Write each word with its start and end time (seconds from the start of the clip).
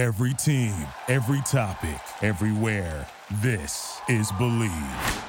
Every 0.00 0.32
team, 0.32 0.74
every 1.08 1.42
topic, 1.42 2.00
everywhere. 2.22 3.06
This 3.42 4.00
is 4.08 4.32
Bleav. 4.32 5.24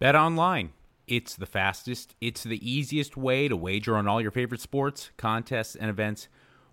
Bet 0.00 0.16
online. 0.16 0.72
It's 1.06 1.36
the 1.36 1.46
fastest, 1.46 2.16
it's 2.20 2.42
the 2.42 2.58
easiest 2.68 3.16
way 3.16 3.46
to 3.46 3.56
wager 3.56 3.96
on 3.96 4.08
all 4.08 4.20
your 4.20 4.32
favorite 4.32 4.60
sports, 4.60 5.12
contests, 5.16 5.76
and 5.76 5.88
events 5.88 6.26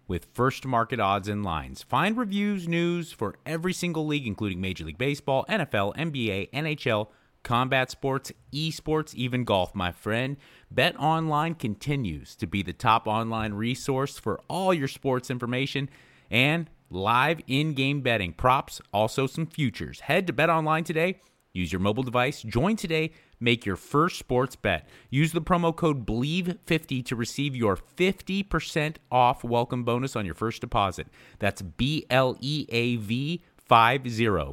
with 0.08 0.26
first 0.34 0.66
market 0.66 1.00
odds 1.00 1.28
and 1.28 1.46
lines. 1.46 1.84
Find 1.84 2.18
reviews, 2.18 2.68
news 2.68 3.12
for 3.12 3.36
every 3.46 3.72
single 3.72 4.08
league, 4.08 4.26
including 4.26 4.60
Major 4.60 4.86
League 4.86 4.98
Baseball, 4.98 5.46
NFL, 5.48 5.96
NBA, 5.96 6.50
NHL, 6.50 7.10
combat 7.44 7.92
sports, 7.92 8.32
esports, 8.52 9.14
even 9.14 9.44
golf, 9.44 9.76
my 9.76 9.92
friend. 9.92 10.36
Bet 10.72 11.00
Online 11.00 11.54
continues 11.54 12.36
to 12.38 12.48
be 12.48 12.64
the 12.64 12.74
top 12.74 13.06
online 13.06 13.54
resource 13.54 14.18
for 14.18 14.42
all 14.50 14.74
your 14.74 14.88
sports 14.88 15.30
information 15.30 15.90
and 16.36 16.70
live 16.90 17.40
in 17.48 17.74
game 17.74 18.02
betting, 18.02 18.34
props, 18.34 18.82
also 18.94 19.26
some 19.26 19.48
futures. 19.48 20.02
Head 20.02 20.28
to 20.28 20.34
Bet 20.34 20.50
Online 20.50 20.84
today. 20.84 21.22
Use 21.54 21.72
your 21.72 21.80
mobile 21.80 22.04
device. 22.04 22.42
Join 22.42 22.76
today. 22.76 23.12
Make 23.40 23.66
your 23.66 23.78
first 23.78 24.20
sports 24.20 24.58
bet. 24.58 24.86
Use 25.10 25.32
the 25.32 25.42
promo 25.42 25.74
code 25.74 26.06
BLEAV50 26.06 27.06
to 27.06 27.16
receive 27.16 27.56
your 27.56 27.78
50% 27.78 28.98
off 29.10 29.46
welcome 29.46 29.86
bonus 29.86 30.18
on 30.18 30.26
your 30.26 30.36
first 30.36 30.60
deposit. 30.60 31.08
That's 31.40 31.62
B 31.62 32.06
L 32.10 32.36
E 32.42 32.66
A 32.70 32.98
V 32.98 33.42
50. 33.58 34.10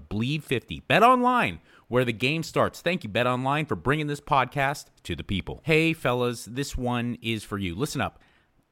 BLEAV50. 0.08 0.82
Bet 0.86 1.02
online 1.02 1.58
where 1.88 2.04
the 2.04 2.12
game 2.12 2.44
starts. 2.44 2.80
Thank 2.80 3.02
you, 3.02 3.10
Bet 3.10 3.26
Online, 3.26 3.66
for 3.66 3.74
bringing 3.74 4.06
this 4.06 4.20
podcast 4.20 4.86
to 5.02 5.14
the 5.14 5.24
people. 5.24 5.60
Hey, 5.64 5.92
fellas, 5.92 6.46
this 6.46 6.74
one 6.74 7.18
is 7.20 7.44
for 7.44 7.58
you. 7.58 7.74
Listen 7.74 8.00
up. 8.00 8.18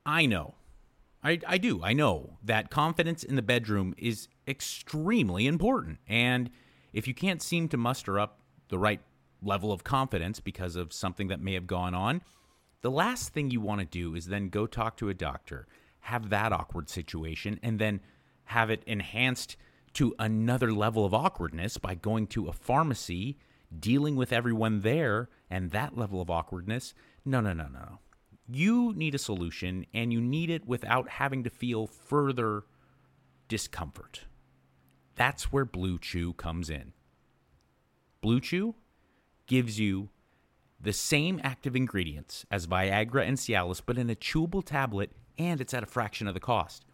I 0.06 0.24
know, 0.24 0.54
I, 1.22 1.38
I 1.46 1.58
do, 1.58 1.82
I 1.82 1.92
know 1.92 2.38
that 2.42 2.70
confidence 2.70 3.22
in 3.22 3.36
the 3.36 3.42
bedroom 3.42 3.94
is 3.98 4.28
extremely 4.48 5.46
important. 5.46 5.98
And 6.08 6.50
if 6.92 7.06
you 7.06 7.14
can't 7.14 7.42
seem 7.42 7.68
to 7.68 7.76
muster 7.76 8.18
up 8.18 8.40
the 8.68 8.78
right 8.78 9.00
level 9.42 9.72
of 9.72 9.84
confidence 9.84 10.40
because 10.40 10.76
of 10.76 10.92
something 10.92 11.28
that 11.28 11.40
may 11.40 11.54
have 11.54 11.66
gone 11.66 11.94
on, 11.94 12.22
the 12.82 12.90
last 12.90 13.34
thing 13.34 13.50
you 13.50 13.60
want 13.60 13.80
to 13.80 13.86
do 13.86 14.14
is 14.14 14.26
then 14.26 14.48
go 14.48 14.66
talk 14.66 14.96
to 14.98 15.10
a 15.10 15.14
doctor, 15.14 15.66
have 16.00 16.30
that 16.30 16.52
awkward 16.52 16.88
situation, 16.88 17.60
and 17.62 17.78
then 17.78 18.00
have 18.44 18.70
it 18.70 18.82
enhanced 18.86 19.56
to 19.92 20.14
another 20.18 20.72
level 20.72 21.04
of 21.04 21.12
awkwardness 21.12 21.76
by 21.76 21.94
going 21.94 22.26
to 22.28 22.48
a 22.48 22.52
pharmacy, 22.52 23.36
dealing 23.78 24.16
with 24.16 24.32
everyone 24.32 24.80
there, 24.80 25.28
and 25.50 25.70
that 25.70 25.98
level 25.98 26.22
of 26.22 26.30
awkwardness. 26.30 26.94
No, 27.24 27.40
no, 27.40 27.52
no, 27.52 27.66
no. 27.66 27.98
You 28.52 28.92
need 28.94 29.14
a 29.14 29.18
solution, 29.18 29.86
and 29.94 30.12
you 30.12 30.20
need 30.20 30.50
it 30.50 30.66
without 30.66 31.08
having 31.08 31.44
to 31.44 31.50
feel 31.50 31.86
further 31.86 32.64
discomfort. 33.48 34.22
That's 35.14 35.52
where 35.52 35.64
Blue 35.64 35.98
Chew 35.98 36.32
comes 36.32 36.68
in. 36.68 36.92
Blue 38.20 38.40
Chew 38.40 38.74
gives 39.46 39.78
you 39.78 40.08
the 40.80 40.92
same 40.92 41.40
active 41.44 41.76
ingredients 41.76 42.44
as 42.50 42.66
Viagra 42.66 43.26
and 43.26 43.36
Cialis, 43.36 43.82
but 43.84 43.98
in 43.98 44.10
a 44.10 44.16
chewable 44.16 44.64
tablet, 44.64 45.10
and 45.38 45.60
it's 45.60 45.74
at 45.74 45.82
a 45.82 45.86
fraction 45.86 46.26
of 46.26 46.34
the 46.34 46.40
cost. 46.40 46.84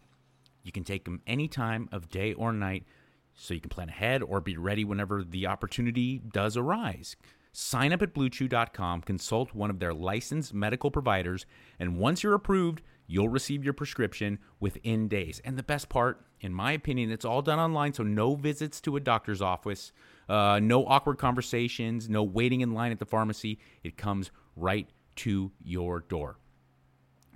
You 0.63 0.71
can 0.71 0.83
take 0.83 1.05
them 1.05 1.21
any 1.25 1.47
time 1.47 1.89
of 1.91 2.09
day 2.09 2.33
or 2.33 2.51
night 2.51 2.83
so 3.33 3.53
you 3.53 3.61
can 3.61 3.69
plan 3.69 3.89
ahead 3.89 4.21
or 4.21 4.41
be 4.41 4.57
ready 4.57 4.83
whenever 4.83 5.23
the 5.23 5.47
opportunity 5.47 6.19
does 6.19 6.57
arise. 6.57 7.15
Sign 7.59 7.91
up 7.91 8.03
at 8.03 8.13
bluechew.com, 8.13 9.01
consult 9.01 9.55
one 9.55 9.71
of 9.71 9.79
their 9.79 9.91
licensed 9.91 10.53
medical 10.53 10.91
providers, 10.91 11.47
and 11.79 11.97
once 11.97 12.21
you're 12.21 12.35
approved, 12.35 12.83
you'll 13.07 13.29
receive 13.29 13.63
your 13.63 13.73
prescription 13.73 14.37
within 14.59 15.07
days. 15.07 15.41
And 15.43 15.57
the 15.57 15.63
best 15.63 15.89
part, 15.89 16.23
in 16.39 16.53
my 16.53 16.73
opinion, 16.73 17.11
it's 17.11 17.25
all 17.25 17.41
done 17.41 17.57
online, 17.57 17.93
so 17.93 18.03
no 18.03 18.35
visits 18.35 18.79
to 18.81 18.95
a 18.95 18.99
doctor's 18.99 19.41
office, 19.41 19.91
uh, 20.29 20.59
no 20.61 20.85
awkward 20.85 21.17
conversations, 21.17 22.07
no 22.07 22.21
waiting 22.21 22.61
in 22.61 22.75
line 22.75 22.91
at 22.91 22.99
the 22.99 23.07
pharmacy. 23.07 23.57
It 23.83 23.97
comes 23.97 24.29
right 24.55 24.87
to 25.15 25.51
your 25.59 26.01
door. 26.01 26.37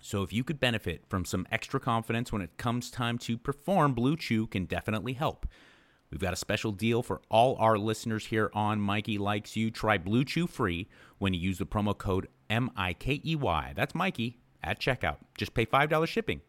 So 0.02 0.22
if 0.22 0.32
you 0.32 0.44
could 0.44 0.60
benefit 0.60 1.04
from 1.10 1.26
some 1.26 1.48
extra 1.52 1.80
confidence 1.80 2.32
when 2.32 2.44
it 2.44 2.58
comes 2.58 2.92
time 2.92 3.18
to 3.20 3.40
perform, 3.40 3.96
Blue 3.96 4.16
Chew 4.16 4.46
can 4.46 4.66
definitely 4.66 5.14
help. 5.14 5.48
We've 6.12 6.20
got 6.20 6.34
a 6.34 6.38
special 6.38 6.72
deal 6.72 7.02
for 7.02 7.22
all 7.30 7.56
our 7.58 7.78
listeners 7.78 8.26
here 8.26 8.52
on 8.54 8.82
Mikey 8.82 9.18
Likes 9.18 9.56
You. 9.56 9.72
Try 9.72 9.98
Blue 9.98 10.26
Chew 10.26 10.46
free 10.46 10.88
when 11.18 11.34
you 11.34 11.40
use 11.40 11.58
the 11.58 11.66
promo 11.66 11.98
code 11.98 12.28
M 12.50 12.70
I 12.76 12.94
K 12.94 13.22
E 13.26 13.36
Y. 13.36 13.74
That's 13.76 13.96
Mikey 13.96 14.40
at 14.62 14.80
checkout. 14.80 15.18
Just 15.38 15.54
pay 15.54 15.66
$5 15.66 16.08
shipping. 16.08 16.42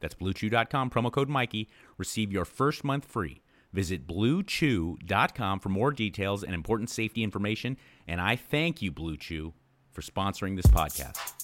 That's 0.00 0.14
bluechew.com, 0.14 0.90
promo 0.90 1.12
code 1.12 1.28
Mikey. 1.28 1.68
Receive 1.96 2.32
your 2.32 2.44
first 2.44 2.84
month 2.84 3.04
free. 3.06 3.40
Visit 3.72 4.06
bluechew.com 4.06 5.60
for 5.60 5.68
more 5.68 5.90
details 5.90 6.44
and 6.44 6.54
important 6.54 6.90
safety 6.90 7.22
information. 7.22 7.76
And 8.06 8.20
I 8.20 8.36
thank 8.36 8.82
you, 8.82 8.92
Blue 8.92 9.16
Chew, 9.16 9.54
for 9.92 10.02
sponsoring 10.02 10.56
this 10.56 10.66
podcast. 10.66 11.43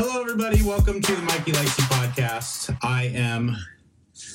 Hello, 0.00 0.20
everybody. 0.20 0.62
Welcome 0.62 1.00
to 1.00 1.12
the 1.12 1.22
Mikey 1.22 1.50
Likes 1.50 1.76
You 1.76 1.84
podcast. 1.86 2.78
I 2.84 3.06
am 3.06 3.56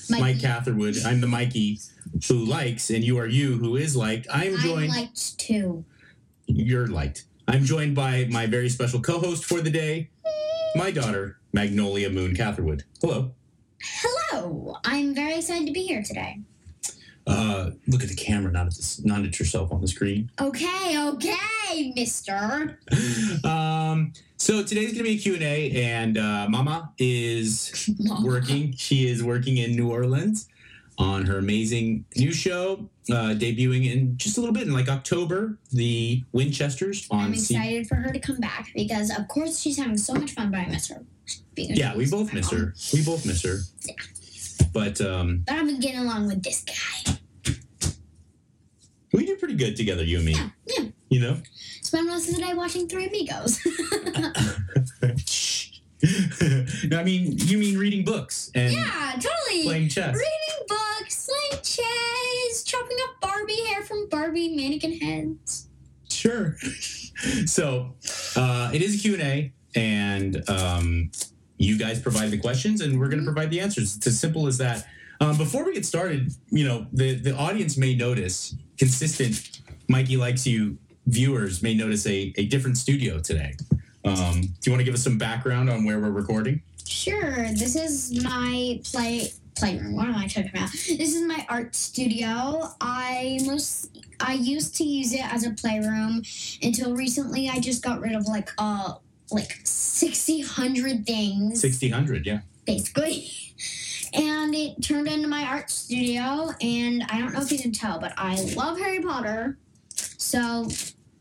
Mikey. 0.09 0.21
Mike 0.21 0.41
Catherwood. 0.41 0.97
I'm 1.05 1.21
the 1.21 1.27
Mikey 1.27 1.79
who 2.27 2.43
likes, 2.43 2.89
and 2.89 3.01
you 3.01 3.17
are 3.17 3.27
you 3.27 3.53
who 3.53 3.77
is 3.77 3.95
liked. 3.95 4.27
I'm 4.29 4.55
I'm 4.55 4.59
joined. 4.59 4.89
liked 4.89 5.39
too. 5.39 5.85
you're 6.47 6.87
liked. 6.87 7.23
I'm 7.47 7.63
joined 7.63 7.95
by 7.95 8.27
my 8.29 8.45
very 8.45 8.67
special 8.67 8.99
co-host 8.99 9.45
for 9.45 9.61
the 9.61 9.69
day, 9.69 10.09
my 10.75 10.91
daughter 10.91 11.39
Magnolia 11.53 12.09
Moon 12.09 12.35
Catherwood. 12.35 12.83
Hello. 12.99 13.31
Hello. 13.81 14.75
I'm 14.83 15.15
very 15.15 15.37
excited 15.37 15.65
to 15.67 15.71
be 15.71 15.83
here 15.83 16.03
today. 16.03 16.41
Uh, 17.25 17.69
look 17.87 18.03
at 18.03 18.09
the 18.09 18.15
camera, 18.15 18.51
not 18.51 18.67
at 18.67 18.75
this, 18.75 19.01
not 19.05 19.23
at 19.23 19.39
yourself 19.39 19.71
on 19.71 19.79
the 19.79 19.87
screen. 19.87 20.29
Okay, 20.41 20.99
okay, 20.99 21.37
mister. 21.95 22.77
Um, 23.43 24.13
so 24.37 24.63
today's 24.63 24.91
gonna 24.91 25.03
be 25.03 25.15
a 25.15 25.17
Q&A, 25.17 25.71
and 25.83 26.17
uh, 26.17 26.47
Mama 26.49 26.91
is 26.97 27.89
working. 28.23 28.73
She 28.77 29.07
is 29.07 29.23
working 29.23 29.57
in 29.57 29.71
New 29.75 29.89
Orleans 29.91 30.47
on 30.99 31.25
her 31.25 31.39
amazing 31.39 32.05
new 32.17 32.31
show, 32.31 32.87
uh, 33.09 33.33
debuting 33.35 33.91
in 33.91 34.15
just 34.17 34.37
a 34.37 34.39
little 34.39 34.53
bit 34.53 34.67
in 34.67 34.73
like 34.73 34.89
October. 34.89 35.57
The 35.71 36.23
Winchesters 36.33 37.07
on 37.09 37.19
I'm 37.25 37.35
C- 37.35 37.55
excited 37.55 37.87
for 37.87 37.95
her 37.95 38.11
to 38.11 38.19
come 38.19 38.37
back 38.37 38.71
because, 38.75 39.09
of 39.17 39.27
course, 39.27 39.59
she's 39.59 39.77
having 39.77 39.97
so 39.97 40.13
much 40.13 40.31
fun, 40.31 40.51
but 40.51 40.59
I 40.59 40.67
miss 40.67 40.87
her. 40.89 41.03
Yeah, 41.55 41.95
we 41.95 42.09
both 42.09 42.33
miss 42.33 42.51
mom. 42.51 42.61
her. 42.61 42.73
We 42.93 43.03
both 43.03 43.25
miss 43.25 43.43
her. 43.43 43.59
Yeah. 43.85 43.93
But 44.73 45.01
um, 45.01 45.43
But 45.47 45.55
I've 45.55 45.65
been 45.65 45.79
getting 45.79 45.99
along 45.99 46.27
with 46.27 46.43
this 46.43 46.63
guy. 46.63 47.17
we 49.13 49.25
do 49.25 49.35
pretty 49.37 49.55
good 49.55 49.75
together, 49.75 50.03
you 50.03 50.17
and 50.17 50.25
me. 50.25 50.33
Yeah, 50.33 50.49
yeah. 50.67 50.85
You 51.13 51.19
know. 51.19 51.37
Spend 51.83 52.07
most 52.07 52.27
of 52.27 52.35
the 52.35 52.41
day 52.41 52.55
watching 52.55 52.87
Three 52.87 53.05
Amigos. 53.05 53.59
no, 56.89 56.99
I 56.99 57.03
mean 57.03 57.37
you 57.37 57.59
mean 57.59 57.77
reading 57.77 58.03
books 58.03 58.49
and 58.55 58.73
yeah, 58.73 59.13
totally. 59.13 59.63
playing 59.63 59.89
chess. 59.89 60.15
Reading 60.15 60.65
books, 60.67 61.29
playing 61.29 61.61
chess, 61.61 62.63
chopping 62.63 62.97
up 63.03 63.21
Barbie 63.21 63.61
hair 63.67 63.83
from 63.83 64.09
Barbie 64.09 64.55
mannequin 64.55 64.93
heads. 64.93 65.67
Sure. 66.09 66.57
so 67.45 67.93
uh, 68.35 68.71
it 68.73 68.81
is 68.81 68.95
a 68.95 68.97
Q&A 68.97 69.53
and 69.75 70.49
um, 70.49 71.11
you 71.57 71.77
guys 71.77 71.99
provide 71.99 72.31
the 72.31 72.39
questions 72.39 72.81
and 72.81 72.99
we're 72.99 73.09
going 73.09 73.19
to 73.19 73.31
provide 73.31 73.51
the 73.51 73.59
answers. 73.59 73.97
It's 73.97 74.07
as 74.07 74.19
simple 74.19 74.47
as 74.47 74.57
that. 74.57 74.87
Um, 75.21 75.37
before 75.37 75.63
we 75.63 75.75
get 75.75 75.85
started, 75.85 76.33
you 76.49 76.67
know, 76.67 76.87
the, 76.91 77.13
the 77.13 77.35
audience 77.35 77.77
may 77.77 77.93
notice, 77.93 78.55
consistent 78.79 79.61
Mikey 79.87 80.17
Likes 80.17 80.47
You 80.47 80.79
viewers 81.07 81.61
may 81.61 81.73
notice 81.73 82.05
a, 82.07 82.33
a 82.37 82.45
different 82.45 82.77
studio 82.77 83.19
today. 83.19 83.55
Um, 84.05 84.41
do 84.41 84.47
you 84.65 84.71
want 84.71 84.79
to 84.79 84.83
give 84.83 84.93
us 84.93 85.03
some 85.03 85.17
background 85.17 85.69
on 85.69 85.85
where 85.85 85.99
we're 85.99 86.11
recording? 86.11 86.61
Sure. 86.85 87.47
This 87.53 87.75
is 87.75 88.23
my 88.23 88.79
play 88.83 89.31
playroom. 89.55 89.95
What 89.95 90.07
am 90.07 90.15
I 90.15 90.27
talking 90.27 90.49
about? 90.53 90.71
This 90.71 91.15
is 91.15 91.21
my 91.21 91.45
art 91.49 91.75
studio. 91.75 92.69
I 92.81 93.39
most 93.45 93.97
I 94.19 94.33
used 94.33 94.75
to 94.77 94.83
use 94.83 95.13
it 95.13 95.23
as 95.33 95.45
a 95.45 95.51
playroom 95.51 96.23
until 96.61 96.95
recently. 96.95 97.49
I 97.49 97.59
just 97.59 97.83
got 97.83 98.01
rid 98.01 98.15
of 98.15 98.25
like 98.27 98.49
uh 98.57 98.95
like 99.31 99.59
60 99.63 100.41
hundred 100.41 101.05
things 101.05 101.61
6000, 101.61 102.25
yeah. 102.25 102.41
basically. 102.65 103.29
And 104.15 104.53
it 104.53 104.79
turned 104.83 105.07
into 105.07 105.27
my 105.27 105.43
art 105.43 105.71
studio. 105.71 106.51
And 106.61 107.03
I 107.09 107.19
don't 107.19 107.33
know 107.33 107.41
if 107.41 107.51
you 107.51 107.57
can 107.57 107.71
tell, 107.71 107.99
but 107.99 108.13
I 108.15 108.39
love 108.55 108.77
Harry 108.77 108.99
Potter. 108.99 109.57
So 110.33 110.67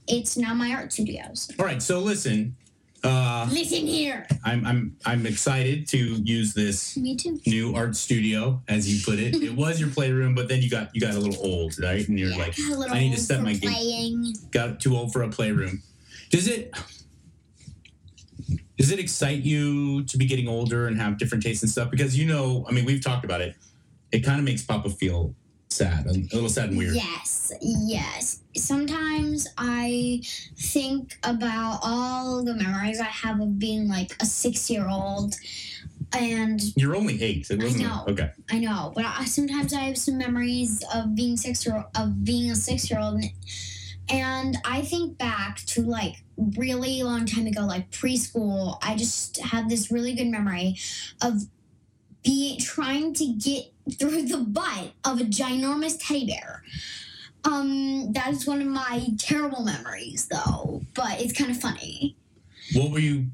it's 0.09 0.39
now 0.39 0.55
my 0.55 0.73
art 0.73 0.91
studios. 0.91 1.51
All 1.59 1.67
right, 1.67 1.83
so 1.83 1.99
listen, 1.99 2.57
uh, 3.05 3.47
Listen 3.53 3.87
here. 3.87 4.27
I'm, 4.43 4.65
I'm, 4.65 4.97
I'm 5.05 5.27
excited 5.27 5.87
to 5.89 5.99
use 5.99 6.55
this 6.55 6.97
Me 6.97 7.15
too. 7.15 7.39
new 7.47 7.75
art 7.75 7.95
studio, 7.95 8.63
as 8.69 8.91
you 8.91 9.05
put 9.05 9.19
it. 9.19 9.35
It 9.35 9.55
was 9.55 9.79
your 9.79 9.91
playroom, 9.91 10.35
but 10.35 10.49
then 10.49 10.63
you 10.63 10.71
got 10.71 10.95
you 10.95 11.01
got 11.03 11.13
a 11.13 11.19
little 11.19 11.45
old, 11.45 11.79
right? 11.79 12.09
And 12.09 12.19
you're 12.19 12.35
like, 12.39 12.55
I 12.91 13.01
need 13.01 13.15
to 13.15 13.21
for 13.21 13.43
my 13.43 13.53
game. 13.53 14.33
got 14.51 14.81
too 14.81 14.97
old 14.97 15.13
for 15.13 15.23
a 15.23 15.29
playroom. 15.29 15.83
Does 16.31 16.49
it? 16.49 16.75
does 18.79 18.91
it 18.91 18.99
excite 18.99 19.43
you 19.43 20.05
to 20.05 20.17
be 20.17 20.25
getting 20.25 20.49
older 20.49 20.87
and 20.87 20.99
have 20.99 21.19
different 21.19 21.45
tastes 21.45 21.63
and 21.63 21.71
stuff? 21.71 21.91
Because 21.91 22.17
you 22.17 22.25
know, 22.25 22.65
I 22.67 22.73
mean, 22.73 22.87
we've 22.87 23.05
talked 23.05 23.27
about 23.27 23.43
it. 23.43 23.57
It 24.11 24.21
kind 24.21 24.39
of 24.39 24.45
makes 24.47 24.63
Papa 24.63 24.89
feel 24.89 25.35
sad, 25.73 26.07
a 26.07 26.13
little 26.13 26.49
sad 26.49 26.71
and 26.71 26.79
weird. 26.79 26.95
Yes, 26.95 27.53
yes. 27.61 28.43
Sometimes 28.57 29.47
I 29.59 30.23
think 30.57 31.17
about 31.23 31.81
all 31.83 32.45
the 32.45 32.55
memories 32.55 33.01
I 33.01 33.05
have 33.05 33.41
of 33.41 33.59
being 33.59 33.89
like 33.89 34.13
a 34.21 34.27
six 34.27 34.71
year 34.71 34.89
old. 34.89 35.35
And 36.15 36.61
You're 36.77 36.95
only 36.95 37.23
eight. 37.23 37.51
It 37.51 37.61
I 37.61 37.65
wasn't 37.65 37.85
know. 37.85 38.05
okay. 38.09 38.31
I 38.51 38.59
know, 38.59 38.93
but 38.95 39.05
I, 39.07 39.25
sometimes 39.25 39.73
I 39.73 39.81
have 39.81 39.97
some 39.97 40.19
memories 40.19 40.85
of 40.95 41.15
being 41.15 41.37
six 41.39 41.65
year 41.65 41.85
of 41.95 42.23
being 42.23 42.51
a 42.51 42.55
six 42.55 42.91
year 42.91 43.01
old, 43.01 43.23
and 44.11 44.59
I 44.65 44.83
think 44.83 45.17
back 45.17 45.61
to 45.69 45.83
like 45.83 46.17
really 46.37 47.03
long 47.03 47.25
time 47.25 47.47
ago, 47.47 47.63
like 47.63 47.91
preschool. 47.91 48.77
I 48.83 48.95
just 48.95 49.39
have 49.41 49.71
this 49.71 49.91
really 49.91 50.15
good 50.15 50.27
memory 50.27 50.77
of 51.23 51.45
be 52.23 52.59
trying 52.59 53.15
to 53.15 53.27
get 53.33 53.72
through 53.99 54.23
the 54.23 54.39
butt 54.39 54.93
of 55.05 55.21
a 55.21 55.25
ginormous 55.25 55.97
teddy 56.01 56.27
bear. 56.27 56.63
Um, 57.45 58.13
that 58.13 58.29
is 58.31 58.47
one 58.47 58.61
of 58.61 58.69
my 58.69 59.09
terrible 59.19 59.65
memories, 59.65 60.29
though. 60.31 60.83
But 60.95 61.21
it's 61.21 61.33
kind 61.33 61.51
of 61.51 61.61
funny. 61.61 62.17
What 62.75 62.91
were 62.93 63.01
you 63.01 63.27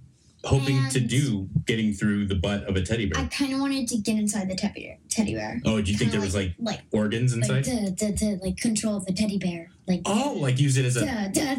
hoping 0.45 0.89
to 0.91 1.01
do 1.01 1.49
getting 1.67 1.93
through 1.93 2.27
the 2.27 2.35
butt 2.35 2.65
of 2.65 2.77
a 2.77 2.83
teddy 2.83 3.07
bear? 3.07 3.23
I 3.23 3.27
kind 3.27 3.53
of 3.53 3.61
wanted 3.61 3.87
to 3.89 3.99
get 3.99 4.17
inside 4.17 4.49
the 4.49 4.55
teddy 4.55 4.83
bear. 4.87 4.99
Teddy 5.11 5.35
bear. 5.35 5.61
Oh, 5.67 5.81
do 5.83 5.91
you 5.93 5.99
think 5.99 6.11
there 6.13 6.21
was 6.23 6.35
like 6.35 6.55
like 6.59 6.81
organs 6.93 7.37
like 7.37 7.51
inside? 7.67 7.97
to, 7.99 8.13
to, 8.17 8.37
like 8.43 8.57
control 8.57 9.01
the 9.01 9.13
teddy 9.13 9.39
bear 9.39 9.71
like 9.87 10.01
Oh, 10.07 10.37
like 10.41 10.59
use 10.59 10.77
it 10.79 10.85
as 10.87 10.97
a 10.97 11.05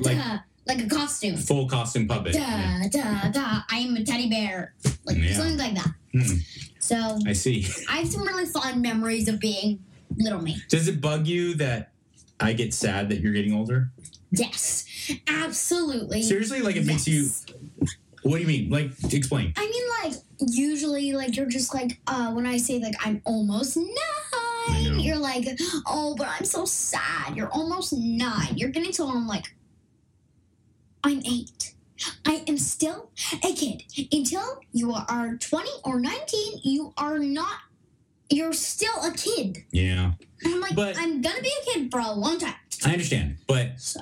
like- 0.04 0.42
like 0.68 0.84
a 0.84 0.88
costume 0.88 1.36
full 1.36 1.68
costume 1.68 2.08
puppet. 2.08 2.34
da, 2.34 2.40
Yeah. 2.40 2.84
da, 2.92 3.30
da, 3.32 3.62
I 3.72 3.80
am 3.80 3.96
a 3.96 4.04
teddy 4.04 4.30
bear 4.30 4.74
like 5.04 5.18
Yeah. 5.18 5.34
something 5.34 5.58
like 5.58 5.74
that 5.76 5.94
Hmm, 6.12 6.38
so 6.80 7.20
I 7.28 7.34
see. 7.34 7.68
I 7.90 7.98
have 8.00 8.08
some 8.08 8.24
really 8.24 8.46
fond 8.46 8.82
memories 8.82 9.28
of 9.28 9.40
being 9.40 9.80
little 10.18 10.42
me 10.42 10.58
Does 10.70 10.88
it 10.88 11.00
bug 11.02 11.28
you 11.28 11.54
that 11.56 11.92
I 12.40 12.54
get 12.54 12.74
sad 12.74 13.10
that 13.10 13.20
you're 13.22 13.34
getting 13.34 13.54
older? 13.54 13.92
yes 14.32 14.86
absolutely 15.28 16.22
Seriously, 16.24 16.62
like 16.62 16.76
it 16.76 16.86
makes 16.86 17.08
you. 17.08 17.30
What 18.24 18.36
do 18.36 18.42
you 18.42 18.48
mean? 18.48 18.70
Like, 18.70 18.92
explain. 19.14 19.54
I 19.56 19.66
mean 19.66 20.12
like 20.12 20.22
usually 20.40 21.14
like 21.14 21.36
you're 21.36 21.46
just 21.48 21.74
like 21.74 22.00
uh 22.08 22.32
when 22.32 22.46
I 22.46 22.58
say 22.58 22.80
like 22.80 22.96
I'm 23.06 23.22
almost 23.26 23.78
nine 23.78 25.00
you're 25.00 25.18
like 25.18 25.48
oh 25.88 26.16
but 26.18 26.28
I'm 26.28 26.46
so 26.46 26.66
sad 26.66 27.36
you're 27.36 27.50
almost 27.50 27.94
nine 27.94 28.56
you're 28.58 28.70
getting 28.70 28.92
to 28.94 29.04
I'm 29.06 29.28
like 29.28 29.54
I'm 31.04 31.22
eight. 31.26 31.74
I 32.26 32.44
am 32.48 32.58
still 32.58 33.12
a 33.44 33.54
kid. 33.54 33.84
Until 34.12 34.60
you 34.74 34.94
are 34.94 35.36
20 35.36 35.70
or 35.84 36.00
19, 36.00 36.60
you 36.64 36.94
are 36.98 37.20
not, 37.20 37.58
you're 38.30 38.54
still 38.54 39.04
a 39.04 39.12
kid. 39.14 39.66
Yeah, 39.72 40.14
And 40.44 40.54
I'm 40.56 40.62
like, 40.62 40.76
But- 40.76 40.98
I'm 40.98 41.22
gonna 41.22 41.42
be 41.42 41.52
a 41.62 41.74
kid 41.74 41.92
for 41.92 42.00
a 42.00 42.12
long 42.12 42.40
time. 42.40 42.56
I 42.86 42.94
understand, 42.94 43.38
but 43.48 43.80
So, 43.80 44.00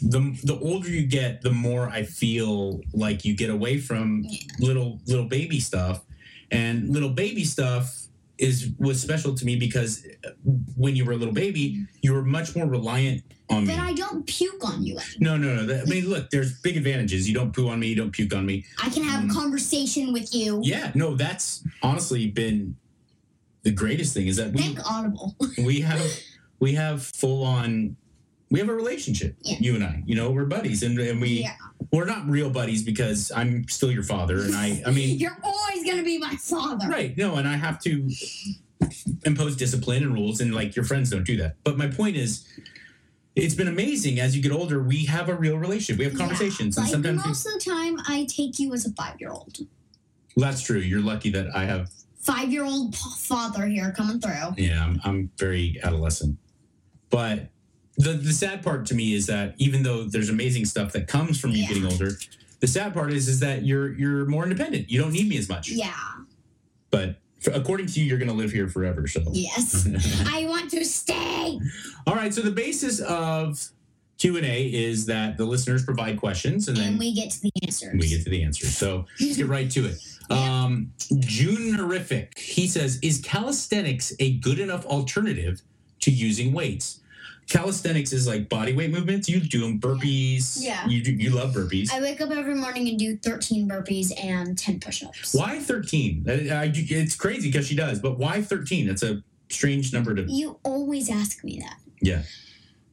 the 0.00 0.34
the 0.42 0.58
older 0.60 0.88
you 0.88 1.06
get, 1.06 1.42
the 1.42 1.50
more 1.52 1.88
I 1.90 2.04
feel 2.04 2.80
like 2.94 3.24
you 3.26 3.34
get 3.36 3.50
away 3.50 3.78
from 3.78 4.24
Yeah. 4.26 4.38
little 4.60 4.98
little 5.06 5.26
baby 5.26 5.60
stuff, 5.60 6.00
and 6.50 6.88
little 6.88 7.10
baby 7.10 7.44
stuff 7.44 8.06
is 8.38 8.70
was 8.78 9.02
special 9.02 9.34
to 9.34 9.44
me 9.44 9.56
because 9.56 10.06
when 10.76 10.96
you 10.96 11.04
were 11.04 11.12
a 11.12 11.16
little 11.18 11.34
baby, 11.34 11.84
you 12.00 12.14
were 12.14 12.24
much 12.24 12.56
more 12.56 12.66
reliant 12.66 13.22
on 13.50 13.66
me. 13.66 13.74
but 13.74 13.82
I 13.82 13.92
don't 13.94 14.26
puke 14.26 14.64
on 14.64 14.84
you. 14.84 14.98
no, 15.20 15.36
no, 15.36 15.54
no. 15.56 15.66
that- 15.66 15.82
I 15.82 15.84
mean, 15.90 16.08
look, 16.08 16.30
there's 16.30 16.58
big 16.60 16.76
advantages. 16.76 17.28
You 17.28 17.34
don't 17.34 17.52
poo 17.54 17.68
on 17.68 17.80
me. 17.80 17.88
You 17.88 17.94
don't 17.96 18.10
puke 18.12 18.34
on 18.34 18.44
me. 18.46 18.64
I 18.82 18.88
can 18.90 19.02
have 19.04 19.24
Mm. 19.24 19.30
a 19.30 19.34
conversation 19.34 20.12
with 20.12 20.34
you. 20.34 20.60
Yeah, 20.62 20.92
no, 20.94 21.14
that's 21.14 21.64
honestly 21.82 22.26
been 22.28 22.76
the 23.62 23.70
greatest 23.72 24.14
thing 24.14 24.26
is 24.28 24.36
that 24.36 24.52
we 24.52 24.60
Thank 24.62 24.78
Audible. 24.90 25.34
we 25.58 25.80
have 25.80 26.00
we 26.60 26.72
have 26.74 27.02
full 27.02 27.44
on 27.44 27.96
we 28.50 28.58
have 28.60 28.68
a 28.68 28.74
relationship 28.74 29.36
Yeah. 29.42 29.56
you 29.60 29.74
and 29.74 29.84
i 29.84 30.02
you 30.06 30.14
know 30.14 30.30
we're 30.30 30.46
buddies 30.46 30.82
and, 30.82 30.98
and 30.98 31.20
we 31.20 31.42
Yeah. 31.42 31.54
we're 31.92 32.06
not 32.06 32.26
real 32.30 32.48
buddies 32.50 32.82
because 32.82 33.30
i'm 33.34 33.68
still 33.68 33.90
your 33.92 34.04
father 34.04 34.38
and 34.42 34.54
i 34.54 34.80
i 34.86 34.90
mean 34.90 35.18
You're 35.22 35.36
always 35.44 35.84
gonna 35.84 36.02
be 36.04 36.16
my 36.18 36.34
father. 36.36 36.88
right 36.88 37.14
no 37.18 37.34
and 37.34 37.46
i 37.46 37.56
have 37.56 37.78
to 37.82 38.08
impose 39.26 39.56
discipline 39.56 40.02
and 40.02 40.14
rules 40.14 40.40
and 40.40 40.54
like 40.54 40.74
your 40.76 40.84
friends 40.84 41.10
don't 41.10 41.24
do 41.24 41.36
that 41.36 41.56
but 41.64 41.76
my 41.76 41.88
point 41.88 42.16
is 42.16 42.46
it's 43.38 43.54
been 43.54 43.68
amazing 43.68 44.20
as 44.20 44.34
you 44.36 44.42
get 44.42 44.52
older 44.52 44.82
we 44.82 45.04
have 45.04 45.28
a 45.28 45.34
real 45.34 45.56
relationship 45.58 45.98
we 45.98 46.04
have 46.04 46.12
Yeah, 46.14 46.18
conversations 46.20 46.76
and 46.76 46.84
Like 46.86 46.92
sometimes 46.92 47.24
most 47.26 47.46
of 47.46 47.52
the 47.54 47.60
time, 47.70 47.98
I 48.06 48.26
take 48.28 48.58
you 48.58 48.72
as 48.74 48.86
a 48.86 48.92
five 48.92 49.16
year 49.20 49.30
old. 49.30 49.58
that's 50.36 50.62
true 50.62 50.78
you're 50.78 51.00
lucky 51.00 51.30
that 51.30 51.54
i 51.54 51.64
have 51.64 51.88
Five 52.20 52.52
year 52.52 52.64
old 52.64 52.94
father 52.96 53.66
here 53.66 53.90
coming 53.96 54.20
through. 54.20 54.52
Yeah, 54.58 54.84
I'm, 54.84 55.00
I'm 55.04 55.30
very 55.38 55.80
adolescent. 55.82 56.36
But 57.08 57.48
the 57.96 58.12
the 58.12 58.32
sad 58.34 58.62
part 58.62 58.84
to 58.86 58.94
me 58.94 59.14
is 59.14 59.24
that 59.28 59.54
even 59.56 59.82
though 59.82 60.02
there's 60.04 60.28
amazing 60.28 60.66
stuff 60.66 60.92
that 60.92 61.06
comes 61.06 61.40
from 61.40 61.52
you 61.52 61.62
Yeah. 61.62 61.68
getting 61.68 61.86
older, 61.86 62.10
the 62.60 62.66
sad 62.66 62.92
part 62.92 63.14
is 63.14 63.28
is 63.28 63.40
that 63.40 63.64
you're 63.64 63.94
you're 63.94 64.26
more 64.26 64.42
independent. 64.42 64.90
You 64.90 65.00
don't 65.00 65.12
need 65.12 65.26
me 65.28 65.38
as 65.38 65.48
much. 65.48 65.70
Yeah. 65.70 65.94
But 66.90 67.16
according 67.54 67.86
to 67.86 68.00
you, 68.00 68.04
you're 68.04 68.18
going 68.18 68.28
to 68.28 68.34
live 68.34 68.50
here 68.50 68.68
forever. 68.68 69.06
So. 69.06 69.22
Yes. 69.32 69.88
I 70.26 70.44
want 70.46 70.70
to 70.72 70.84
stay. 70.84 71.27
All 72.06 72.14
right. 72.14 72.32
So 72.34 72.40
the 72.42 72.50
basis 72.50 73.00
of 73.00 73.62
Q 74.18 74.36
and 74.36 74.44
A 74.46 74.66
is 74.66 75.06
that 75.06 75.36
the 75.36 75.44
listeners 75.44 75.84
provide 75.84 76.18
questions, 76.18 76.66
and 76.68 76.76
then 76.76 76.98
we 76.98 77.12
get 77.14 77.30
to 77.30 77.40
the 77.42 77.52
answers. 77.62 77.92
we 77.94 78.08
get 78.08 78.24
to 78.24 78.30
the 78.30 78.42
answers. 78.42 78.76
So 78.76 79.06
let's 79.20 79.36
get 79.36 79.46
right 79.46 79.70
to 79.72 79.86
it. 79.86 79.98
Um, 80.30 80.92
Junerific, 81.10 82.36
he 82.38 82.66
says, 82.66 82.98
is 83.00 83.18
calisthenics 83.22 84.12
a 84.20 84.32
good 84.38 84.58
enough 84.58 84.84
alternative 84.84 85.62
to 86.00 86.10
using 86.10 86.52
weights? 86.52 87.00
Calisthenics 87.48 88.12
is 88.12 88.26
like 88.26 88.50
body 88.50 88.74
weight 88.74 88.90
movements. 88.90 89.26
You 89.26 89.40
do 89.40 89.62
them 89.62 89.80
burpees. 89.80 90.58
Yeah. 90.62 90.86
You 90.86 91.02
do, 91.02 91.12
you 91.12 91.30
love 91.30 91.54
burpees. 91.54 91.90
I 91.90 92.02
wake 92.02 92.20
up 92.20 92.30
every 92.30 92.54
morning 92.56 92.88
and 92.90 92.98
do 92.98 93.16
13 93.16 93.66
burpees 93.66 94.12
and 94.22 94.58
10 94.58 94.80
push-ups. 94.80 95.32
why 95.34 95.60
13? 95.60 96.26
I, 96.28 96.32
I- 96.64 96.72
it's 96.74 97.14
crazy 97.14 97.50
because 97.50 97.66
she 97.66 97.74
does, 97.74 97.98
but 98.00 98.18
why 98.18 98.42
13? 98.42 98.90
It's 98.90 99.02
a 99.02 99.22
strange 99.50 99.92
number 99.92 100.14
to. 100.14 100.22
You 100.30 100.58
always 100.62 101.10
ask 101.10 101.42
me 101.44 101.58
that. 101.60 101.78
Yeah. 102.00 102.22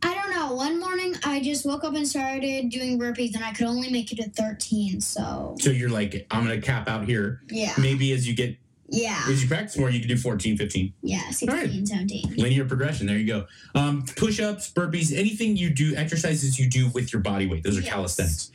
I 0.04 0.14
don't 0.14 0.30
know. 0.32 0.54
One 0.56 0.80
morning 0.80 1.16
I 1.24 1.42
just 1.42 1.66
woke 1.66 1.84
up 1.84 1.96
and 1.96 2.08
started 2.08 2.70
doing 2.70 3.00
burpees 3.00 3.34
and 3.36 3.44
I 3.44 3.54
could 3.54 3.66
only 3.66 3.90
make 3.90 4.12
it 4.12 4.18
to 4.18 4.30
13. 4.30 5.02
So, 5.02 5.56
So 5.60 5.72
you're 5.72 5.90
like, 5.90 6.28
I'm 6.30 6.46
going 6.46 6.60
to 6.60 6.66
cap 6.66 6.88
out 6.88 7.06
here. 7.06 7.42
yeah. 7.50 7.74
Maybe 7.80 8.12
as 8.12 8.28
you 8.28 8.36
get, 8.36 8.56
Yeah. 8.90 9.24
as 9.28 9.42
you 9.42 9.48
practice 9.48 9.78
more, 9.78 9.90
you 9.90 10.00
can 10.00 10.08
do 10.08 10.18
14, 10.18 10.58
15. 10.58 10.94
Yeah. 11.02 11.30
16, 11.32 11.50
right. 11.50 11.88
17. 11.88 12.36
linear 12.38 12.66
progression. 12.66 13.08
There 13.08 13.18
you 13.18 13.26
go. 13.26 13.48
Um, 13.74 14.06
push-ups, 14.16 14.72
burpees, 14.74 15.16
anything 15.18 15.58
you 15.58 15.72
do, 15.72 15.96
exercises 15.96 16.60
you 16.60 16.70
do 16.70 16.90
with 16.90 17.12
your 17.12 17.22
body 17.24 17.48
weight. 17.48 17.64
Those 17.64 17.78
are 17.78 17.82
Yes. 17.82 17.90
calisthenics. 17.90 18.52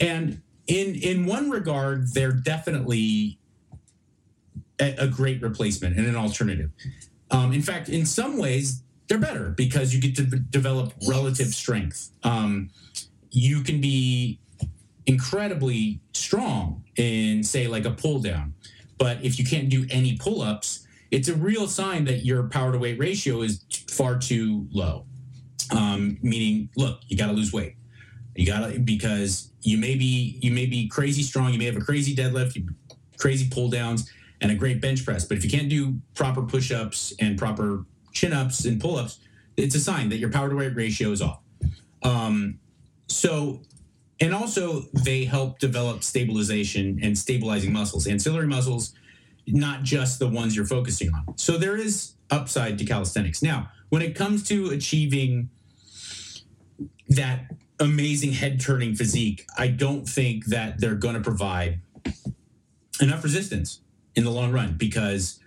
And 0.00 0.40
in 0.68 0.94
in 0.94 1.26
one 1.26 1.50
regard, 1.50 2.12
they're 2.14 2.32
definitely 2.32 3.38
a, 4.80 4.94
a 5.00 5.06
great 5.08 5.42
replacement 5.42 5.96
and 5.98 6.06
an 6.06 6.16
alternative. 6.16 6.70
Um, 7.32 7.52
in 7.52 7.62
fact, 7.62 7.88
in 7.88 8.06
some 8.06 8.38
ways, 8.38 8.82
they're 9.08 9.18
better 9.18 9.50
because 9.50 9.92
you 9.92 10.00
get 10.00 10.14
to 10.16 10.22
develop 10.24 10.92
relative 11.08 11.48
strength. 11.48 12.10
Um, 12.22 12.70
you 13.30 13.62
can 13.62 13.80
be 13.80 14.38
incredibly 15.06 16.00
strong 16.12 16.84
in, 16.96 17.42
say, 17.42 17.66
like 17.66 17.84
a 17.84 17.90
pull 17.90 18.20
down. 18.20 18.54
But 18.98 19.24
if 19.24 19.38
you 19.38 19.44
can't 19.44 19.68
do 19.68 19.86
any 19.90 20.16
pull 20.16 20.42
ups, 20.42 20.86
it's 21.10 21.28
a 21.28 21.34
real 21.34 21.66
sign 21.66 22.04
that 22.04 22.24
your 22.24 22.44
power 22.44 22.72
to 22.72 22.78
weight 22.78 22.98
ratio 22.98 23.42
is 23.42 23.64
far 23.90 24.18
too 24.18 24.66
low. 24.70 25.06
Um, 25.70 26.18
meaning, 26.22 26.68
look, 26.76 27.00
you 27.08 27.16
got 27.16 27.26
to 27.26 27.32
lose 27.32 27.52
weight. 27.52 27.76
You 28.36 28.46
got 28.46 28.70
to 28.70 28.78
because 28.78 29.50
you 29.60 29.76
may 29.76 29.94
be 29.94 30.38
you 30.40 30.52
may 30.52 30.66
be 30.66 30.88
crazy 30.88 31.22
strong. 31.22 31.52
You 31.52 31.58
may 31.58 31.66
have 31.66 31.76
a 31.76 31.80
crazy 31.80 32.14
deadlift, 32.14 32.56
you, 32.56 32.66
crazy 33.18 33.48
pull 33.50 33.68
downs, 33.68 34.10
and 34.42 34.50
a 34.50 34.54
great 34.56 34.80
bench 34.80 35.04
press. 35.04 35.24
But 35.24 35.38
if 35.38 35.44
you 35.44 35.50
can't 35.50 35.68
do 35.68 36.00
proper 36.14 36.42
push 36.42 36.72
ups 36.72 37.14
and 37.20 37.38
proper 37.38 37.86
chin 38.12 38.32
ups 38.32 38.64
and 38.64 38.80
pull 38.80 38.96
ups, 38.96 39.20
it's 39.56 39.74
a 39.74 39.80
sign 39.80 40.08
that 40.08 40.18
your 40.18 40.30
power 40.30 40.50
to 40.50 40.56
weight 40.56 40.74
ratio 40.74 41.12
is 41.12 41.22
off. 41.22 41.40
Um, 42.02 42.58
so, 43.06 43.62
and 44.20 44.34
also 44.34 44.82
they 44.92 45.24
help 45.24 45.60
develop 45.60 46.02
stabilization 46.02 46.98
and 47.02 47.16
stabilizing 47.16 47.72
muscles, 47.72 48.06
ancillary 48.06 48.48
muscles, 48.48 48.94
not 49.46 49.84
just 49.84 50.18
the 50.18 50.28
ones 50.28 50.56
you're 50.56 50.66
focusing 50.66 51.12
on. 51.14 51.38
So 51.38 51.56
there 51.56 51.76
is 51.76 52.14
upside 52.30 52.78
to 52.78 52.84
calisthenics. 52.84 53.42
Now, 53.42 53.70
when 53.90 54.02
it 54.02 54.16
comes 54.16 54.42
to 54.48 54.70
achieving 54.70 55.50
that 57.10 57.52
amazing 57.78 58.32
head 58.32 58.60
turning 58.60 58.94
physique, 58.94 59.46
I 59.56 59.68
don't 59.68 60.08
think 60.08 60.46
that 60.46 60.80
they're 60.80 60.94
going 60.94 61.14
to 61.14 61.20
provide 61.20 61.80
enough 63.00 63.22
resistance 63.22 63.81
in 64.14 64.24
the 64.24 64.30
long 64.30 64.52
run 64.52 64.74
because 64.76 65.40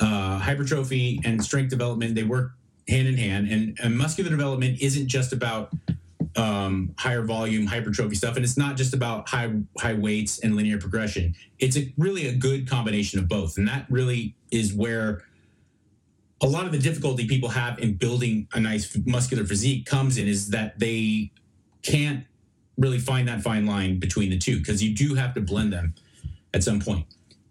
uh, 0.00 0.38
hypertrophy 0.38 1.20
and 1.24 1.42
strength 1.44 1.70
development 1.70 2.14
they 2.14 2.24
work 2.24 2.52
hand 2.88 3.06
in 3.06 3.16
hand, 3.16 3.48
and, 3.48 3.78
and 3.82 3.96
muscular 3.96 4.30
development 4.30 4.80
isn't 4.80 5.06
just 5.06 5.32
about 5.32 5.72
um, 6.36 6.94
higher 6.98 7.22
volume 7.22 7.66
hypertrophy 7.66 8.14
stuff, 8.14 8.36
and 8.36 8.44
it's 8.44 8.56
not 8.56 8.76
just 8.76 8.94
about 8.94 9.28
high 9.28 9.52
high 9.78 9.94
weights 9.94 10.40
and 10.40 10.56
linear 10.56 10.78
progression. 10.78 11.34
It's 11.58 11.76
a, 11.76 11.92
really 11.96 12.28
a 12.28 12.34
good 12.34 12.68
combination 12.68 13.18
of 13.18 13.28
both, 13.28 13.58
and 13.58 13.66
that 13.68 13.86
really 13.90 14.34
is 14.50 14.72
where 14.72 15.22
a 16.42 16.46
lot 16.46 16.64
of 16.64 16.72
the 16.72 16.78
difficulty 16.78 17.26
people 17.26 17.50
have 17.50 17.78
in 17.78 17.94
building 17.94 18.48
a 18.54 18.60
nice 18.60 18.96
muscular 19.04 19.44
physique 19.44 19.84
comes 19.86 20.16
in 20.16 20.26
is 20.26 20.48
that 20.50 20.78
they 20.78 21.30
can't 21.82 22.24
really 22.78 22.98
find 22.98 23.28
that 23.28 23.42
fine 23.42 23.66
line 23.66 23.98
between 23.98 24.30
the 24.30 24.38
two 24.38 24.58
because 24.58 24.82
you 24.82 24.94
do 24.94 25.14
have 25.14 25.34
to 25.34 25.40
blend 25.40 25.72
them 25.72 25.94
at 26.54 26.64
some 26.64 26.80
point. 26.80 27.04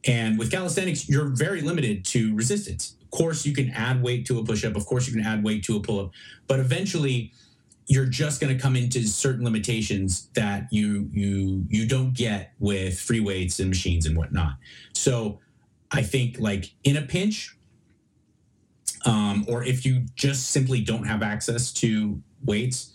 And 0.06 0.40
with 0.40 0.52
calisthenics, 0.52 1.10
you're 1.10 1.28
very 1.28 1.62
limited 1.62 2.06
to 2.06 2.34
resistance. 2.36 2.96
Of 3.02 3.12
course, 3.12 3.46
you 3.46 3.54
can 3.54 3.70
add 3.72 4.02
weight 4.02 4.26
to 4.28 4.40
a 4.40 4.44
push 4.44 4.64
up. 4.64 4.76
Of 4.76 4.86
course, 4.86 5.08
you 5.08 5.14
can 5.14 5.26
add 5.26 5.44
weight 5.44 5.64
to 5.66 5.76
a 5.76 5.80
pull 5.80 6.00
up. 6.00 6.12
But 6.48 6.60
eventually, 6.60 7.34
you're 7.88 8.06
just 8.06 8.40
going 8.40 8.56
to 8.56 8.62
come 8.62 8.76
into 8.76 9.04
certain 9.08 9.44
limitations 9.44 10.30
that 10.36 10.68
you 10.72 11.10
you 11.12 11.66
you 11.70 11.88
don't 11.88 12.14
get 12.14 12.54
with 12.60 13.00
free 13.00 13.20
weights 13.20 13.60
and 13.60 13.68
machines 13.68 14.06
and 14.06 14.16
whatnot. 14.16 14.54
So, 14.94 15.40
I 15.92 16.04
think 16.04 16.40
like 16.40 16.72
in 16.84 16.96
a 16.96 17.02
pinch, 17.02 17.58
um, 19.06 19.46
or 19.50 19.64
if 19.64 19.86
you 19.86 20.06
just 20.16 20.52
simply 20.52 20.82
don't 20.82 21.06
have 21.06 21.24
access 21.24 21.74
to 21.74 22.22
weights, 22.46 22.94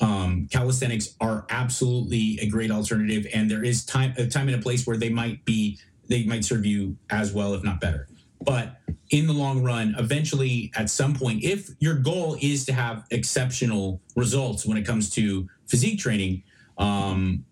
um, 0.00 0.48
calisthenics 0.50 1.14
are 1.20 1.46
absolutely 1.48 2.38
a 2.42 2.48
great 2.48 2.70
alternative. 2.70 3.26
And 3.32 3.50
there 3.50 3.64
is 3.64 3.84
time 3.84 4.12
a 4.16 4.26
time 4.26 4.48
and 4.48 4.58
a 4.58 4.62
place 4.62 4.86
where 4.86 4.96
they 4.96 5.08
might 5.08 5.44
be 5.44 5.78
they 6.08 6.24
might 6.24 6.44
serve 6.44 6.66
you 6.66 6.96
as 7.10 7.32
well, 7.32 7.54
if 7.54 7.62
not 7.62 7.80
better. 7.80 8.08
But 8.40 8.80
in 9.10 9.26
the 9.26 9.32
long 9.32 9.62
run, 9.62 9.94
eventually, 9.98 10.72
at 10.74 10.90
some 10.90 11.14
point, 11.14 11.44
if 11.44 11.70
your 11.78 11.94
goal 11.94 12.36
is 12.40 12.64
to 12.66 12.72
have 12.72 13.04
exceptional 13.10 14.00
results 14.16 14.66
when 14.66 14.76
it 14.76 14.84
comes 14.84 15.10
to 15.10 15.48
physique 15.66 15.98
training, 15.98 16.42
um, 16.78 17.44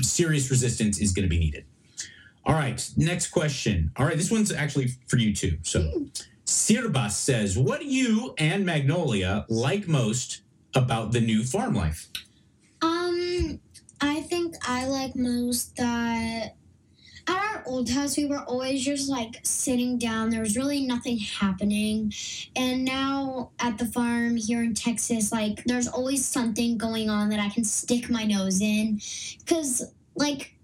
serious 0.00 0.50
resistance 0.50 1.00
is 1.00 1.12
going 1.12 1.24
to 1.24 1.28
be 1.28 1.38
needed. 1.38 1.64
All 2.44 2.54
right, 2.54 2.88
next 2.96 3.28
question. 3.28 3.92
All 3.96 4.06
right, 4.06 4.16
this 4.16 4.30
one's 4.30 4.50
actually 4.50 4.88
for 5.06 5.18
you 5.18 5.34
too. 5.34 5.58
So, 5.62 6.06
Sirbas 6.46 7.12
says, 7.12 7.56
What 7.56 7.80
do 7.80 7.86
you 7.86 8.34
and 8.38 8.64
Magnolia 8.64 9.44
like 9.48 9.86
most 9.86 10.40
about 10.74 11.12
the 11.12 11.20
new 11.20 11.44
farm 11.44 11.74
life? 11.74 12.08
Um, 12.82 13.60
I 14.00 14.22
think 14.22 14.56
I 14.66 14.86
like 14.86 15.14
most 15.14 15.76
that 15.76 16.56
at 17.26 17.36
our 17.36 17.62
old 17.66 17.88
house 17.88 18.16
we 18.16 18.26
were 18.26 18.42
always 18.44 18.84
just 18.84 19.08
like 19.08 19.40
sitting 19.42 19.98
down. 19.98 20.30
There 20.30 20.40
was 20.40 20.56
really 20.56 20.86
nothing 20.86 21.18
happening. 21.18 22.12
And 22.56 22.84
now 22.84 23.50
at 23.58 23.78
the 23.78 23.86
farm 23.86 24.36
here 24.36 24.62
in 24.62 24.74
Texas, 24.74 25.32
like 25.32 25.64
there's 25.64 25.88
always 25.88 26.24
something 26.24 26.78
going 26.78 27.10
on 27.10 27.28
that 27.30 27.40
I 27.40 27.48
can 27.48 27.64
stick 27.64 28.10
my 28.10 28.24
nose 28.24 28.60
in. 28.60 29.00
Cause 29.46 29.92
like 30.16 30.54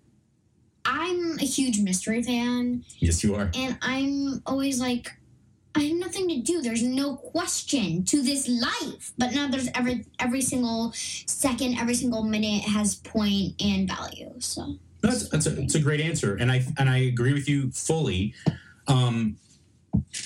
I'm 0.87 1.39
a 1.41 1.45
huge 1.45 1.81
mystery 1.81 2.23
fan. 2.23 2.85
Yes, 2.99 3.25
you 3.25 3.35
are. 3.35 3.51
And 3.55 3.77
I'm 3.83 4.41
always 4.47 4.81
like, 4.81 5.11
I 5.75 5.81
have 5.81 5.97
nothing 5.99 6.29
to 6.29 6.41
do. 6.41 6.63
There's 6.63 6.83
no 6.83 7.17
question 7.17 8.05
to 8.05 8.23
this 8.23 8.49
life. 8.49 9.13
But 9.19 9.35
now 9.35 9.49
there's 9.49 9.69
every 9.75 10.07
every 10.19 10.41
single 10.41 10.93
second, 10.95 11.77
every 11.77 11.95
single 11.95 12.23
minute 12.23 12.63
has 12.63 12.95
point 12.95 13.61
and 13.61 13.89
value. 13.89 14.33
So 14.39 14.79
that's 15.07 15.29
that's 15.29 15.47
a, 15.47 15.51
that's 15.51 15.75
a 15.75 15.81
great 15.81 16.01
answer, 16.01 16.37
and 16.37 16.51
I 16.51 16.65
and 16.79 16.89
I 16.89 16.99
agree 16.99 17.33
with 17.33 17.49
you 17.49 17.71
fully. 17.71 18.35
Um, 18.89 19.37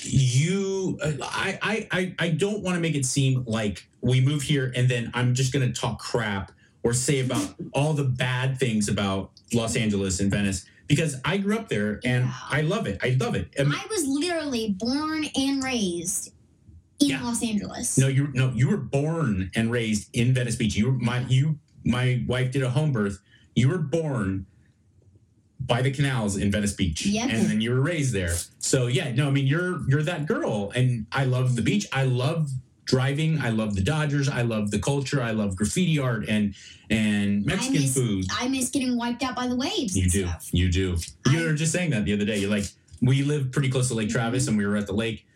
you, 0.03 0.99
I, 1.23 1.59
I, 1.63 1.89
I, 1.91 2.15
I 2.19 2.29
don't 2.31 2.63
want 2.63 2.75
to 2.77 2.81
make 2.81 2.95
it 2.95 3.07
seem 3.07 3.45
like 3.47 3.87
we 4.01 4.21
move 4.21 4.43
here 4.43 4.73
and 4.75 4.89
then 4.89 5.11
I'm 5.15 5.35
just 5.35 5.53
going 5.53 5.67
to 5.73 5.81
talk 5.81 5.99
crap 6.01 6.53
or 6.83 6.93
say 6.93 7.21
about 7.21 7.55
all 7.73 7.93
the 7.93 8.05
bad 8.05 8.59
things 8.59 8.89
about 8.89 9.31
Los 9.53 9.77
Angeles 9.77 10.21
and 10.21 10.31
Venice 10.31 10.65
because 10.89 11.21
I 11.25 11.37
grew 11.39 11.57
up 11.57 11.69
there 11.69 12.01
and 12.05 12.25
Yeah. 12.25 12.33
I 12.51 12.63
love 12.63 12.87
it. 12.87 12.99
I 13.03 13.17
love 13.21 13.35
it. 13.35 13.49
And- 13.57 13.73
I 13.73 13.87
was 13.91 14.07
literally 14.07 14.75
born 14.79 15.25
and 15.37 15.63
raised 15.63 16.33
in 16.99 17.09
Yeah. 17.11 17.23
Los 17.23 17.43
Angeles. 17.43 17.97
no, 17.97 18.09
you 18.09 18.29
no, 18.35 18.51
you 18.55 18.69
were 18.69 18.77
born 18.77 19.51
and 19.55 19.71
raised 19.71 20.09
in 20.13 20.35
Venice 20.35 20.57
Beach. 20.57 20.75
You 20.77 20.87
were 20.87 20.99
my 20.99 21.21
you 21.29 21.59
my 21.85 22.23
wife 22.27 22.51
did 22.53 22.63
a 22.63 22.71
home 22.71 22.93
birth. 22.93 23.21
You 23.55 23.69
were 23.69 23.79
born 23.79 24.47
by 25.67 25.83
the 25.83 25.91
canals 25.91 26.37
in 26.37 26.51
Venice 26.51 26.73
Beach, 26.73 27.05
Yep. 27.07 27.31
and 27.31 27.47
then 27.47 27.61
you 27.61 27.71
were 27.73 27.81
raised 27.81 28.13
there. 28.13 28.35
So 28.59 28.87
yeah, 28.87 29.13
no, 29.13 29.29
I 29.29 29.31
mean 29.31 29.47
you're 29.47 29.81
you're 29.89 30.03
that 30.03 30.27
girl, 30.27 30.71
and 30.75 31.07
I 31.13 31.25
love 31.25 31.57
the 31.57 31.63
beach. 31.63 31.87
I 31.93 32.05
love 32.05 32.51
driving. 32.87 33.39
I 33.41 33.51
love 33.51 33.77
the 33.77 33.83
Dodgers. 33.83 34.29
I 34.29 34.43
love 34.43 34.71
the 34.73 34.79
culture. 34.81 35.23
I 35.23 35.31
love 35.33 35.55
graffiti 35.57 35.99
art 35.99 36.29
and 36.29 36.55
and 36.89 37.45
Mexican 37.47 37.83
miss- 37.83 37.95
food. 37.95 38.25
I 38.41 38.49
miss 38.49 38.69
getting 38.71 38.97
wiped 38.97 39.23
out 39.23 39.37
by 39.37 39.47
the 39.47 39.55
waves. 39.57 39.97
You 39.97 40.09
do. 40.11 40.27
Stuff. 40.27 40.49
You 40.53 40.71
do. 40.71 40.97
You 41.31 41.41
I- 41.41 41.45
were 41.45 41.55
just 41.55 41.73
saying 41.73 41.91
that 41.91 42.05
the 42.05 42.13
other 42.15 42.25
day. 42.25 42.39
You're 42.39 42.51
like, 42.51 42.65
we 43.01 43.23
live 43.23 43.53
pretty 43.53 43.69
close 43.71 43.89
to 43.89 43.95
Lake 43.95 44.09
Travis, 44.11 44.43
mm-hmm. 44.45 44.49
and 44.51 44.59
we 44.59 44.67
were 44.67 44.77
at 44.77 44.87
the 44.87 44.93
lake. 44.95 45.27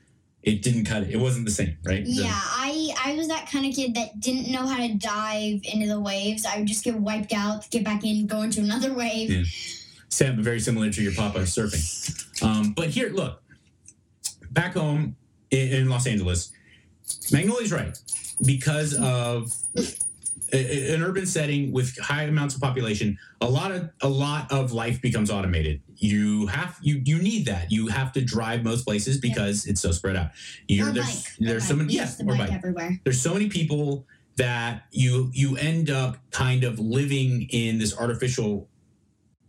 It 0.43 0.61
didn't 0.61 0.85
cut 0.85 1.05
it. 1.05 1.11
It 1.11 1.17
wasn't 1.17 1.47
the 1.47 1.51
same, 1.53 1.77
right? 1.85 2.05
The- 2.05 2.11
Yeah, 2.11 2.31
I 2.35 2.93
I 3.05 3.15
was 3.15 3.29
that 3.29 3.49
kind 3.51 3.65
of 3.67 3.75
kid 3.75 3.95
that 3.95 4.19
didn't 4.21 4.51
know 4.51 4.67
how 4.67 4.77
to 4.79 4.93
dive 4.95 5.61
into 5.65 5.87
the 5.87 6.01
waves. 6.01 6.45
I 6.45 6.59
would 6.59 6.67
just 6.67 6.83
get 6.85 6.97
wiped 6.97 7.33
out, 7.33 7.71
get 7.71 7.85
back 7.85 8.05
in, 8.05 8.27
go 8.27 8.43
into 8.43 8.61
another 8.61 8.93
wave. 8.93 9.31
Yeah. 9.31 9.43
Sam, 10.15 10.43
very 10.43 10.61
similar 10.61 10.91
to 10.91 11.03
your 11.03 11.13
papa 11.13 11.41
surfing. 11.41 12.43
Um, 12.43 12.73
but 12.73 12.89
here, 12.89 13.11
look, 13.11 13.43
back 14.51 14.75
home 14.75 15.17
in, 15.51 15.69
in 15.73 15.89
Los 15.89 16.07
Angeles, 16.07 16.53
Magnolia's 17.33 17.73
right 17.73 17.99
because 18.47 18.95
of 18.95 19.53
an 20.53 21.03
urban 21.03 21.27
setting 21.27 21.73
with 21.73 21.99
high 21.99 22.25
amounts 22.25 22.55
of 22.55 22.61
population. 22.61 23.19
A 23.41 23.49
lot 23.49 23.73
of 23.73 23.91
a 24.03 24.09
lot 24.09 24.51
of 24.53 24.73
life 24.73 25.03
becomes 25.03 25.31
automated. 25.31 25.83
You 25.97 26.47
have 26.47 26.79
you 26.81 27.03
you 27.05 27.19
need 27.21 27.47
that. 27.47 27.73
You 27.73 27.89
have 27.89 28.13
to 28.13 28.21
drive 28.21 28.63
most 28.63 28.85
places 28.85 29.19
because 29.19 29.67
it's 29.67 29.81
so 29.81 29.91
spread 29.91 30.17
out. 30.17 30.31
You're 30.69 30.91
or 30.91 30.93
there's 30.93 31.25
bike. 31.25 31.33
or 31.41 31.47
there's 31.47 31.63
bike. 31.65 31.69
so 31.69 31.77
many 31.77 31.89
We 31.89 31.95
yeah 31.95 32.07
to 32.07 32.23
or 32.23 32.27
bike 32.27 32.39
bike 32.39 32.53
everywhere. 32.53 33.01
there's 33.05 33.21
so 33.21 33.33
many 33.35 33.49
people 33.49 34.07
that 34.37 34.85
you 34.93 35.31
you 35.33 35.57
end 35.57 35.91
up 35.91 36.19
kind 36.31 36.65
of 36.65 36.79
living 36.79 37.49
in 37.51 37.79
this 37.79 37.97
artificial 37.97 38.69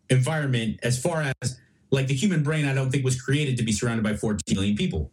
environment 0.10 0.80
as 0.84 1.02
far 1.02 1.26
as 1.42 1.60
like 1.92 2.08
the 2.08 2.14
human 2.14 2.44
brain 2.44 2.66
i 2.66 2.74
don't 2.74 2.92
think 2.92 3.04
was 3.04 3.20
created 3.22 3.58
to 3.58 3.64
be 3.64 3.72
surrounded 3.72 4.04
by 4.04 4.14
14 4.16 4.56
million 4.56 4.76
people. 4.76 5.12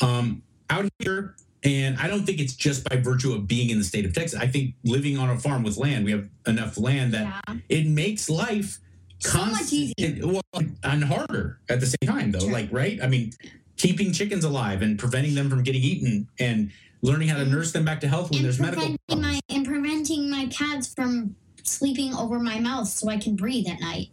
Um 0.00 0.42
out 0.70 0.86
here 0.98 1.34
and 1.64 1.98
i 1.98 2.06
don't 2.06 2.24
think 2.24 2.38
it's 2.40 2.54
just 2.54 2.88
by 2.88 2.96
virtue 2.96 3.32
of 3.32 3.46
being 3.48 3.70
in 3.70 3.78
the 3.78 3.84
state 3.84 4.04
of 4.04 4.12
texas. 4.12 4.38
I 4.38 4.46
think 4.46 4.74
living 4.84 5.18
on 5.18 5.30
a 5.30 5.38
farm 5.38 5.62
with 5.62 5.76
land 5.76 6.04
we 6.04 6.12
have 6.12 6.28
enough 6.46 6.78
land 6.78 7.12
that 7.14 7.42
Yeah. 7.48 7.56
it 7.68 7.86
makes 7.86 8.28
life 8.30 8.78
So 9.18 9.44
much 9.46 9.72
easier. 9.72 10.26
well, 10.26 10.42
and 10.84 11.04
harder 11.04 11.58
at 11.68 11.80
the 11.80 11.86
same 11.86 12.06
time 12.08 12.30
though 12.32 12.46
like 12.46 12.68
right? 12.70 12.98
I 13.02 13.08
mean 13.08 13.32
keeping 13.76 14.12
chickens 14.12 14.44
alive 14.44 14.82
and 14.82 14.98
preventing 14.98 15.34
them 15.34 15.48
from 15.50 15.62
getting 15.62 15.82
eaten 15.82 16.28
and 16.38 16.70
learning 17.02 17.28
how 17.28 17.38
to 17.38 17.44
nurse 17.46 17.70
them 17.72 17.84
back 17.84 18.00
to 18.00 18.08
health 18.08 18.30
when 18.30 18.38
And 18.38 18.44
there's 18.46 18.58
medical 18.60 18.96
my 19.16 19.40
and 19.48 19.64
preventing 19.66 20.28
my 20.30 20.46
cats 20.46 20.92
from 20.94 21.34
sleeping 21.70 22.14
over 22.14 22.38
my 22.38 22.58
mouth 22.58 22.88
so 22.88 23.08
I 23.08 23.16
can 23.18 23.36
breathe 23.36 23.66
at 23.68 23.80
night. 23.80 24.08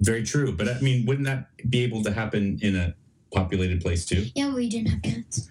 very 0.00 0.22
true 0.24 0.50
but 0.56 0.66
i 0.68 0.80
mean 0.80 1.04
wouldn't 1.06 1.26
that 1.26 1.48
be 1.68 1.82
able 1.84 2.02
to 2.02 2.10
happen 2.12 2.58
in 2.62 2.74
a 2.76 2.94
populated 3.34 3.80
place 3.80 4.04
too 4.06 4.26
Yeah, 4.34 4.52
we 4.54 4.68
didn't 4.68 4.88
have 4.88 5.02
cats. 5.02 5.48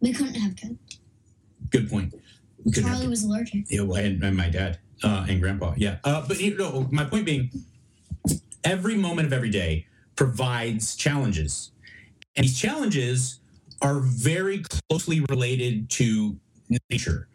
We 0.00 0.12
couldn't 0.12 0.34
have 0.34 0.54
cats. 0.56 0.98
good 1.70 1.88
point 1.90 2.12
couldn't 2.64 2.84
Charlie 2.84 3.08
was 3.08 3.24
allergic. 3.24 3.64
Yeah, 3.70 3.82
well, 3.82 3.98
and, 3.98 4.22
and 4.22 4.36
my 4.36 4.48
dad 4.48 4.78
uh, 5.02 5.26
and 5.28 5.40
grandpa. 5.40 5.74
Yeah. 5.76 5.96
Uh, 6.04 6.24
but 6.28 6.38
you 6.40 6.56
know, 6.56 6.86
my 6.92 7.04
point 7.04 7.26
being, 7.26 7.50
every 8.62 8.94
moment 8.96 9.26
of 9.26 9.32
every 9.32 9.50
day 9.50 9.86
provides 10.14 10.94
challenges, 10.94 11.72
and 12.36 12.44
these 12.44 12.56
challenges 12.56 13.40
are 13.80 13.98
very 13.98 14.62
closely 14.88 15.24
related 15.28 15.90
to 15.98 16.36
nature. 16.88 17.26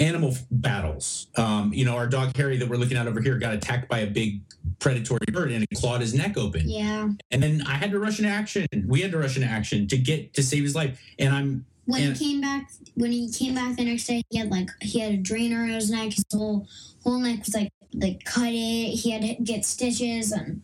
Animal 0.00 0.34
battles. 0.50 1.26
Um, 1.36 1.72
you 1.74 1.84
know, 1.84 1.94
our 1.94 2.06
dog 2.06 2.34
Harry 2.36 2.56
that 2.56 2.66
we're 2.68 2.76
looking 2.78 2.96
at 2.96 3.06
over 3.06 3.20
here 3.20 3.36
got 3.38 3.52
attacked 3.52 3.86
by 3.88 3.98
a 3.98 4.06
big 4.06 4.40
predatory 4.78 5.20
bird 5.30 5.52
and 5.52 5.62
it 5.62 5.68
clawed 5.76 6.00
his 6.00 6.14
neck 6.14 6.38
open. 6.38 6.68
Yeah. 6.68 7.10
And 7.30 7.42
then 7.42 7.62
I 7.66 7.74
had 7.74 7.90
to 7.90 7.98
rush 7.98 8.18
into 8.18 8.30
action. 8.30 8.66
We 8.86 9.02
had 9.02 9.10
to 9.12 9.18
rush 9.18 9.36
into 9.36 9.48
action 9.48 9.86
to 9.88 9.98
get 9.98 10.32
to 10.34 10.42
save 10.42 10.62
his 10.62 10.74
life. 10.74 10.98
And 11.18 11.34
I'm 11.34 11.66
When 11.84 12.02
And- 12.02 12.16
he 12.16 12.24
came 12.32 12.40
back, 12.40 12.70
when 12.94 13.12
he 13.12 13.30
came 13.30 13.54
back 13.54 13.76
the 13.76 13.84
next 13.84 14.06
day, 14.06 14.22
he 14.30 14.38
had 14.38 14.50
like 14.50 14.70
he 14.80 15.00
had 15.00 15.12
a 15.12 15.16
drain 15.18 15.52
around 15.52 15.70
his 15.70 15.90
neck. 15.90 16.12
His 16.12 16.24
whole 16.32 16.66
whole 17.04 17.18
neck 17.18 17.40
was 17.44 17.54
like 17.54 17.70
like 17.94 18.24
cut 18.24 18.48
it. 18.52 18.94
He 18.96 19.10
had 19.10 19.22
to 19.22 19.34
get 19.42 19.64
stitches, 19.64 20.30
and 20.32 20.62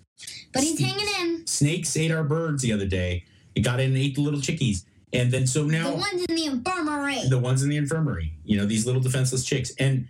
but 0.53 0.63
he's 0.63 0.79
hanging 0.79 1.07
in. 1.21 1.47
snakes 1.47 1.97
ate 1.97 2.11
our 2.13 2.23
birds 2.25 2.63
the 2.63 2.73
other 2.73 2.87
day. 2.87 3.25
It 3.55 3.61
got 3.63 3.81
in 3.81 3.89
and 3.89 3.97
ate 3.99 4.15
the 4.15 4.21
little 4.23 4.41
chickies. 4.41 4.85
And 5.13 5.31
then 5.31 5.47
so 5.47 5.65
now 5.65 5.91
the 5.91 5.97
ones 5.97 6.25
in 6.29 6.35
the 6.35 6.45
infirmary. 6.47 7.21
the 7.29 7.39
ones 7.39 7.63
in 7.63 7.69
the 7.69 7.77
infirmary, 7.77 8.35
you 8.45 8.57
know, 8.57 8.67
these 8.67 8.87
little 8.87 9.01
defenseless 9.01 9.45
chicks. 9.45 9.73
And 9.79 10.09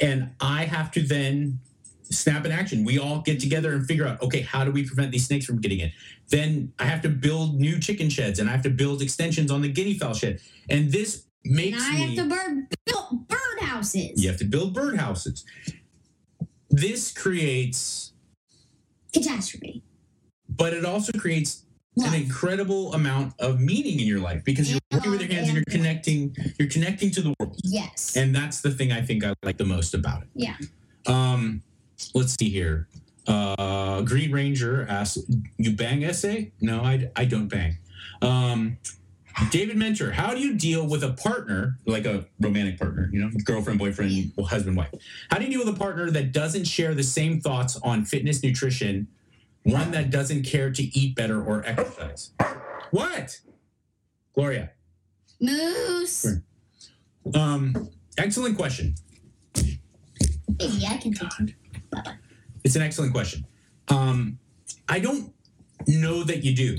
and 0.00 0.30
I 0.40 0.64
have 0.64 0.90
to 0.92 1.02
then 1.02 1.60
snap 2.02 2.46
in 2.46 2.52
action. 2.52 2.84
We 2.84 2.98
all 2.98 3.20
get 3.20 3.40
together 3.40 3.72
and 3.72 3.86
figure 3.86 4.06
out, 4.06 4.22
okay, 4.22 4.40
how 4.40 4.64
do 4.64 4.70
we 4.70 4.86
prevent 4.86 5.12
these 5.12 5.26
snakes 5.26 5.44
from 5.44 5.60
getting 5.60 5.80
in? 5.80 5.92
Then 6.30 6.72
I 6.78 6.84
have 6.84 7.02
to 7.02 7.08
build 7.08 7.60
new 7.60 7.78
chicken 7.78 8.08
sheds 8.08 8.38
and 8.38 8.48
I 8.48 8.52
have 8.52 8.62
to 8.62 8.70
build 8.70 9.02
extensions 9.02 9.50
on 9.50 9.60
the 9.60 9.68
guinea 9.68 9.98
fowl 9.98 10.14
shed. 10.14 10.40
And 10.70 10.90
this 10.90 11.24
and 11.44 11.54
makes 11.54 11.82
I 11.82 11.90
have 11.92 12.14
to 12.16 12.24
bird 12.24 12.76
build 12.86 13.28
bird 13.28 13.38
birdhouses. 13.60 14.12
You 14.16 14.28
have 14.28 14.38
to 14.38 14.44
build 14.44 14.74
birdhouses. 14.74 15.44
This 16.70 17.12
creates, 17.12 18.12
Catastrophe. 19.12 19.82
but 20.48 20.72
it 20.72 20.84
also 20.84 21.12
creates 21.18 21.64
an 22.04 22.14
incredible 22.14 22.94
amount 22.94 23.34
of 23.40 23.60
meaning 23.60 24.00
in 24.00 24.06
your 24.06 24.20
life 24.20 24.44
because 24.44 24.70
you're 24.70 24.80
working 24.92 25.10
with 25.10 25.20
your 25.20 25.30
hands 25.32 25.48
and 25.48 25.56
you're 25.56 25.64
connecting. 25.64 26.34
You're 26.58 26.68
connecting 26.68 27.10
to 27.12 27.22
the 27.22 27.34
world. 27.38 27.56
Yes. 27.64 28.16
and 28.16 28.34
that's 28.34 28.60
the 28.60 28.70
thing 28.70 28.92
I 28.92 29.02
think 29.02 29.24
I 29.24 29.34
like 29.42 29.58
the 29.58 29.64
most 29.64 29.94
about 29.94 30.22
it. 30.22 30.28
Yeah. 30.34 30.56
Um, 31.06 31.62
let's 32.14 32.36
see 32.38 32.48
here. 32.50 32.88
Uh, 33.26 34.00
Green 34.02 34.32
Ranger 34.32 34.86
asks, 34.88 35.18
"You 35.58 35.72
bang 35.76 36.04
essay? 36.04 36.52
No, 36.60 36.80
I, 36.80 37.10
I 37.16 37.24
don't 37.24 37.48
bang." 37.48 37.78
Um, 38.22 38.78
David 39.50 39.76
Mentor, 39.76 40.10
how 40.10 40.34
do 40.34 40.40
you 40.40 40.54
deal 40.56 40.86
with 40.86 41.04
a 41.04 41.12
partner 41.12 41.78
like 41.86 42.06
a 42.06 42.24
romantic 42.40 42.78
partner? 42.78 43.08
You 43.12 43.20
know, 43.20 43.30
girlfriend, 43.44 43.78
boyfriend, 43.78 44.32
husband, 44.44 44.76
wife. 44.76 44.90
How 45.30 45.38
do 45.38 45.44
you 45.44 45.50
deal 45.50 45.64
with 45.64 45.74
a 45.74 45.78
partner 45.78 46.10
that 46.10 46.32
doesn't 46.32 46.64
share 46.64 46.94
the 46.94 47.04
same 47.04 47.40
thoughts 47.40 47.78
on 47.84 48.04
fitness, 48.04 48.42
nutrition? 48.42 49.06
One 49.64 49.90
that 49.90 50.10
doesn't 50.10 50.44
care 50.44 50.70
to 50.70 50.82
eat 50.82 51.14
better 51.14 51.42
or 51.42 51.64
exercise. 51.66 52.30
What? 52.90 53.40
Gloria. 54.34 54.70
Moose. 55.40 56.26
Um, 57.34 57.90
excellent 58.16 58.56
question. 58.56 58.94
Maybe 59.56 60.86
I 60.88 60.96
can 60.96 61.12
take. 61.12 61.56
It's 62.64 62.76
an 62.76 62.82
excellent 62.82 63.12
question. 63.12 63.44
Um, 63.88 64.38
I 64.88 64.98
don't 65.00 65.32
know 65.86 66.22
that 66.24 66.44
you 66.44 66.54
do 66.54 66.78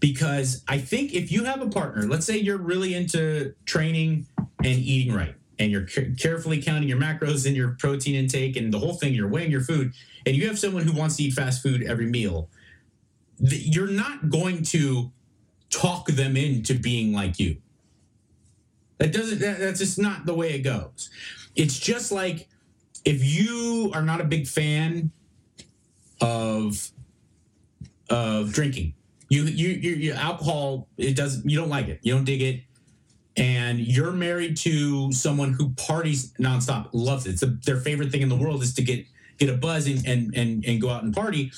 because 0.00 0.62
I 0.68 0.78
think 0.78 1.14
if 1.14 1.32
you 1.32 1.44
have 1.44 1.62
a 1.62 1.68
partner, 1.68 2.02
let's 2.02 2.26
say 2.26 2.36
you're 2.36 2.58
really 2.58 2.94
into 2.94 3.54
training 3.64 4.26
and 4.38 4.78
eating 4.78 5.14
right, 5.14 5.34
and 5.58 5.70
you're 5.70 5.86
carefully 6.18 6.60
counting 6.60 6.88
your 6.88 6.98
macros 6.98 7.46
and 7.46 7.56
your 7.56 7.76
protein 7.78 8.14
intake 8.14 8.56
and 8.56 8.72
the 8.72 8.78
whole 8.78 8.94
thing, 8.94 9.14
you're 9.14 9.28
weighing 9.28 9.50
your 9.50 9.60
food, 9.60 9.92
and 10.26 10.34
you 10.34 10.46
have 10.48 10.58
someone 10.58 10.82
who 10.82 10.92
wants 10.92 11.16
to 11.16 11.24
eat 11.24 11.32
fast 11.32 11.62
food 11.62 11.82
every 11.82 12.06
meal, 12.06 12.48
you're 13.38 13.88
not 13.88 14.30
going 14.30 14.62
to 14.62 15.10
talk 15.70 16.06
them 16.08 16.36
into 16.36 16.74
being 16.74 17.12
like 17.12 17.38
you. 17.38 17.56
That 18.98 19.12
doesn't, 19.12 19.40
that, 19.40 19.58
that's 19.58 19.80
just 19.80 19.98
not 19.98 20.24
the 20.26 20.34
way 20.34 20.54
it 20.54 20.60
goes. 20.60 21.10
It's 21.56 21.78
just 21.78 22.10
like 22.12 22.48
if 23.04 23.22
you 23.24 23.90
are 23.94 24.02
not 24.02 24.20
a 24.20 24.24
big 24.24 24.46
fan 24.46 25.10
of 26.20 26.90
of 28.10 28.52
drinking, 28.52 28.94
you 29.28 29.44
you 29.44 29.68
you, 29.68 29.94
you 29.94 30.12
alcohol 30.12 30.88
it 30.96 31.16
doesn't 31.16 31.48
you 31.48 31.58
don't 31.58 31.68
like 31.68 31.88
it, 31.88 32.00
you 32.02 32.14
don't 32.14 32.24
dig 32.24 32.42
it, 32.42 32.62
and 33.36 33.80
you're 33.80 34.12
married 34.12 34.56
to 34.58 35.12
someone 35.12 35.52
who 35.52 35.70
parties 35.70 36.32
nonstop, 36.34 36.88
loves 36.92 37.26
it. 37.26 37.30
It's 37.30 37.40
the, 37.40 37.58
their 37.64 37.78
favorite 37.78 38.12
thing 38.12 38.22
in 38.22 38.28
the 38.28 38.36
world 38.36 38.62
is 38.62 38.74
to 38.74 38.82
get 38.82 39.06
get 39.38 39.50
a 39.50 39.56
buzz 39.56 39.86
and 39.86 40.06
and 40.06 40.34
and, 40.36 40.64
and 40.64 40.80
go 40.80 40.90
out 40.90 41.02
and 41.02 41.14
party. 41.14 41.50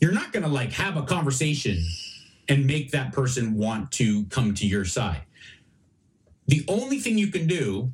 You're 0.00 0.12
not 0.12 0.32
gonna 0.32 0.48
like 0.48 0.72
have 0.72 0.96
a 0.96 1.02
conversation 1.02 1.84
and 2.48 2.66
make 2.66 2.90
that 2.90 3.12
person 3.12 3.54
want 3.54 3.92
to 3.92 4.24
come 4.24 4.54
to 4.54 4.66
your 4.66 4.84
side. 4.84 5.22
The 6.48 6.64
only 6.66 6.98
thing 6.98 7.18
you 7.18 7.28
can 7.28 7.46
do 7.46 7.92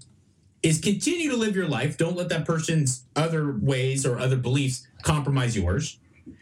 is 0.63 0.81
continue 0.81 1.31
to 1.31 1.37
live 1.37 1.55
your 1.55 1.69
life. 1.69 1.99
Don't 1.99 2.17
let 2.17 2.31
that 2.31 2.47
person's 2.47 3.05
other 3.15 3.57
ways 3.61 4.07
or 4.07 4.19
other 4.19 4.37
beliefs 4.37 4.87
compromise 5.03 5.55
yours. 5.57 5.99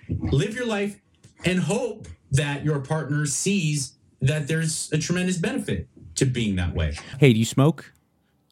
Live 0.08 0.54
your 0.54 0.66
life 0.66 1.00
and 1.44 1.58
hope 1.58 2.06
that 2.30 2.64
your 2.64 2.80
partner 2.80 3.26
sees 3.26 3.94
that 4.20 4.48
there's 4.48 4.90
a 4.92 4.98
tremendous 4.98 5.36
benefit 5.36 5.88
to 6.16 6.26
being 6.26 6.56
that 6.56 6.74
way. 6.74 6.96
Hey, 7.20 7.32
do 7.32 7.38
you 7.38 7.44
smoke? 7.44 7.92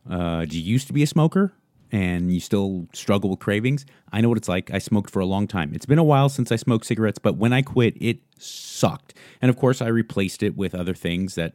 Uh, 0.08 0.44
do 0.44 0.58
you 0.58 0.64
used 0.64 0.86
to 0.86 0.92
be 0.92 1.02
a 1.02 1.06
smoker 1.06 1.52
and 1.90 2.32
you 2.32 2.40
still 2.40 2.86
struggle 2.92 3.30
with 3.30 3.40
cravings? 3.40 3.84
I 4.12 4.20
know 4.20 4.28
what 4.28 4.38
it's 4.38 4.48
like. 4.48 4.70
I 4.72 4.78
smoked 4.78 5.10
for 5.10 5.20
a 5.20 5.26
long 5.26 5.46
time. 5.46 5.72
It's 5.74 5.86
been 5.86 5.98
a 5.98 6.04
while 6.04 6.28
since 6.28 6.52
I 6.52 6.56
smoked 6.56 6.86
cigarettes, 6.86 7.18
but 7.18 7.36
when 7.36 7.52
I 7.52 7.62
quit, 7.62 7.96
it 8.00 8.18
sucked. 8.38 9.14
And 9.40 9.50
of 9.50 9.56
course, 9.56 9.80
I 9.82 9.88
replaced 9.88 10.42
it 10.42 10.56
with 10.56 10.74
other 10.74 10.94
things 10.94 11.34
that 11.34 11.54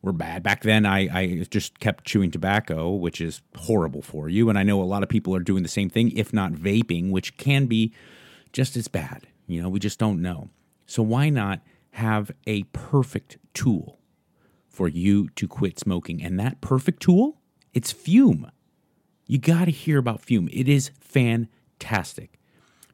were 0.00 0.12
bad. 0.12 0.42
Back 0.42 0.62
then, 0.62 0.84
I, 0.84 1.00
I 1.16 1.46
just 1.50 1.78
kept 1.78 2.04
chewing 2.04 2.30
tobacco, 2.30 2.90
which 2.90 3.20
is 3.20 3.40
horrible 3.56 4.02
for 4.02 4.28
you. 4.28 4.48
And 4.48 4.58
I 4.58 4.62
know 4.62 4.82
a 4.82 4.84
lot 4.84 5.02
of 5.02 5.08
people 5.08 5.34
are 5.34 5.40
doing 5.40 5.62
the 5.62 5.68
same 5.68 5.88
thing, 5.90 6.10
if 6.16 6.32
not 6.32 6.52
vaping, 6.52 7.10
which 7.10 7.36
can 7.36 7.66
be 7.66 7.92
just 8.52 8.76
as 8.76 8.88
bad. 8.88 9.26
You 9.46 9.62
know, 9.62 9.68
we 9.68 9.78
just 9.78 9.98
don't 9.98 10.20
know. 10.20 10.48
So 10.86 11.02
why 11.02 11.28
not 11.28 11.60
have 11.92 12.32
a 12.46 12.64
perfect 12.64 13.38
tool 13.54 13.98
for 14.72 14.88
you 14.88 15.28
to 15.30 15.46
quit 15.46 15.78
smoking? 15.78 16.22
And 16.22 16.38
that 16.40 16.60
perfect 16.60 17.02
tool, 17.02 17.40
it's 17.72 17.92
Fume. 17.92 18.50
You 19.26 19.38
got 19.38 19.66
to 19.66 19.70
hear 19.70 19.98
about 19.98 20.20
Fume. 20.20 20.48
It 20.52 20.68
is 20.68 20.90
fantastic. 21.00 22.38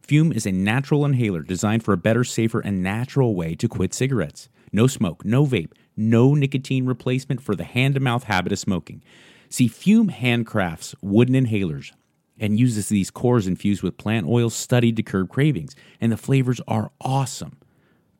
Fume 0.03 0.33
is 0.33 0.47
a 0.47 0.53
natural 0.53 1.05
inhaler 1.05 1.43
designed 1.43 1.85
for 1.85 1.93
a 1.93 1.99
better, 1.99 2.25
safer, 2.25 2.61
and 2.61 2.83
natural 2.83 3.35
way 3.35 3.55
to 3.55 3.69
quit 3.69 3.93
cigarettes. 3.93 4.49
No 4.73 4.87
smoke, 4.87 5.25
no 5.25 5.47
vape, 5.47 5.73
no 5.97 6.35
nicotine 6.35 6.87
replacement 6.87 7.43
for 7.43 7.55
the 7.55 7.64
hand 7.64 7.95
to 7.95 8.01
mouth 8.01 8.25
habit 8.25 8.53
of 8.53 8.59
smoking. 8.59 9.03
See, 9.51 9.69
Fume 9.69 10.11
handcrafts 10.11 10.95
wooden 11.03 11.35
inhalers 11.35 11.93
and 12.38 12.59
uses 12.59 12.88
these 12.88 13.11
cores 13.11 13.47
infused 13.47 13.83
with 13.83 13.99
plant 13.99 14.27
oils 14.27 14.55
studied 14.55 14.97
to 14.97 15.03
curb 15.03 15.29
cravings. 15.29 15.75
And 16.01 16.12
the 16.12 16.17
flavors 16.17 16.61
are 16.69 16.91
awesome 17.01 17.59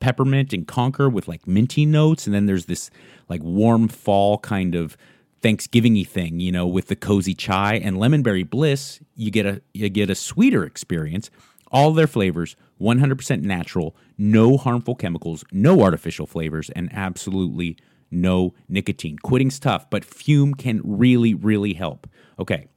peppermint 0.01 0.53
and 0.53 0.67
conker 0.67 1.13
with 1.13 1.29
like 1.29 1.47
minty 1.47 1.87
notes, 1.87 2.27
and 2.27 2.35
then 2.35 2.47
there's 2.47 2.67
this 2.67 2.91
like 3.29 3.43
warm 3.43 3.89
fall 3.89 4.39
kind 4.39 4.75
of 4.75 4.97
Thanksgiving-y 5.41 6.03
thing, 6.03 6.41
you 6.41 6.51
know, 6.51 6.67
with 6.67 6.89
the 6.89 6.97
cozy 6.97 7.35
chai 7.35 7.75
and 7.75 7.97
lemonberry 7.97 8.49
bliss. 8.49 9.01
You 9.15 9.31
get 9.31 9.47
a 9.47 9.63
you 9.73 9.89
get 9.89 10.11
a 10.11 10.15
sweeter 10.15 10.65
experience. 10.65 11.31
All 11.71 11.93
their 11.93 12.07
flavors, 12.07 12.57
100% 12.81 13.43
natural, 13.43 13.95
no 14.17 14.57
harmful 14.57 14.95
chemicals, 14.95 15.45
no 15.53 15.83
artificial 15.83 16.27
flavors, 16.27 16.71
and 16.71 16.89
absolutely 16.95 17.77
no 18.11 18.55
nicotine. 18.71 19.19
Quitting's 19.19 19.59
tough, 19.59 19.91
but 19.91 20.03
Fume 20.03 20.55
can 20.55 20.81
really, 20.83 21.35
really 21.35 21.75
help. 21.75 22.09
Okay, 22.39 22.69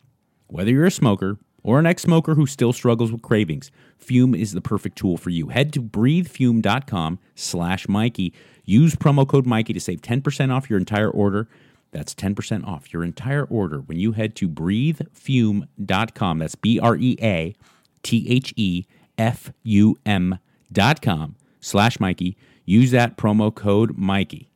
whether 0.47 0.71
you're 0.71 0.85
a 0.85 0.91
smoker 0.91 1.37
or 1.63 1.79
an 1.79 1.85
ex 1.85 2.03
smoker 2.03 2.35
who 2.35 2.45
still 2.45 2.73
struggles 2.73 3.11
with 3.11 3.21
cravings, 3.21 3.71
Fume 3.97 4.35
is 4.35 4.53
the 4.53 4.61
perfect 4.61 4.97
tool 4.97 5.17
for 5.17 5.29
you. 5.29 5.49
Head 5.49 5.71
to 5.73 5.81
breathefume.com 5.81 7.19
slash 7.35 7.87
Mikey. 7.87 8.33
Use 8.65 8.95
promo 8.95 9.27
code 9.27 9.45
Mikey 9.45 9.73
to 9.73 9.79
save 9.79 10.01
10% 10.01 10.53
off 10.53 10.69
your 10.69 10.79
entire 10.79 11.09
order. 11.09 11.47
That's 11.91 12.15
10% 12.15 12.65
off 12.65 12.93
your 12.93 13.03
entire 13.03 13.43
order 13.45 13.79
when 13.79 13.99
you 13.99 14.13
head 14.13 14.35
to 14.37 14.47
breathefume.com. 14.47 16.39
That's 16.39 16.55
B 16.55 16.79
R 16.79 16.95
E 16.95 17.17
A 17.21 17.53
T 18.01 18.25
H 18.29 18.53
E 18.55 18.85
F 19.17 19.51
U 19.63 19.97
M 20.05 20.39
dot 20.71 21.01
com 21.01 21.35
slash 21.59 21.99
Mikey. 21.99 22.37
Use 22.65 22.91
that 22.91 23.17
promo 23.17 23.53
code 23.53 23.97
Mikey. 23.97 24.51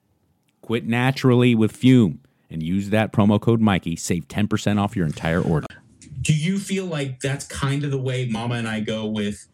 Quit 0.62 0.86
naturally 0.86 1.54
with 1.54 1.72
Fume 1.72 2.20
and 2.50 2.64
use 2.64 2.90
that 2.90 3.12
promo 3.12 3.40
code 3.40 3.60
Mikey. 3.60 3.96
Save 3.96 4.28
10% 4.28 4.80
off 4.80 4.96
your 4.96 5.06
entire 5.06 5.42
order. 5.42 5.68
Do 6.26 6.34
you 6.36 6.58
feel 6.58 6.88
like 6.88 7.20
that's 7.20 7.46
kind 7.46 7.84
of 7.84 7.92
the 7.92 8.00
way 8.00 8.26
Mama 8.26 8.56
and 8.56 8.68
I 8.68 8.80
go 8.80 9.06
with 9.06 9.48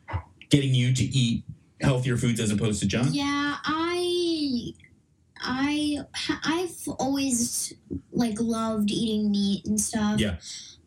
getting 0.50 0.74
you 0.74 0.94
to 0.94 1.04
eat 1.04 1.44
healthier 1.82 2.16
foods 2.16 2.40
as 2.40 2.50
opposed 2.50 2.80
to 2.80 2.88
junk? 2.88 3.10
Yeah, 3.12 3.58
I, 3.62 4.74
I, 5.42 5.98
I've 6.46 6.88
always 6.98 7.74
like 8.14 8.40
loved 8.40 8.90
eating 8.90 9.30
meat 9.30 9.66
and 9.66 9.80
stuff. 9.82 10.18
Yeah. 10.18 10.38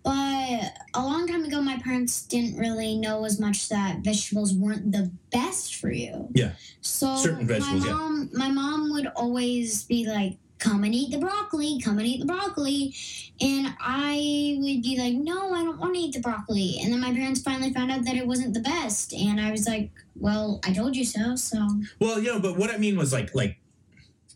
But 0.03 0.73
a 0.95 1.03
long 1.03 1.27
time 1.27 1.45
ago, 1.45 1.61
my 1.61 1.77
parents 1.79 2.23
didn't 2.23 2.59
really 2.59 2.97
know 2.97 3.27
as 3.27 3.39
much 3.39 3.69
that 3.69 3.99
vegetables 3.99 4.55
weren't 4.55 4.91
the 4.91 5.11
best 5.33 5.77
for 5.77 5.91
you. 5.91 6.29
Yeah. 6.33 6.53
So 6.81 7.15
Certain 7.17 7.47
vegetables, 7.47 7.85
my 7.85 7.87
yeah. 7.87 7.93
mom, 7.93 8.31
my 8.33 8.49
mom 8.49 8.91
would 8.93 9.07
always 9.09 9.85
be 9.85 10.07
like, 10.07 10.39
"Come 10.65 10.83
and 10.85 10.95
eat 10.95 11.11
the 11.13 11.19
broccoli. 11.19 11.81
Come 11.85 11.99
and 11.99 12.07
eat 12.07 12.21
the 12.21 12.27
broccoli," 12.27 12.95
and 13.41 13.67
I 13.81 14.57
would 14.61 14.83
be 14.83 14.97
like, 14.99 15.15
"No, 15.15 15.53
I 15.55 15.63
don't 15.65 15.79
want 15.79 15.95
to 15.95 16.01
eat 16.01 16.15
the 16.15 16.21
broccoli." 16.21 16.79
And 16.83 16.93
then 16.93 17.01
my 17.01 17.13
parents 17.13 17.41
finally 17.43 17.73
found 17.73 17.91
out 17.93 18.05
that 18.07 18.17
it 18.17 18.27
wasn't 18.27 18.55
the 18.55 18.61
best, 18.75 19.13
and 19.13 19.41
I 19.41 19.51
was 19.51 19.67
like, 19.67 19.91
"Well, 20.17 20.61
I 20.65 20.73
told 20.73 20.97
you 20.97 21.05
so." 21.05 21.37
So 21.37 21.59
Well, 22.01 22.19
you 22.21 22.33
know, 22.33 22.41
but 22.41 22.57
what 22.59 22.71
I 22.71 22.79
mean 22.79 22.97
was 22.97 23.13
like 23.13 23.35
like 23.35 23.59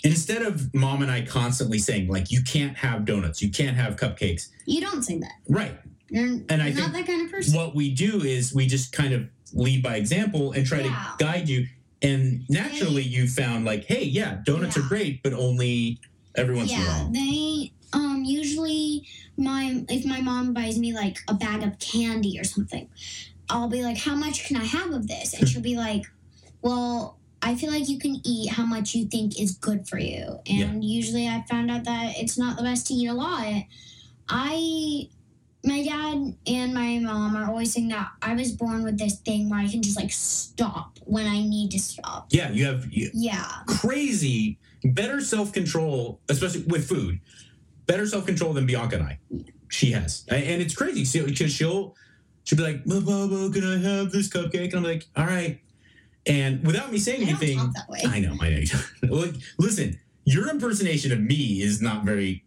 instead 0.04 0.42
of 0.42 0.72
mom 0.74 1.02
and 1.02 1.10
I 1.10 1.22
constantly 1.22 1.78
saying 1.78 2.08
like 2.08 2.30
you 2.30 2.42
can't 2.42 2.76
have 2.76 3.04
donuts, 3.04 3.42
you 3.42 3.50
can't 3.50 3.76
have 3.76 3.96
cupcakes. 3.96 4.48
you 4.66 4.80
don't 4.80 5.02
say 5.02 5.18
that. 5.18 5.32
Right. 5.48 5.76
You're, 6.10 6.40
And 6.48 6.62
I 6.62 6.68
you're 6.68 6.76
not 6.80 6.92
think 6.92 7.06
that 7.06 7.12
kind 7.12 7.22
of 7.26 7.30
person. 7.32 7.54
What 7.56 7.74
we 7.74 7.90
do 7.90 8.22
is 8.22 8.54
we 8.54 8.66
just 8.66 8.92
kind 8.92 9.12
of 9.12 9.28
lead 9.52 9.82
by 9.82 9.96
example 9.96 10.52
and 10.52 10.64
try 10.66 10.80
Yeah. 10.80 10.84
to 11.18 11.24
guide 11.24 11.48
you. 11.48 11.66
And 12.00 12.44
naturally 12.48 13.02
you 13.02 13.26
found 13.26 13.64
like, 13.64 13.84
hey, 13.86 14.04
yeah, 14.04 14.38
donuts 14.46 14.76
Yeah. 14.76 14.84
are 14.84 14.88
great, 14.88 15.22
but 15.22 15.32
only 15.32 15.98
every 16.38 16.54
once 16.54 16.72
in 16.72 16.78
a 16.78 16.82
yeah, 16.82 16.88
while. 17.02 17.10
they 17.10 17.72
um 17.92 18.22
usually 18.24 19.06
my 19.36 19.84
if 19.88 20.04
my 20.04 20.20
mom 20.20 20.52
buys 20.54 20.78
me 20.78 20.92
like 20.94 21.18
a 21.28 21.34
bag 21.34 21.62
of 21.62 21.78
candy 21.78 22.38
or 22.38 22.44
something, 22.44 22.88
I'll 23.48 23.68
be 23.68 23.82
like, 23.82 23.98
"How 23.98 24.14
much 24.14 24.46
can 24.46 24.56
I 24.56 24.64
have 24.64 24.92
of 24.92 25.08
this?" 25.08 25.34
And 25.34 25.48
she'll 25.48 25.62
be 25.62 25.76
like, 25.88 26.04
"Well, 26.62 27.18
I 27.42 27.54
feel 27.54 27.70
like 27.70 27.88
you 27.88 27.98
can 27.98 28.20
eat 28.24 28.50
how 28.50 28.64
much 28.66 28.94
you 28.94 29.06
think 29.06 29.40
is 29.40 29.52
good 29.52 29.88
for 29.88 29.98
you." 29.98 30.38
And 30.48 30.84
usually 30.84 31.28
I 31.28 31.44
found 31.48 31.70
out 31.70 31.84
that 31.84 32.14
it's 32.18 32.36
not 32.38 32.56
the 32.56 32.62
best 32.62 32.86
to 32.88 32.94
eat 32.94 33.08
a 33.08 33.14
lot. 33.14 33.62
I 34.28 35.08
my 35.64 35.82
dad 35.82 36.36
and 36.46 36.72
my 36.72 36.98
mom 37.00 37.36
are 37.36 37.48
always 37.48 37.72
saying 37.72 37.88
that 37.88 38.08
I 38.22 38.34
was 38.34 38.52
born 38.52 38.84
with 38.84 38.96
this 38.98 39.18
thing 39.18 39.50
where 39.50 39.58
I 39.60 39.68
can 39.68 39.82
just 39.82 39.96
like 39.96 40.12
stop 40.12 40.98
when 41.04 41.26
I 41.26 41.42
need 41.42 41.72
to 41.72 41.78
stop. 41.80 42.28
Yeah, 42.30 42.50
you 42.50 42.64
have 42.66 42.86
you, 42.92 43.10
Yeah. 43.12 43.50
crazy 43.66 44.58
better 44.84 45.20
self 45.20 45.52
control, 45.52 46.20
especially 46.28 46.62
with 46.64 46.88
food. 46.88 47.20
Better 47.86 48.06
self 48.06 48.26
control 48.26 48.52
than 48.52 48.66
Bianca 48.66 48.96
and 48.96 49.04
I. 49.04 49.18
She 49.68 49.92
has, 49.92 50.24
and 50.28 50.62
it's 50.62 50.74
crazy 50.74 51.04
so- 51.04 51.26
because 51.26 51.52
she'll 51.52 51.94
she'll 52.44 52.56
be 52.56 52.64
like, 52.64 52.86
"Ma, 52.86 53.00
Baba, 53.00 53.50
can 53.50 53.64
I 53.64 53.78
have 53.78 54.10
this 54.12 54.28
cupcake?" 54.28 54.68
And 54.72 54.74
I'm 54.74 54.82
like, 54.82 55.06
"All 55.16 55.26
right." 55.26 55.60
And 56.26 56.64
without 56.66 56.92
me 56.92 56.98
saying 56.98 57.22
I 57.24 57.28
anything, 57.30 57.58
talk 57.58 57.72
that 57.74 57.88
way. 57.88 58.00
I 58.06 58.20
know, 58.20 58.36
I 58.40 58.50
know. 59.10 59.16
like, 59.16 59.34
listen, 59.58 59.98
your 60.24 60.48
impersonation 60.50 61.12
of 61.12 61.20
me 61.20 61.62
is 61.62 61.80
not 61.80 62.04
very. 62.04 62.44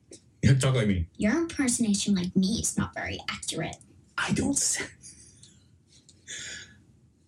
Talk 0.59 0.73
like 0.75 0.87
me. 0.87 1.07
Your 1.17 1.37
impersonation 1.37 2.15
like 2.15 2.35
me 2.35 2.59
is 2.59 2.75
not 2.77 2.93
very 2.95 3.19
accurate. 3.29 3.75
I 4.17 4.31
don't. 4.31 4.57
Say, 4.57 4.85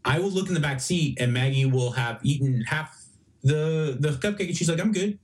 I 0.05 0.19
will 0.19 0.29
look 0.31 0.47
in 0.47 0.53
the 0.53 0.59
back 0.59 0.79
seat, 0.81 1.17
and 1.19 1.33
Maggie 1.33 1.65
will 1.65 1.91
have 1.91 2.19
eaten 2.23 2.61
half 2.61 3.02
the 3.43 3.97
the 3.99 4.09
cupcake, 4.09 4.47
and 4.47 4.57
she's 4.57 4.69
like, 4.69 4.79
"I'm 4.79 4.91
good. 4.91 5.19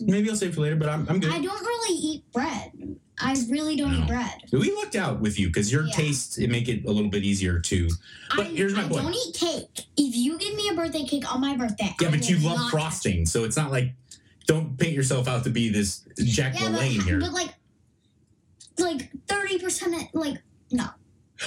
Maybe 0.00 0.28
I'll 0.28 0.36
save 0.36 0.54
for 0.54 0.60
later, 0.62 0.76
but 0.76 0.88
I'm 0.88 1.06
I'm 1.08 1.20
good." 1.20 1.32
I 1.32 1.40
don't 1.40 1.60
really 1.60 1.96
eat 1.98 2.32
bread. 2.32 2.72
I 3.20 3.32
really 3.48 3.76
don't 3.76 3.92
No. 3.92 4.02
eat 4.02 4.08
bread. 4.08 4.34
We 4.52 4.72
lucked 4.72 4.96
out 4.96 5.20
with 5.20 5.38
you 5.38 5.46
because 5.46 5.70
your 5.70 5.86
Yeah. 5.86 5.92
taste 5.94 6.38
it 6.38 6.50
make 6.50 6.68
it 6.68 6.84
a 6.84 6.90
little 6.90 7.10
bit 7.10 7.22
easier 7.22 7.60
to. 7.60 7.88
But 8.36 8.46
I, 8.48 8.50
here's 8.50 8.74
my 8.74 8.84
I 8.84 8.88
point. 8.88 9.02
don't 9.04 9.14
eat 9.14 9.34
cake. 9.34 9.86
If 9.96 10.16
you 10.16 10.36
give 10.36 10.54
me 10.56 10.68
a 10.68 10.74
birthday 10.74 11.04
cake 11.04 11.32
on 11.32 11.40
my 11.40 11.56
birthday, 11.56 11.94
Yeah, 12.00 12.08
I 12.08 12.10
but 12.10 12.28
you 12.28 12.38
love 12.38 12.70
frosting, 12.70 13.24
so 13.24 13.44
it's 13.44 13.56
not 13.56 13.70
like 13.70 13.94
don't 14.46 14.76
paint 14.76 14.94
yourself 14.94 15.28
out 15.28 15.44
to 15.44 15.50
be 15.50 15.68
this 15.70 16.02
Jack 16.18 16.54
Yeah, 16.60 16.66
LaLanne 16.70 17.02
here. 17.04 17.20
but 17.20 17.32
like, 17.32 17.54
like 18.78 19.10
thirty 19.28 19.58
percent, 19.58 19.94
like 20.14 20.42
no, 20.72 20.86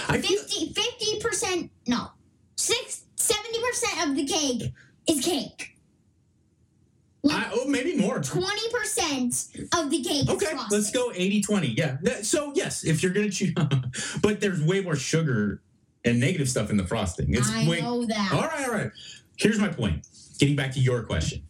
I 0.08 0.20
50 0.22 1.20
percent, 1.20 1.72
no, 1.86 2.12
six, 2.56 3.04
70 3.18 3.60
percent 3.62 4.10
of 4.10 4.16
the 4.16 4.26
cake 4.26 4.74
is 5.10 5.24
cake. 5.24 5.77
I, 7.32 7.50
oh 7.54 7.68
maybe 7.68 7.96
more. 7.96 8.20
Twenty 8.20 8.70
percent 8.72 9.48
of 9.76 9.90
the 9.90 10.04
cake. 10.04 10.30
Okay, 10.30 10.54
let's 10.72 10.92
go 10.92 11.10
80-20. 11.12 11.78
Yeah. 11.78 11.98
That- 12.02 12.26
so 12.26 12.52
yes, 12.56 12.84
if 12.84 13.02
you're 13.04 13.14
gonna 13.14 13.30
choose, 13.30 13.54
but 14.22 14.40
there's 14.42 14.62
way 14.64 14.82
more 14.82 14.96
sugar 14.96 15.62
and 16.06 16.20
negative 16.20 16.50
stuff 16.50 16.70
in 16.70 16.78
the 16.78 16.86
frosting. 16.86 17.34
It's 17.34 17.50
I 17.52 17.68
way. 17.68 17.82
know 17.82 18.06
that. 18.06 18.32
All 18.34 18.42
right, 18.42 18.68
all 18.68 18.74
right. 18.74 18.92
Here's 19.38 19.60
my 19.60 19.68
point. 19.68 20.08
Getting 20.40 20.56
back 20.56 20.72
to 20.74 20.80
your 20.80 21.04
question. 21.04 21.44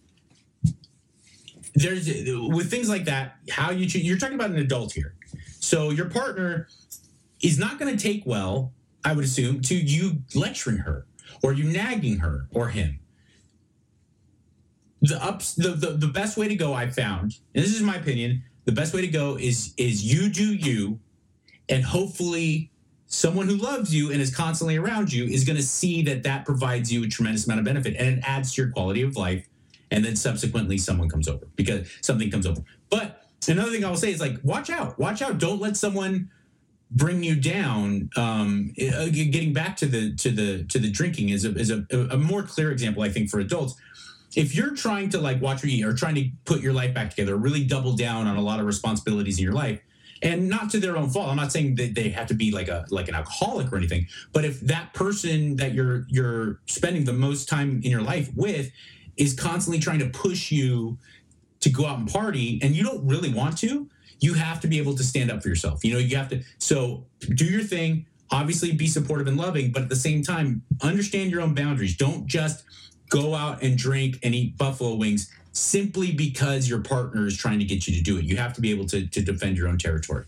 There's 1.75 2.07
with 2.07 2.71
things 2.71 2.89
like 2.89 3.05
that, 3.05 3.35
how 3.49 3.69
you 3.71 3.85
choose. 3.87 4.03
You're 4.03 4.17
talking 4.17 4.35
about 4.35 4.49
an 4.49 4.57
adult 4.57 4.93
here, 4.93 5.13
so 5.59 5.91
your 5.91 6.09
partner 6.09 6.67
is 7.41 7.59
not 7.59 7.77
going 7.77 7.95
to 7.95 8.01
take 8.01 8.25
well, 8.25 8.73
I 9.05 9.13
would 9.13 9.23
assume, 9.23 9.61
to 9.61 9.75
you 9.75 10.23
lecturing 10.33 10.77
her 10.77 11.05
or 11.43 11.53
you 11.53 11.65
nagging 11.65 12.17
her 12.17 12.47
or 12.51 12.69
him. 12.69 12.99
The 15.01 15.23
ups, 15.23 15.53
the, 15.53 15.69
the 15.69 15.91
the 15.91 16.07
best 16.07 16.37
way 16.37 16.47
to 16.47 16.55
go, 16.55 16.73
I've 16.73 16.95
found, 16.95 17.37
and 17.53 17.63
this 17.63 17.73
is 17.73 17.81
my 17.81 17.95
opinion, 17.95 18.43
the 18.65 18.71
best 18.71 18.93
way 18.93 19.01
to 19.01 19.07
go 19.07 19.37
is 19.37 19.73
is 19.77 20.03
you 20.03 20.29
do 20.29 20.53
you, 20.53 20.99
and 21.69 21.83
hopefully 21.83 22.71
someone 23.05 23.47
who 23.47 23.55
loves 23.55 23.93
you 23.93 24.11
and 24.11 24.21
is 24.21 24.35
constantly 24.35 24.75
around 24.75 25.13
you 25.13 25.25
is 25.25 25.45
going 25.45 25.55
to 25.55 25.63
see 25.63 26.01
that 26.03 26.23
that 26.23 26.45
provides 26.45 26.91
you 26.91 27.03
a 27.05 27.07
tremendous 27.07 27.45
amount 27.45 27.59
of 27.59 27.65
benefit 27.65 27.95
and 27.97 28.17
it 28.17 28.23
adds 28.27 28.53
to 28.53 28.61
your 28.61 28.69
quality 28.71 29.01
of 29.01 29.15
life 29.15 29.47
and 29.91 30.03
then 30.03 30.13
subsequently 30.13 30.77
someone 30.77 31.07
comes 31.07 31.29
over 31.29 31.47
because 31.55 31.89
something 32.01 32.29
comes 32.29 32.45
over. 32.45 32.61
But 32.89 33.23
another 33.49 33.71
thing 33.71 33.85
i 33.85 33.89
will 33.89 33.97
say 33.97 34.11
is 34.11 34.19
like 34.19 34.37
watch 34.43 34.69
out 34.69 34.97
watch 34.99 35.21
out 35.21 35.37
don't 35.37 35.61
let 35.61 35.77
someone 35.77 36.29
bring 36.91 37.23
you 37.23 37.35
down 37.35 38.09
um 38.15 38.73
uh, 38.81 39.05
getting 39.05 39.53
back 39.53 39.75
to 39.75 39.85
the 39.85 40.15
to 40.15 40.31
the 40.31 40.63
to 40.65 40.79
the 40.79 40.89
drinking 40.89 41.29
is 41.29 41.45
a 41.45 41.51
is 41.55 41.69
a, 41.69 41.85
a 42.11 42.17
more 42.17 42.43
clear 42.43 42.71
example 42.71 43.03
i 43.03 43.09
think 43.09 43.29
for 43.29 43.39
adults 43.39 43.75
if 44.37 44.55
you're 44.55 44.75
trying 44.75 45.09
to 45.09 45.17
like 45.17 45.41
watch 45.41 45.65
eat 45.65 45.83
or 45.83 45.93
trying 45.93 46.13
to 46.13 46.29
put 46.45 46.61
your 46.61 46.71
life 46.71 46.93
back 46.93 47.09
together 47.09 47.35
really 47.35 47.65
double 47.65 47.93
down 47.93 48.27
on 48.27 48.37
a 48.37 48.41
lot 48.41 48.59
of 48.59 48.67
responsibilities 48.67 49.39
in 49.39 49.43
your 49.43 49.53
life 49.53 49.81
and 50.21 50.47
not 50.47 50.69
to 50.69 50.79
their 50.79 50.95
own 50.95 51.09
fault. 51.09 51.27
I'm 51.27 51.35
not 51.35 51.51
saying 51.51 51.75
that 51.75 51.95
they 51.95 52.09
have 52.09 52.27
to 52.27 52.35
be 52.35 52.51
like 52.51 52.67
a 52.67 52.85
like 52.91 53.07
an 53.07 53.15
alcoholic 53.15 53.73
or 53.73 53.77
anything, 53.77 54.07
but 54.33 54.45
if 54.45 54.61
that 54.61 54.93
person 54.93 55.55
that 55.55 55.73
you're 55.73 56.05
you're 56.07 56.59
spending 56.67 57.03
the 57.03 57.13
most 57.13 57.49
time 57.49 57.81
in 57.83 57.89
your 57.89 58.03
life 58.03 58.29
with 58.35 58.71
is 59.17 59.33
constantly 59.33 59.79
trying 59.79 59.99
to 59.99 60.09
push 60.09 60.51
you 60.51 60.99
to 61.59 61.71
go 61.71 61.87
out 61.87 61.97
and 61.97 62.07
party 62.07 62.59
and 62.61 62.75
you 62.75 62.83
don't 62.83 63.05
really 63.07 63.33
want 63.33 63.57
to, 63.57 63.89
you 64.19 64.35
have 64.35 64.59
to 64.59 64.67
be 64.67 64.77
able 64.77 64.95
to 64.95 65.03
stand 65.03 65.31
up 65.31 65.41
for 65.41 65.49
yourself. 65.49 65.83
You 65.83 65.93
know, 65.93 65.99
you 65.99 66.15
have 66.15 66.29
to 66.29 66.43
so 66.59 67.05
do 67.33 67.45
your 67.45 67.63
thing, 67.63 68.05
obviously 68.29 68.71
be 68.71 68.85
supportive 68.85 69.25
and 69.25 69.35
loving, 69.35 69.71
but 69.71 69.81
at 69.81 69.89
the 69.89 69.95
same 69.95 70.21
time, 70.21 70.61
understand 70.83 71.31
your 71.31 71.41
own 71.41 71.55
boundaries. 71.55 71.97
Don't 71.97 72.27
just 72.27 72.63
go 73.09 73.35
out 73.35 73.61
and 73.61 73.77
drink 73.77 74.19
and 74.23 74.35
eat 74.35 74.57
buffalo 74.57 74.95
wings 74.95 75.31
simply 75.51 76.11
because 76.11 76.69
your 76.69 76.81
partner 76.81 77.25
is 77.25 77.35
trying 77.37 77.59
to 77.59 77.65
get 77.65 77.87
you 77.87 77.95
to 77.95 78.01
do 78.01 78.17
it. 78.17 78.25
You 78.25 78.37
have 78.37 78.53
to 78.53 78.61
be 78.61 78.71
able 78.71 78.85
to, 78.87 79.07
to 79.07 79.21
defend 79.21 79.57
your 79.57 79.67
own 79.67 79.77
territory. 79.77 80.25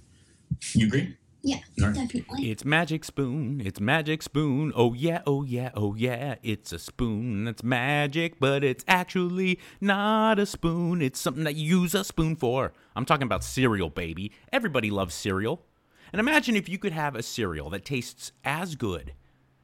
You 0.73 0.87
agree? 0.87 1.15
Yeah, 1.41 1.59
All 1.81 1.87
right. 1.87 1.95
definitely. 1.95 2.51
It's 2.51 2.65
Magic 2.65 3.05
Spoon. 3.05 3.61
It's 3.63 3.79
Magic 3.79 4.21
Spoon. 4.21 4.73
Oh 4.75 4.93
yeah, 4.93 5.21
oh 5.25 5.43
yeah, 5.43 5.71
oh 5.73 5.95
yeah. 5.95 6.35
It's 6.43 6.73
a 6.73 6.79
spoon 6.79 7.45
that's 7.45 7.63
magic, 7.63 8.39
but 8.41 8.61
it's 8.61 8.83
actually 8.89 9.57
not 9.79 10.37
a 10.37 10.45
spoon. 10.45 11.01
It's 11.01 11.19
something 11.19 11.45
that 11.45 11.55
you 11.55 11.81
use 11.81 11.95
a 11.95 12.03
spoon 12.03 12.35
for. 12.35 12.73
I'm 12.93 13.05
talking 13.05 13.23
about 13.23 13.45
cereal, 13.45 13.89
baby. 13.89 14.33
Everybody 14.51 14.89
loves 14.89 15.15
cereal. 15.15 15.63
And 16.11 16.19
imagine 16.19 16.57
if 16.57 16.67
you 16.67 16.77
could 16.77 16.91
have 16.91 17.15
a 17.15 17.23
cereal 17.23 17.69
that 17.69 17.85
tastes 17.85 18.33
as 18.43 18.75
good, 18.75 19.13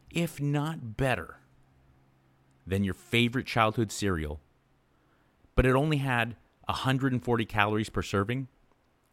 if 0.09 0.39
not 0.39 0.95
better, 0.95 1.39
than 2.65 2.83
your 2.83 2.93
favorite 2.93 3.45
childhood 3.45 3.91
cereal, 3.91 4.39
but 5.55 5.65
it 5.65 5.75
only 5.75 5.97
had 5.97 6.35
140 6.65 7.45
calories 7.45 7.89
per 7.89 8.01
serving 8.01 8.47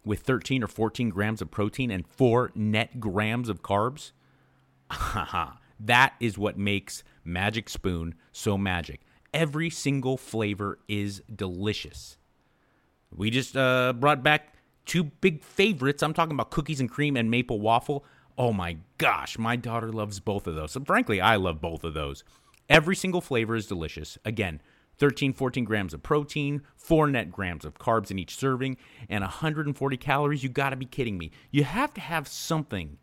with 0.05 0.21
13 0.21 0.63
or 0.63 0.67
14 0.67 1.11
grams 1.11 1.41
of 1.43 1.51
protein 1.51 1.91
and 1.91 2.07
4 2.07 2.53
net 2.55 2.99
grams 2.99 3.49
of 3.49 3.63
carbs. 3.63 4.13
that 5.81 6.15
is 6.21 6.39
what 6.39 6.59
makes 6.59 7.05
Magic 7.25 7.69
Spoon 7.69 8.15
so 8.33 8.59
magic. 8.59 9.01
Every 9.33 9.71
single 9.71 10.17
flavor 10.17 10.79
is 10.89 11.23
delicious. 11.35 12.19
We 13.15 13.31
just 13.31 13.57
uh, 13.57 13.93
brought 13.93 14.23
back 14.23 14.55
two 14.85 15.05
big 15.05 15.43
favorites. 15.43 16.03
I'm 16.03 16.15
talking 16.15 16.35
about 16.35 16.51
cookies 16.51 16.81
and 16.81 16.91
cream 16.91 17.17
and 17.17 17.31
maple 17.31 17.61
waffle. 17.61 18.05
Oh 18.37 18.53
my 18.53 18.79
gosh, 18.99 19.39
my 19.39 19.57
daughter 19.57 19.93
loves 19.93 20.21
both 20.21 20.47
of 20.47 20.55
those. 20.55 20.75
And 20.77 20.87
frankly, 20.87 21.21
I 21.21 21.37
love 21.37 21.61
both 21.61 21.85
of 21.85 21.95
those. 21.95 22.25
Every 22.73 22.97
single 22.97 23.21
flavor 23.21 23.55
is 23.55 23.67
delicious. 23.67 24.17
Again, 24.25 24.63
13, 24.97 25.35
14 25.35 25.63
grams 25.63 25.93
of 25.93 26.03
protein, 26.03 26.63
4 26.75 27.07
net 27.07 27.31
grams 27.31 27.67
of 27.67 27.75
carbs 27.75 28.11
in 28.11 28.19
each 28.19 28.35
serving, 28.35 28.79
and 29.11 29.21
140 29.21 29.97
calories. 29.99 30.43
You 30.43 30.49
gotta 30.49 30.77
be 30.77 30.87
kidding 30.87 31.19
me. 31.19 31.33
You 31.51 31.65
have 31.65 31.93
to 31.93 32.01
have 32.01 32.27
something 32.27 32.97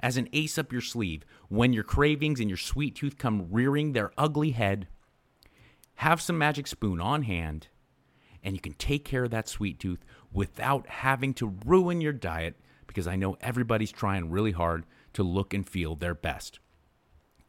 as 0.00 0.16
an 0.16 0.28
ace 0.32 0.58
up 0.58 0.72
your 0.72 0.80
sleeve 0.80 1.24
when 1.48 1.72
your 1.72 1.84
cravings 1.84 2.40
and 2.40 2.50
your 2.50 2.56
sweet 2.56 2.96
tooth 2.96 3.16
come 3.16 3.46
rearing 3.48 3.92
their 3.92 4.10
ugly 4.18 4.50
head. 4.50 4.88
Have 5.96 6.20
some 6.20 6.36
magic 6.36 6.66
spoon 6.66 7.00
on 7.00 7.22
hand, 7.22 7.68
and 8.42 8.56
you 8.56 8.60
can 8.60 8.74
take 8.74 9.04
care 9.04 9.22
of 9.22 9.30
that 9.30 9.48
sweet 9.48 9.78
tooth 9.78 10.04
without 10.32 10.88
having 10.88 11.32
to 11.34 11.54
ruin 11.64 12.00
your 12.00 12.12
diet 12.12 12.58
because 12.88 13.06
I 13.06 13.14
know 13.14 13.36
everybody's 13.40 13.92
trying 13.92 14.30
really 14.30 14.50
hard 14.50 14.84
to 15.12 15.22
look 15.22 15.54
and 15.54 15.64
feel 15.64 15.94
their 15.94 16.16
best 16.16 16.58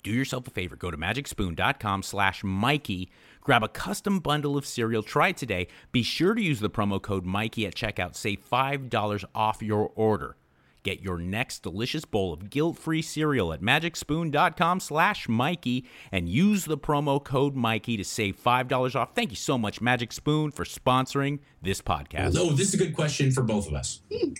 do 0.03 0.11
yourself 0.11 0.47
a 0.47 0.51
favor. 0.51 0.75
Go 0.75 0.91
to 0.91 0.97
magicspoon.com 0.97 2.03
slash 2.03 2.43
mikey. 2.43 3.09
Grab 3.41 3.63
a 3.63 3.67
custom 3.67 4.19
bundle 4.19 4.57
of 4.57 4.65
cereal. 4.65 5.03
Try 5.03 5.29
it 5.29 5.37
today. 5.37 5.67
Be 5.91 6.03
sure 6.03 6.33
to 6.33 6.41
use 6.41 6.59
the 6.59 6.69
promo 6.69 7.01
code 7.01 7.25
mikey 7.25 7.65
at 7.65 7.75
checkout. 7.75 8.15
Save 8.15 8.39
$5 8.49 9.25
off 9.33 9.61
your 9.61 9.91
order. 9.95 10.35
Get 10.83 11.01
your 11.01 11.17
next 11.17 11.63
delicious 11.63 12.03
bowl 12.03 12.33
of 12.33 12.49
guilt-free 12.49 13.03
cereal 13.03 13.53
at 13.53 13.61
magicspoon.com 13.61 14.81
slash 14.81 15.29
mikey 15.29 15.85
and 16.11 16.27
use 16.27 16.65
the 16.65 16.77
promo 16.77 17.23
code 17.23 17.55
mikey 17.55 17.95
to 17.95 18.03
save 18.03 18.37
$5 18.37 18.95
off. 18.95 19.15
Thank 19.15 19.29
you 19.29 19.37
so 19.37 19.57
much 19.57 19.79
magic 19.79 20.11
spoon 20.11 20.51
for 20.51 20.65
sponsoring 20.65 21.39
this 21.61 21.81
podcast. 21.81 22.35
Oh, 22.37 22.51
this 22.51 22.67
is 22.67 22.73
a 22.73 22.77
good 22.77 22.93
question 22.93 23.31
for 23.31 23.43
both 23.43 23.67
of 23.67 23.73
us. 23.73 24.01
Hmm. 24.13 24.33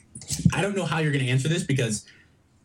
I 0.53 0.61
don't 0.61 0.75
know 0.75 0.85
how 0.85 0.99
you're 0.99 1.13
going 1.13 1.25
to 1.25 1.31
answer 1.31 1.47
this 1.47 1.63
because 1.63 2.05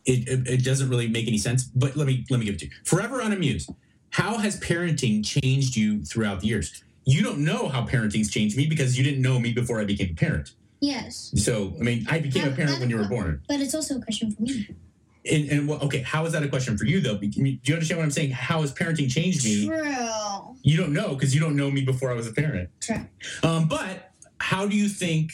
it, 0.09 0.27
it, 0.29 0.49
it 0.49 0.65
doesn't 0.65 0.89
really 0.89 1.07
make 1.07 1.29
any 1.29 1.39
sense. 1.39 1.65
But 1.65 1.97
let 1.97 2.07
me 2.07 2.25
let 2.31 2.41
me 2.41 2.47
give 2.47 2.55
it 2.55 2.61
to 2.61 2.67
you. 2.67 2.73
Forever 2.85 3.21
unamused. 3.21 3.71
How 4.11 4.39
has 4.39 4.59
parenting 4.61 5.25
changed 5.25 5.77
you 5.77 6.03
throughout 6.03 6.41
the 6.41 6.49
years? 6.49 6.83
You 7.05 7.23
don't 7.23 7.45
know 7.45 7.69
how 7.69 7.87
parenting's 7.87 8.31
changed 8.31 8.57
me 8.57 8.67
because 8.67 8.97
you 8.97 9.05
didn't 9.05 9.23
know 9.23 9.39
me 9.39 9.53
before 9.53 9.81
I 9.81 9.85
became 9.85 10.11
a 10.11 10.15
parent. 10.15 10.53
Yes. 10.81 11.33
So 11.37 11.75
I 11.79 11.83
mean, 11.83 12.07
I 12.09 12.19
became 12.21 12.49
a 12.49 12.57
parent 12.57 12.81
when 12.81 12.89
you 12.89 12.97
were 12.97 13.09
born. 13.09 13.43
But 13.49 13.61
it's 13.61 13.75
also 13.75 13.99
a 13.99 14.01
question 14.01 14.33
for 14.33 14.43
me. 14.43 14.69
And, 15.31 15.51
and 15.51 15.69
well, 15.69 15.81
okay, 15.83 16.01
how 16.01 16.25
is 16.25 16.33
that 16.33 16.43
a 16.43 16.49
question 16.49 16.79
for 16.79 16.87
you 16.87 17.01
though? 17.01 17.19
Do 17.19 17.27
you 17.29 17.75
understand 17.75 17.99
what 17.99 18.05
I'm 18.05 18.11
saying? 18.11 18.31
How 18.31 18.63
has 18.63 18.73
parenting 18.73 19.11
changed 19.11 19.45
me? 19.45 19.67
True. 19.67 20.57
You 20.63 20.77
don't 20.79 20.93
know 20.93 21.11
because 21.11 21.35
you 21.35 21.41
don't 21.41 21.55
know 21.55 21.71
me 21.71 21.83
before 21.83 22.11
I 22.11 22.15
was 22.15 22.27
a 22.27 22.33
parent. 22.33 22.71
True. 22.81 23.07
Um, 23.43 23.69
but 23.69 24.11
how 24.41 24.67
do 24.67 24.77
you 24.77 24.89
think 24.89 25.33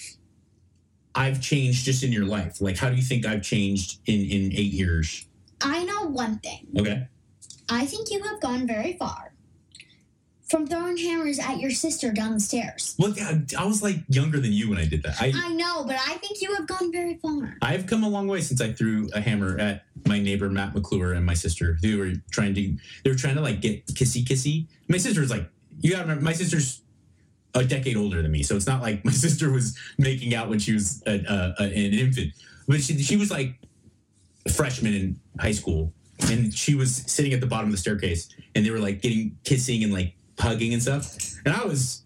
I've 1.14 1.40
changed 1.40 1.84
just 1.84 2.02
in 2.02 2.12
your 2.12 2.26
life? 2.26 2.60
Like, 2.60 2.76
how 2.76 2.90
do 2.90 2.96
you 2.96 3.02
think 3.02 3.26
I've 3.26 3.42
changed 3.42 4.00
in 4.06 4.20
in 4.20 4.52
eight 4.52 4.72
years? 4.72 5.26
I 5.60 5.84
know 5.84 6.06
one 6.06 6.38
thing. 6.38 6.66
Okay. 6.78 7.08
I 7.68 7.86
think 7.86 8.10
you 8.10 8.22
have 8.22 8.40
gone 8.40 8.66
very 8.66 8.94
far 8.94 9.34
from 10.48 10.66
throwing 10.66 10.96
hammers 10.96 11.38
at 11.38 11.58
your 11.58 11.70
sister 11.70 12.12
down 12.12 12.34
the 12.34 12.40
stairs. 12.40 12.94
Well, 12.98 13.10
yeah, 13.10 13.38
I 13.58 13.64
was 13.64 13.82
like 13.82 13.96
younger 14.08 14.38
than 14.38 14.52
you 14.52 14.68
when 14.68 14.78
I 14.78 14.84
did 14.86 15.02
that. 15.04 15.20
I 15.20 15.32
I 15.34 15.52
know, 15.52 15.84
but 15.84 15.96
I 15.96 16.14
think 16.18 16.42
you 16.42 16.54
have 16.54 16.66
gone 16.66 16.92
very 16.92 17.14
far. 17.16 17.56
I've 17.62 17.86
come 17.86 18.04
a 18.04 18.08
long 18.08 18.28
way 18.28 18.40
since 18.40 18.60
I 18.60 18.72
threw 18.72 19.08
a 19.14 19.20
hammer 19.20 19.58
at 19.58 19.84
my 20.06 20.20
neighbor 20.20 20.50
Matt 20.50 20.74
McClure 20.74 21.14
and 21.14 21.24
my 21.24 21.34
sister. 21.34 21.78
They 21.80 21.94
were 21.94 22.12
trying 22.30 22.54
to 22.54 22.76
they 23.04 23.10
were 23.10 23.16
trying 23.16 23.36
to 23.36 23.40
like 23.40 23.60
get 23.60 23.86
kissy 23.86 24.24
kissy. 24.24 24.66
My 24.88 24.98
sister's 24.98 25.30
like 25.30 25.48
you 25.80 25.92
gotta 25.92 26.16
my 26.16 26.34
sister's 26.34 26.82
a 27.54 27.64
decade 27.64 27.96
older 27.96 28.22
than 28.22 28.30
me, 28.30 28.42
so 28.42 28.56
it's 28.56 28.66
not 28.66 28.82
like 28.82 29.04
my 29.04 29.12
sister 29.26 29.50
was 29.50 29.78
making 29.98 30.34
out 30.34 30.48
when 30.48 30.58
she 30.58 30.72
was 30.72 31.02
a, 31.06 31.12
a, 31.12 31.54
a, 31.58 31.64
an 31.64 31.94
infant, 31.94 32.32
but 32.66 32.80
she 32.80 32.98
she 33.02 33.16
was 33.16 33.30
like 33.30 33.54
a 34.46 34.52
freshman 34.52 34.94
in 34.94 35.20
high 35.38 35.52
school, 35.52 35.92
and 36.30 36.54
she 36.54 36.74
was 36.74 36.96
sitting 37.06 37.32
at 37.32 37.40
the 37.40 37.46
bottom 37.46 37.66
of 37.66 37.72
the 37.72 37.78
staircase, 37.78 38.28
and 38.54 38.64
they 38.64 38.70
were 38.70 38.78
like 38.78 39.00
getting 39.00 39.36
kissing 39.44 39.84
and 39.84 39.92
like 39.92 40.14
hugging 40.38 40.72
and 40.72 40.82
stuff, 40.82 41.16
and 41.44 41.54
I 41.54 41.64
was. 41.64 42.00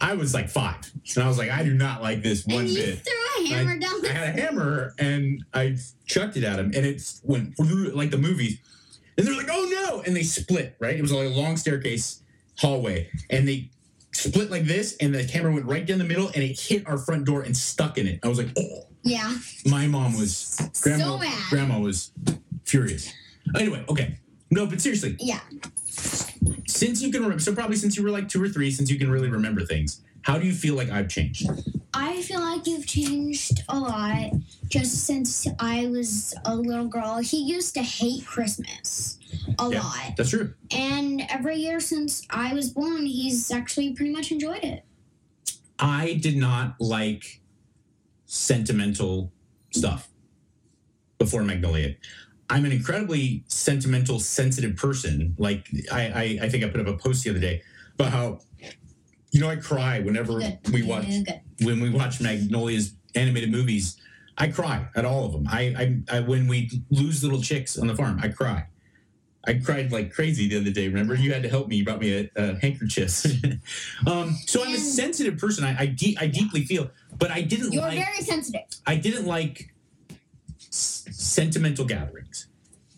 I 0.00 0.14
was 0.14 0.34
like 0.34 0.50
five, 0.50 0.90
and 1.14 1.24
I 1.24 1.28
was 1.28 1.38
like, 1.38 1.50
I 1.50 1.62
do 1.62 1.72
not 1.72 2.02
like 2.02 2.20
this 2.20 2.44
one 2.44 2.66
and 2.66 2.74
bit. 2.74 2.98
threw 2.98 3.44
a 3.44 3.48
hammer 3.48 3.78
down 3.78 4.04
I 4.04 4.08
had 4.08 4.36
a 4.36 4.40
hammer 4.40 4.92
and 4.98 5.44
I 5.54 5.78
chucked 6.04 6.36
it 6.36 6.44
at 6.44 6.58
him, 6.58 6.72
and 6.74 6.84
it 6.84 7.00
went 7.22 7.56
through 7.56 7.90
like 7.90 8.10
the 8.10 8.18
movies. 8.18 8.58
And 9.16 9.26
they're 9.26 9.36
like, 9.36 9.48
"Oh 9.50 9.64
no!" 9.70 10.02
And 10.02 10.14
they 10.14 10.24
split. 10.24 10.76
Right? 10.78 10.96
It 10.96 11.00
was 11.00 11.12
like 11.12 11.26
a 11.26 11.30
long 11.30 11.56
staircase 11.56 12.20
hallway, 12.58 13.08
and 13.30 13.46
they 13.46 13.70
split 14.14 14.50
like 14.50 14.64
this, 14.64 14.96
and 15.00 15.14
the 15.14 15.24
camera 15.24 15.52
went 15.52 15.66
right 15.66 15.84
down 15.86 15.98
the 15.98 16.04
middle, 16.04 16.28
and 16.28 16.42
it 16.42 16.58
hit 16.58 16.86
our 16.86 16.98
front 16.98 17.24
door 17.24 17.42
and 17.42 17.56
stuck 17.56 17.98
in 17.98 18.06
it. 18.06 18.20
I 18.22 18.28
was 18.28 18.38
like, 18.38 18.48
"Oh!" 18.58 18.86
Yeah. 19.02 19.36
My 19.66 19.86
mom 19.86 20.14
was 20.18 20.56
grandma. 20.82 21.04
So 21.04 21.18
mad. 21.18 21.42
Grandma 21.50 21.78
was 21.78 22.10
furious. 22.64 23.12
Anyway, 23.54 23.84
okay, 23.88 24.18
no, 24.50 24.66
but 24.66 24.80
seriously, 24.80 25.16
Yeah. 25.20 25.40
since 26.66 27.02
you 27.02 27.10
can 27.12 27.22
remember, 27.22 27.40
so 27.42 27.54
probably 27.54 27.76
since 27.76 27.96
you 27.96 28.02
were 28.02 28.10
like 28.10 28.28
two 28.28 28.42
or 28.42 28.48
three, 28.48 28.70
since 28.70 28.90
you 28.90 28.98
can 28.98 29.10
really 29.10 29.28
remember 29.28 29.64
things, 29.66 30.00
how 30.24 30.38
do 30.38 30.46
you 30.46 30.52
feel 30.54 30.74
like 30.74 30.90
I've 30.90 31.08
changed? 31.08 31.46
I 31.92 32.22
feel 32.22 32.40
like 32.40 32.66
you've 32.66 32.86
changed 32.86 33.62
a 33.68 33.78
lot 33.78 34.32
just 34.68 35.04
since 35.04 35.46
I 35.60 35.86
was 35.86 36.34
a 36.46 36.56
little 36.56 36.88
girl. 36.88 37.18
He 37.18 37.42
used 37.44 37.74
to 37.74 37.82
hate 37.82 38.24
Christmas 38.26 39.18
a 39.58 39.70
Yeah. 39.70 39.80
lot. 39.82 40.16
That's 40.16 40.30
true. 40.30 40.54
And 40.70 41.22
every 41.28 41.56
year 41.56 41.78
since 41.78 42.22
I 42.30 42.54
was 42.54 42.70
born, 42.70 43.04
he's 43.04 43.50
actually 43.50 43.92
pretty 43.92 44.12
much 44.12 44.32
enjoyed 44.32 44.64
it. 44.64 44.84
I 45.78 46.14
did 46.14 46.36
not 46.36 46.80
like 46.80 47.42
sentimental 48.24 49.30
stuff 49.70 50.08
before 51.18 51.42
Magnolia. 51.44 51.96
I'm 52.48 52.64
an 52.64 52.72
incredibly 52.72 53.44
sentimental, 53.48 54.20
sensitive 54.20 54.76
person. 54.76 55.34
Like 55.38 55.68
I, 55.92 56.00
I, 56.06 56.38
I 56.44 56.48
think 56.48 56.64
I 56.64 56.68
put 56.68 56.80
up 56.80 56.86
a 56.86 56.96
post 56.96 57.24
the 57.24 57.30
other 57.30 57.40
day 57.40 57.62
about 57.94 58.10
how, 58.12 58.40
you 59.34 59.40
know, 59.40 59.48
I 59.48 59.56
cry 59.56 59.98
whenever 59.98 60.40
we 60.72 60.84
watch 60.84 61.06
when 61.60 61.80
we 61.80 61.90
watch 61.90 62.20
Magnolia's 62.20 62.94
animated 63.16 63.50
movies. 63.50 63.96
I 64.38 64.46
cry 64.46 64.86
at 64.94 65.04
all 65.04 65.26
of 65.26 65.32
them. 65.32 65.48
I, 65.48 66.02
I, 66.08 66.18
I 66.18 66.20
when 66.20 66.46
we 66.46 66.70
lose 66.90 67.24
little 67.24 67.42
chicks 67.42 67.76
on 67.76 67.88
the 67.88 67.96
farm, 67.96 68.20
I 68.22 68.28
cry. 68.28 68.68
I 69.44 69.54
cried 69.54 69.90
like 69.90 70.12
crazy 70.12 70.48
the 70.48 70.58
other 70.60 70.70
day. 70.70 70.86
Remember, 70.86 71.16
you 71.16 71.32
had 71.32 71.42
to 71.42 71.48
help 71.48 71.66
me. 71.66 71.76
You 71.76 71.84
brought 71.84 71.98
me 71.98 72.16
a, 72.16 72.30
a 72.36 72.58
handkerchief. 72.60 73.26
um, 74.06 74.36
so 74.46 74.64
I'm 74.64 74.72
a 74.72 74.78
sensitive 74.78 75.36
person. 75.36 75.64
I 75.64 75.80
I, 75.80 75.86
de- 75.86 76.16
I 76.20 76.28
deeply 76.28 76.64
feel, 76.64 76.92
but 77.18 77.32
I 77.32 77.42
didn't 77.42 77.66
like 77.66 77.74
You're 77.74 77.82
like 77.82 78.04
very 78.06 78.22
sensitive. 78.22 78.62
I 78.86 78.94
didn't 78.96 79.26
like 79.26 79.74
s- 80.68 81.06
sentimental 81.10 81.84
gatherings. 81.84 82.46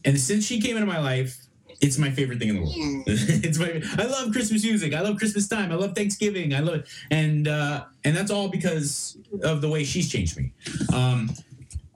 And 0.04 0.20
since 0.20 0.44
she 0.44 0.60
came 0.60 0.76
into 0.76 0.86
my 0.86 1.00
life, 1.00 1.45
it's 1.80 1.98
my 1.98 2.10
favorite 2.10 2.38
thing 2.38 2.48
in 2.48 2.56
the 2.56 2.62
world. 2.62 2.74
Yeah. 2.76 3.02
it's 3.06 3.58
my 3.58 3.82
I 3.98 4.06
love 4.06 4.32
Christmas 4.32 4.64
music. 4.64 4.94
I 4.94 5.00
love 5.00 5.18
Christmas 5.18 5.48
time. 5.48 5.72
I 5.72 5.74
love 5.74 5.94
Thanksgiving. 5.94 6.54
I 6.54 6.60
love 6.60 6.84
and 7.10 7.48
uh 7.48 7.84
and 8.04 8.16
that's 8.16 8.30
all 8.30 8.48
because 8.48 9.18
of 9.42 9.60
the 9.60 9.68
way 9.68 9.84
she's 9.84 10.10
changed 10.10 10.36
me. 10.36 10.52
Um 10.94 11.30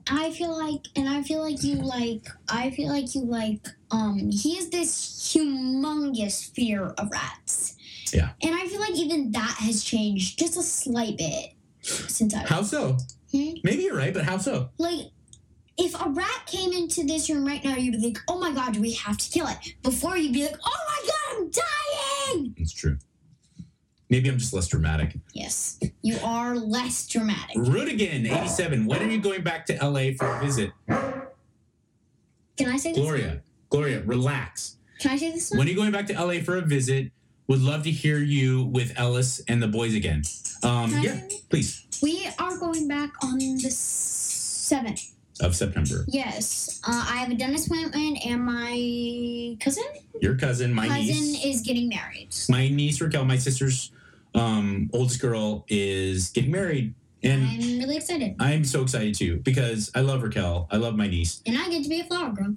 I 0.09 0.31
feel 0.31 0.57
like, 0.57 0.81
and 0.95 1.07
I 1.07 1.21
feel 1.21 1.41
like 1.41 1.63
you 1.63 1.75
like, 1.75 2.27
I 2.49 2.71
feel 2.71 2.89
like 2.89 3.13
you 3.15 3.23
like, 3.23 3.65
um, 3.91 4.29
he 4.31 4.55
has 4.55 4.69
this 4.69 5.31
humongous 5.33 6.49
fear 6.53 6.87
of 6.97 7.09
rats. 7.11 7.77
Yeah. 8.13 8.31
And 8.41 8.53
I 8.53 8.67
feel 8.67 8.79
like 8.79 8.95
even 8.95 9.31
that 9.31 9.55
has 9.59 9.83
changed 9.83 10.39
just 10.39 10.57
a 10.57 10.63
slight 10.63 11.17
bit 11.17 11.53
since 11.81 12.33
I 12.33 12.39
how 12.39 12.63
so? 12.63 12.97
Hmm? 13.31 13.53
Maybe 13.63 13.83
you're 13.83 13.95
right, 13.95 14.13
but 14.13 14.25
how 14.25 14.37
so? 14.37 14.69
like 14.77 15.11
if 15.77 15.99
a 15.99 16.09
rat 16.09 16.45
came 16.45 16.71
into 16.73 17.03
this 17.03 17.29
room 17.29 17.45
right 17.45 17.63
now, 17.63 17.75
you'd 17.75 17.93
be 17.93 18.07
like, 18.07 18.17
"Oh 18.27 18.39
my 18.39 18.51
god, 18.51 18.73
do 18.73 18.81
we 18.81 18.93
have 18.93 19.17
to 19.17 19.29
kill 19.29 19.47
it." 19.47 19.57
Before 19.83 20.17
you'd 20.17 20.33
be 20.33 20.43
like, 20.45 20.57
"Oh 20.65 20.79
my 20.87 21.07
god, 21.07 21.37
I'm 21.37 21.51
dying." 22.43 22.53
It's 22.57 22.73
true. 22.73 22.97
Maybe 24.09 24.29
I'm 24.29 24.37
just 24.37 24.53
less 24.53 24.67
dramatic. 24.67 25.17
Yes, 25.33 25.79
you 26.01 26.17
are 26.23 26.57
less 26.57 27.07
dramatic. 27.07 27.55
Rudigan, 27.55 28.29
87. 28.29 28.85
When 28.85 29.01
are 29.01 29.07
you 29.07 29.21
going 29.21 29.41
back 29.41 29.65
to 29.67 29.73
LA 29.75 30.11
for 30.17 30.27
a 30.27 30.41
visit? 30.43 30.71
Can 32.57 32.69
I 32.69 32.77
say 32.77 32.91
this? 32.91 33.01
Gloria. 33.01 33.41
Gloria, 33.69 34.01
relax. 34.03 34.75
Can 34.99 35.11
I 35.11 35.17
say 35.17 35.31
this? 35.31 35.53
Now? 35.53 35.59
When 35.59 35.67
are 35.67 35.69
you 35.71 35.77
going 35.77 35.91
back 35.91 36.07
to 36.07 36.13
LA 36.13 36.41
for 36.41 36.57
a 36.57 36.61
visit? 36.61 37.11
Would 37.47 37.61
love 37.61 37.83
to 37.83 37.91
hear 37.91 38.17
you 38.17 38.65
with 38.65 38.93
Ellis 38.97 39.41
and 39.47 39.63
the 39.63 39.67
boys 39.67 39.95
again. 39.95 40.23
Um, 40.61 40.91
yeah, 41.01 41.21
please. 41.49 41.85
We 42.03 42.27
are 42.37 42.57
going 42.57 42.87
back 42.87 43.11
on 43.23 43.37
the 43.37 43.69
seventh. 43.71 45.10
Of 45.41 45.55
September. 45.55 46.05
Yes, 46.07 46.79
uh, 46.87 47.05
I 47.09 47.17
have 47.17 47.31
a 47.31 47.35
dentist 47.35 47.65
appointment, 47.67 48.19
and 48.23 48.45
my 48.45 49.57
cousin 49.59 49.83
Your 50.21 50.35
cousin, 50.37 50.71
my 50.73 50.87
cousin 50.87 51.03
niece, 51.05 51.43
is 51.45 51.61
getting 51.61 51.89
married. 51.89 52.29
my 52.47 52.69
niece 52.69 53.01
Raquel, 53.01 53.25
my 53.25 53.37
sister's 53.37 53.91
um, 54.35 54.89
oldest 54.93 55.19
girl, 55.19 55.65
is 55.67 56.29
getting 56.29 56.51
married, 56.51 56.93
and 57.23 57.43
I'm 57.43 57.79
really 57.79 57.97
excited, 57.97 58.35
I'm 58.39 58.63
so 58.63 58.83
excited 58.83 59.15
too 59.15 59.37
because 59.37 59.89
I 59.95 60.01
love 60.01 60.21
Raquel. 60.21 60.67
I 60.69 60.77
love 60.77 60.95
my 60.95 61.07
niece. 61.07 61.41
and 61.47 61.57
I 61.57 61.69
get 61.69 61.81
to 61.83 61.89
be 61.89 61.99
a 62.01 62.03
flower 62.03 62.31
girl. 62.31 62.55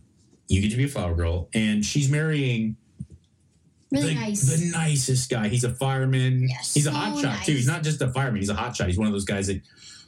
You 0.48 0.60
get 0.60 0.70
to 0.72 0.76
be 0.76 0.84
a 0.84 0.88
flower 0.88 1.14
girl, 1.14 1.48
and 1.54 1.82
she's 1.84 2.10
marrying 2.10 2.76
Really 3.90 4.12
the, 4.14 4.20
nice. 4.20 4.42
the 4.42 4.70
nicest 4.72 5.30
guy. 5.30 5.48
He's 5.48 5.64
a 5.64 5.70
fireman. 5.72 6.48
Yes, 6.48 6.74
he's 6.74 6.86
a 6.86 6.90
so 6.90 6.96
hot 6.96 7.18
shot 7.18 7.44
too. 7.46 7.52
He's 7.52 7.66
not 7.66 7.82
just 7.82 8.02
a 8.02 8.08
fireman. 8.10 8.40
He's 8.40 8.50
a 8.50 8.54
hot 8.54 8.76
shot. 8.76 8.88
He's 8.88 8.98
one 8.98 9.06
of 9.06 9.12
those 9.12 9.24
guys 9.24 9.46
that 9.46 9.62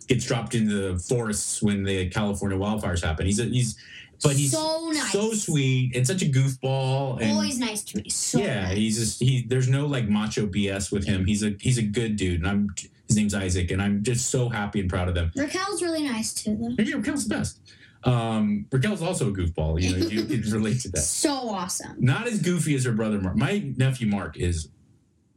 gets 0.07 0.25
dropped 0.25 0.55
into 0.55 0.92
the 0.92 0.99
forests 0.99 1.62
when 1.62 1.85
the 1.85 2.09
California 2.11 2.59
wildfires 2.59 3.03
happen. 3.03 3.27
He's 3.27 3.40
a, 3.40 3.45
he's, 3.45 3.77
but 4.23 4.33
he's 4.37 4.53
so 4.53 4.90
nice. 4.92 5.12
so 5.12 5.33
sweet 5.33 5.95
and 5.97 6.07
such 6.07 6.23
a 6.23 6.27
goofball. 6.27 7.21
And 7.21 7.33
Always 7.33 7.59
nice 7.59 7.83
to 7.85 7.99
me. 7.99 8.09
So 8.09 8.38
yeah, 8.38 8.69
nice. 8.69 8.77
he's 8.77 8.99
just 8.99 9.21
he. 9.21 9.45
There's 9.47 9.69
no 9.69 9.87
like 9.87 10.09
macho 10.09 10.47
BS 10.47 10.90
with 10.92 11.07
him. 11.07 11.27
He's 11.27 11.42
a 11.42 11.55
he's 11.61 11.79
a 11.79 11.83
good 11.83 12.16
dude, 12.16 12.40
and 12.40 12.49
I'm 12.49 12.75
his 13.09 13.16
name's 13.16 13.35
Isaac, 13.35 13.71
and 13.71 13.81
I'm 13.81 14.03
just 14.03 14.31
so 14.31 14.49
happy 14.49 14.81
and 14.81 14.88
proud 14.88 15.09
of 15.09 15.14
them. 15.14 15.31
Raquel's 15.37 15.83
really 15.83 16.03
nice 16.03 16.35
too, 16.35 16.57
though. 16.57 16.83
Yeah, 16.83 16.97
Raquel's 16.97 17.27
the 17.27 17.35
best. 17.35 17.61
Um, 18.05 18.66
Raquel's 18.71 19.03
also 19.03 19.29
a 19.29 19.33
goofball. 19.33 19.81
You 19.81 19.97
know, 19.97 20.07
you 20.07 20.25
can 20.25 20.51
relate 20.53 20.81
to 20.81 20.90
that. 20.90 21.01
So 21.16 21.33
awesome. 21.33 21.97
Not 21.99 22.27
as 22.27 22.40
goofy 22.40 22.75
as 22.75 22.85
her 22.85 22.92
brother 22.92 23.21
Mark. 23.21 23.37
My 23.37 23.73
nephew 23.77 24.07
Mark 24.07 24.37
is 24.37 24.69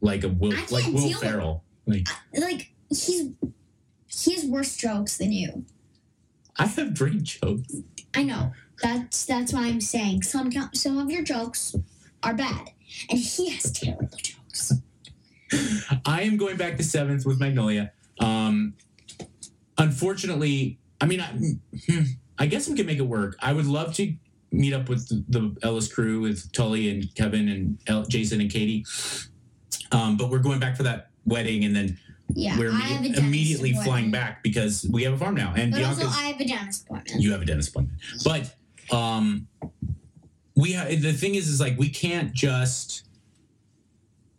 like 0.00 0.24
a 0.24 0.28
Will, 0.28 0.56
like 0.70 0.86
Will 0.86 1.12
Ferrell. 1.14 1.64
Like 1.86 2.08
Like 2.32 2.72
he's 2.88 3.30
he 4.10 4.34
has 4.34 4.44
worse 4.44 4.76
jokes 4.76 5.18
than 5.18 5.32
you. 5.32 5.64
I 6.58 6.66
have 6.66 6.96
great 6.96 7.22
jokes. 7.22 7.74
I 8.14 8.22
know. 8.22 8.52
That's 8.82 9.24
that's 9.24 9.52
what 9.52 9.64
I'm 9.64 9.80
saying. 9.80 10.22
Some 10.22 10.50
some 10.74 10.98
of 10.98 11.10
your 11.10 11.22
jokes 11.22 11.76
are 12.22 12.34
bad, 12.34 12.70
and 13.08 13.18
he 13.18 13.50
has 13.50 13.70
terrible 13.72 14.08
jokes. 14.16 14.72
I 16.06 16.22
am 16.22 16.36
going 16.36 16.56
back 16.56 16.76
to 16.78 16.84
seventh 16.84 17.26
with 17.26 17.40
Magnolia. 17.40 17.92
Um, 18.18 18.74
unfortunately, 19.78 20.78
I 21.00 21.06
mean, 21.06 21.20
I, 21.20 21.26
hmm, 21.86 22.02
I 22.38 22.46
guess 22.46 22.68
we 22.68 22.76
can 22.76 22.86
make 22.86 22.98
it 22.98 23.06
work. 23.06 23.36
I 23.40 23.52
would 23.52 23.66
love 23.66 23.94
to 23.94 24.14
meet 24.52 24.72
up 24.72 24.88
with 24.88 25.08
the, 25.08 25.24
the 25.28 25.56
Ellis 25.62 25.92
crew 25.92 26.20
with 26.20 26.52
Tully 26.52 26.90
and 26.90 27.14
Kevin 27.14 27.48
and 27.48 27.78
El, 27.86 28.04
Jason 28.04 28.40
and 28.40 28.50
Katie. 28.50 28.84
Um, 29.92 30.16
but 30.16 30.30
we're 30.30 30.38
going 30.38 30.60
back 30.60 30.76
for 30.76 30.82
that 30.84 31.10
wedding, 31.26 31.64
and 31.64 31.74
then 31.74 31.98
Yeah, 32.34 32.58
we're 32.58 32.70
I 32.72 32.80
have 32.80 33.04
a 33.04 33.18
immediately 33.18 33.72
flying 33.72 34.10
back 34.10 34.42
because 34.42 34.86
we 34.90 35.02
have 35.04 35.14
a 35.14 35.18
farm 35.18 35.34
now. 35.34 35.52
And 35.56 35.72
But 35.72 35.82
also, 35.84 36.06
I 36.08 36.28
have 36.28 36.40
a 36.40 36.44
dentist 36.44 36.84
appointment. 36.84 37.20
you 37.22 37.32
have 37.32 37.42
a 37.42 37.44
dentist 37.44 37.70
appointment, 37.70 37.98
but 38.24 38.54
um, 38.94 39.46
we 40.56 40.72
ha- 40.72 40.86
the 40.88 41.12
thing 41.12 41.34
is, 41.34 41.48
is 41.48 41.60
like 41.60 41.78
we 41.78 41.88
can't 41.88 42.32
just 42.32 43.04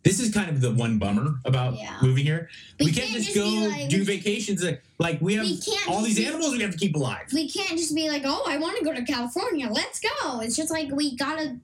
this 0.04 0.20
is 0.20 0.34
kind 0.34 0.50
of 0.50 0.62
the 0.62 0.72
one 0.72 0.98
bummer 0.98 1.36
about 1.46 1.78
Yeah. 1.78 1.98
moving 2.02 2.24
here. 2.26 2.50
We 2.80 2.88
We, 2.88 2.92
can't, 2.92 3.10
can't 3.10 3.24
just 3.24 3.34
just 3.36 3.38
go 3.38 3.68
like- 3.70 3.90
do 3.90 4.04
vacations. 4.04 4.64
Like, 4.64 4.82
like 4.98 5.22
we 5.22 5.36
have 5.36 5.46
We 5.46 5.60
all 5.88 6.02
these 6.02 6.18
be- 6.18 6.26
animals 6.26 6.54
we 6.54 6.62
have 6.62 6.72
to 6.72 6.78
keep 6.78 6.96
alive. 6.96 7.28
we 7.34 7.48
can't 7.50 7.78
just 7.78 7.94
be 7.94 8.10
like, 8.10 8.24
oh, 8.26 8.44
I 8.48 8.58
want 8.58 8.78
to 8.80 8.84
go 8.84 8.94
to 8.94 9.04
California. 9.04 9.68
Let's 9.72 10.00
go. 10.00 10.40
It's 10.42 10.56
just 10.56 10.72
like 10.72 10.90
we 10.92 11.16
gotta, 11.16 11.58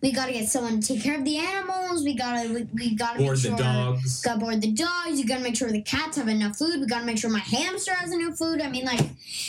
we 0.00 0.10
gotta 0.12 0.32
get 0.32 0.48
someone 0.48 0.80
to 0.80 0.88
take 0.94 1.02
care 1.02 1.18
of 1.18 1.24
the 1.24 1.36
animals. 1.38 2.02
We 2.02 2.14
gotta, 2.14 2.52
we, 2.52 2.66
we 2.74 2.94
gotta 2.94 3.18
Board 3.18 3.42
make 3.42 3.56
the 3.56 3.62
dogs. 3.62 4.22
Gotta 4.22 4.40
board 4.40 4.60
the 4.62 4.72
dogs. 4.72 5.18
You 5.20 5.26
gotta 5.26 5.42
make 5.42 5.56
sure 5.56 5.70
the 5.70 5.82
cats 5.82 6.16
have 6.16 6.28
enough 6.28 6.56
food. 6.56 6.80
We 6.80 6.86
gotta 6.86 7.04
make 7.04 7.18
sure 7.18 7.30
my 7.30 7.38
hamster 7.40 7.94
has 7.94 8.10
enough 8.12 8.38
food. 8.38 8.60
I 8.62 8.68
mean, 8.70 8.84
like, 8.86 9.00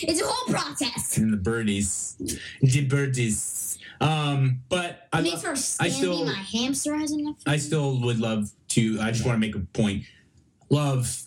it's 0.01 0.21
a 0.21 0.25
whole 0.25 0.53
process. 0.53 1.17
And 1.17 1.32
the 1.32 1.38
birdies. 1.38 2.15
The 2.62 2.82
birdies. 2.86 3.52
Um, 4.03 4.59
but 4.69 5.07
I, 5.13 5.17
I 5.17 5.21
lo- 5.21 5.23
mean, 5.23 5.37
for 5.37 5.51
I 5.51 5.89
still- 5.89 6.25
my 6.25 6.33
hamster 6.33 6.95
has 6.97 7.11
enough. 7.11 7.37
I 7.47 7.57
still 7.57 7.99
would 8.01 8.19
love 8.19 8.49
to. 8.69 8.99
I 9.01 9.11
just 9.11 9.25
want 9.25 9.35
to 9.35 9.39
make 9.39 9.55
a 9.55 9.59
point. 9.59 10.03
Love 10.69 11.23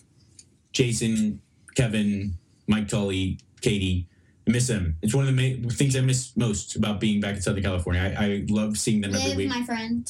Jason, 0.73 1.41
Kevin, 1.75 2.37
Mike 2.67 2.87
Tully, 2.87 3.39
Katie. 3.61 4.07
I 4.47 4.51
miss 4.51 4.67
them. 4.67 4.95
It's 5.01 5.13
one 5.13 5.27
of 5.27 5.35
the 5.35 5.59
ma- 5.61 5.69
things 5.69 5.95
I 5.95 6.01
miss 6.01 6.35
most 6.37 6.75
about 6.75 6.99
being 6.99 7.19
back 7.19 7.35
in 7.35 7.41
Southern 7.41 7.63
California. 7.63 8.15
I, 8.17 8.23
I 8.23 8.45
love 8.49 8.77
seeing 8.77 9.01
them 9.01 9.13
every 9.15 9.35
week. 9.35 9.49
my 9.49 9.63
friend, 9.63 10.09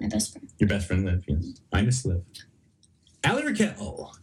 my 0.00 0.08
best 0.08 0.32
friend. 0.32 0.48
Your 0.58 0.68
best 0.68 0.86
friend 0.86 1.04
Liv. 1.04 1.24
Yes. 1.26 1.54
I 1.72 1.82
miss 1.82 2.04
Liv. 2.04 2.22
Allie 3.24 3.44
Raquel. 3.46 4.14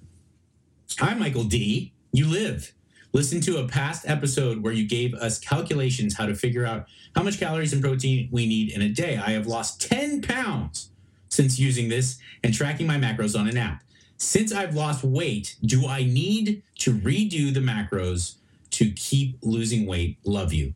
Hi, 1.00 1.14
Michael 1.16 1.44
D. 1.46 1.94
You 2.14 2.28
live. 2.28 2.74
Listen 3.14 3.42
to 3.42 3.58
a 3.58 3.68
past 3.68 4.08
episode 4.08 4.64
where 4.64 4.72
you 4.72 4.88
gave 4.88 5.14
us 5.16 5.38
calculations 5.38 6.16
how 6.16 6.26
to 6.26 6.36
figure 6.36 6.66
out 6.66 6.88
how 7.16 7.24
much 7.24 7.40
calories 7.40 7.74
and 7.74 7.82
protein 7.82 8.30
we 8.32 8.46
need 8.46 8.72
in 8.72 8.82
a 8.82 8.90
day. 8.90 9.18
I 9.18 9.32
have 9.32 9.48
lost 9.48 9.82
10 9.90 10.22
pounds 10.22 10.92
since 11.30 11.60
using 11.60 11.90
this 11.90 12.20
and 12.44 12.54
tracking 12.54 12.88
my 12.88 12.98
macros 12.98 13.38
on 13.38 13.48
an 13.48 13.58
app. 13.58 13.84
Since 14.18 14.54
I've 14.54 14.76
lost 14.76 15.04
weight, 15.04 15.58
do 15.66 15.88
I 15.88 16.04
need 16.04 16.64
to 16.80 16.94
redo 16.94 17.54
the 17.54 17.60
macros 17.60 18.36
to 18.72 18.92
keep 18.92 19.38
losing 19.42 19.86
weight? 19.86 20.18
Love 20.24 20.54
you. 20.54 20.74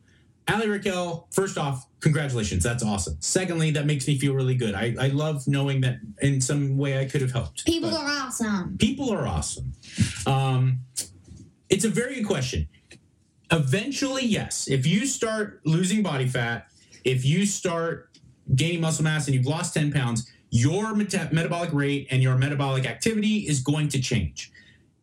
Ali 0.48 0.68
Raquel, 0.68 1.26
first 1.30 1.58
off, 1.58 1.86
congratulations. 2.00 2.62
That's 2.62 2.84
awesome. 2.84 3.16
Secondly, 3.20 3.70
that 3.72 3.86
makes 3.86 4.06
me 4.06 4.18
feel 4.18 4.34
really 4.34 4.54
good. 4.54 4.74
I, 4.74 4.94
I 5.00 5.08
love 5.08 5.48
knowing 5.48 5.80
that 5.80 5.98
in 6.22 6.40
some 6.40 6.76
way 6.76 7.00
I 7.00 7.04
could 7.04 7.20
have 7.20 7.32
helped. 7.32 7.64
People 7.66 7.94
are 7.94 8.06
awesome. 8.06 8.76
people 8.78 9.10
are 9.10 9.26
awesome. 9.26 9.72
Um, 10.26 10.80
it's 11.68 11.84
a 11.84 11.88
very 11.88 12.16
good 12.16 12.26
question. 12.26 12.68
Eventually, 13.50 14.24
yes. 14.24 14.68
If 14.68 14.86
you 14.86 15.06
start 15.06 15.60
losing 15.64 16.02
body 16.02 16.26
fat, 16.26 16.68
if 17.04 17.24
you 17.24 17.46
start 17.46 18.10
gaining 18.54 18.80
muscle 18.80 19.04
mass 19.04 19.26
and 19.26 19.34
you've 19.34 19.46
lost 19.46 19.74
10 19.74 19.92
pounds, 19.92 20.30
your 20.50 20.94
meta- 20.94 21.28
metabolic 21.32 21.72
rate 21.72 22.08
and 22.10 22.22
your 22.22 22.36
metabolic 22.36 22.86
activity 22.86 23.46
is 23.48 23.60
going 23.60 23.88
to 23.88 24.00
change. 24.00 24.52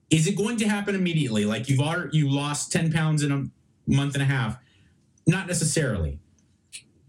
Is 0.10 0.28
it 0.28 0.36
going 0.36 0.58
to 0.58 0.67
happen 0.67 0.95
immediately? 0.95 1.45
Like 1.45 1.69
you've 1.69 1.80
already, 1.80 2.17
you 2.17 2.30
lost 2.30 2.71
10 2.71 2.91
pounds 2.91 3.23
in 3.23 3.32
a 3.32 3.45
month 3.88 4.13
and 4.13 4.21
a 4.21 4.26
half? 4.26 4.58
Not 5.26 5.47
necessarily. 5.47 6.19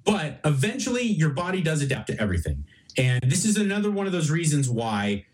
But 0.05 0.41
eventually, 0.45 1.03
your 1.03 1.31
body 1.31 1.63
does 1.63 1.83
adapt 1.83 2.09
to 2.09 2.21
everything. 2.21 2.65
And 2.97 3.23
this 3.23 3.45
is 3.45 3.57
another 3.57 3.91
one 3.91 4.07
of 4.07 4.13
those 4.13 4.31
reasons 4.31 4.69
why 4.69 5.27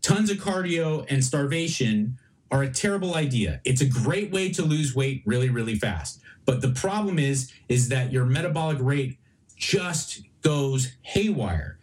tons 0.00 0.30
of 0.30 0.38
cardio 0.38 1.04
and 1.08 1.24
starvation 1.24 2.18
are 2.50 2.62
a 2.62 2.70
terrible 2.70 3.14
idea. 3.14 3.60
It's 3.64 3.80
a 3.80 3.86
great 3.86 4.30
way 4.32 4.50
to 4.52 4.62
lose 4.62 4.94
weight 4.94 5.22
really, 5.26 5.50
really 5.50 5.76
fast. 5.76 6.20
But 6.44 6.60
the 6.60 6.70
problem 6.70 7.18
is, 7.18 7.52
is 7.68 7.88
that 7.88 8.12
your 8.12 8.24
metabolic 8.24 8.78
rate 8.80 9.18
just 9.56 10.22
goes 10.42 10.92
haywire. 11.02 11.78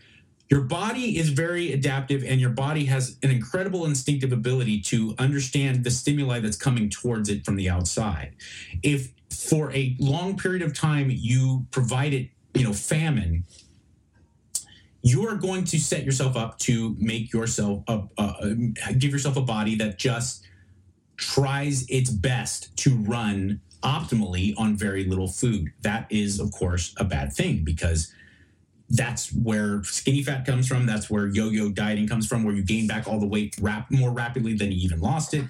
Your 0.49 0.61
body 0.61 1.17
is 1.17 1.29
very 1.29 1.71
adaptive 1.71 2.23
and 2.23 2.41
your 2.41 2.49
body 2.49 2.85
has 2.85 3.17
an 3.23 3.31
incredible 3.31 3.85
instinctive 3.85 4.33
ability 4.33 4.81
to 4.81 5.15
understand 5.17 5.83
the 5.83 5.91
stimuli 5.91 6.39
that's 6.39 6.57
coming 6.57 6.89
towards 6.89 7.29
it 7.29 7.45
from 7.45 7.55
the 7.55 7.69
outside. 7.69 8.35
If 8.83 9.13
for 9.29 9.71
a 9.71 9.95
long 9.97 10.37
period 10.37 10.61
of 10.61 10.73
time 10.73 11.07
you 11.09 11.65
provide 11.71 12.13
it, 12.13 12.29
you 12.53 12.65
know, 12.65 12.73
famine, 12.73 13.45
you 15.01 15.27
are 15.27 15.35
going 15.35 15.63
to 15.63 15.79
set 15.79 16.03
yourself 16.03 16.35
up 16.35 16.59
to 16.59 16.95
make 16.99 17.33
yourself 17.33 17.83
a, 17.87 18.03
uh, 18.17 18.49
give 18.97 19.11
yourself 19.11 19.37
a 19.37 19.41
body 19.41 19.75
that 19.75 19.97
just 19.97 20.45
tries 21.21 21.87
its 21.87 22.09
best 22.09 22.75
to 22.75 22.95
run 22.95 23.61
optimally 23.83 24.53
on 24.57 24.75
very 24.75 25.05
little 25.05 25.27
food. 25.27 25.71
That 25.81 26.07
is, 26.09 26.39
of 26.39 26.51
course, 26.51 26.93
a 26.97 27.03
bad 27.03 27.31
thing 27.31 27.63
because 27.63 28.13
that's 28.89 29.31
where 29.31 29.83
skinny 29.83 30.23
fat 30.23 30.45
comes 30.45 30.67
from. 30.67 30.85
That's 30.85 31.09
where 31.09 31.27
yo-yo 31.27 31.69
dieting 31.69 32.07
comes 32.07 32.27
from, 32.27 32.43
where 32.43 32.53
you 32.53 32.63
gain 32.63 32.87
back 32.87 33.07
all 33.07 33.19
the 33.19 33.27
weight 33.27 33.55
rap- 33.61 33.89
more 33.89 34.11
rapidly 34.11 34.55
than 34.55 34.71
you 34.71 34.79
even 34.79 34.99
lost 34.99 35.33
it. 35.33 35.45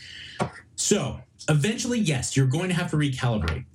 So 0.76 1.22
eventually, 1.50 2.00
yes, 2.00 2.38
you're 2.38 2.48
going 2.48 2.70
to 2.70 2.76
have 2.76 2.92
to 2.92 2.98
recalibrate, 2.98 3.66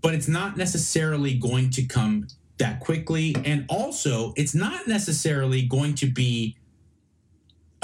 but 0.00 0.14
it's 0.14 0.28
not 0.28 0.56
necessarily 0.56 1.34
going 1.34 1.70
to 1.70 1.84
come 1.84 2.28
that 2.58 2.80
quickly. 2.80 3.36
And 3.44 3.66
also, 3.68 4.32
it's 4.36 4.54
not 4.54 4.88
necessarily 4.88 5.62
going 5.62 5.94
to 5.96 6.06
be 6.06 6.56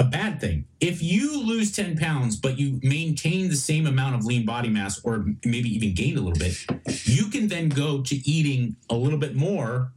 a 0.01 0.05
bad 0.05 0.41
thing. 0.41 0.65
If 0.81 1.03
you 1.03 1.39
lose 1.45 1.71
10 1.73 1.99
pounds, 1.99 2.35
but 2.37 2.59
you 2.59 2.81
maintain 2.83 3.51
the 3.51 3.55
same 3.57 3.87
amount 3.87 4.15
of 4.17 4.25
lean 4.25 4.47
body 4.47 4.71
mass, 4.71 4.99
or 5.05 5.27
maybe 5.45 5.69
even 5.69 5.95
gained 5.95 6.17
a 6.17 6.23
little 6.23 6.39
bit, 6.39 6.57
you 7.05 7.27
can 7.27 7.49
then 7.49 7.69
go 7.69 8.01
to 8.03 8.17
eating 8.29 8.77
a 8.89 8.95
little 8.95 9.19
bit 9.19 9.37
more 9.37 9.93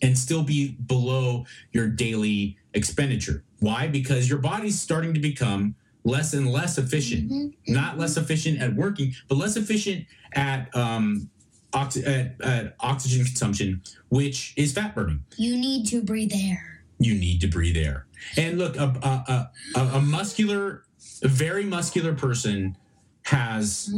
and 0.00 0.18
still 0.18 0.42
be 0.42 0.72
below 0.86 1.44
your 1.72 1.86
daily 1.86 2.56
expenditure. 2.72 3.44
Why? 3.60 3.88
Because 3.88 4.28
your 4.28 4.38
body's 4.38 4.80
starting 4.80 5.12
to 5.14 5.20
become 5.20 5.74
less 6.02 6.32
and 6.32 6.48
less 6.50 6.78
efficient. 6.78 7.30
Mhm. 7.30 7.52
Not 7.68 7.98
less 7.98 8.16
efficient 8.16 8.58
at 8.58 8.74
working, 8.74 9.14
but 9.28 9.36
less 9.36 9.56
efficient 9.56 10.06
at 10.32 10.74
um, 10.74 11.28
ox- 11.74 11.98
at, 11.98 12.40
at 12.40 12.74
oxygen 12.80 13.24
consumption, 13.26 13.82
which 14.08 14.54
is 14.56 14.72
fat 14.72 14.94
burning 14.94 15.22
You 15.36 15.56
need 15.58 15.86
to 15.88 16.02
breathe 16.02 16.32
air. 16.34 16.71
You 17.04 17.14
need 17.14 17.40
to 17.40 17.48
breathe 17.48 17.76
air. 17.76 18.06
And 18.36 18.58
look, 18.58 18.76
a, 18.76 18.84
a, 18.84 19.50
a, 19.78 19.80
a 19.96 20.00
muscular, 20.00 20.84
a 21.22 21.28
very 21.28 21.64
muscular 21.64 22.14
person 22.14 22.76
has 23.24 23.92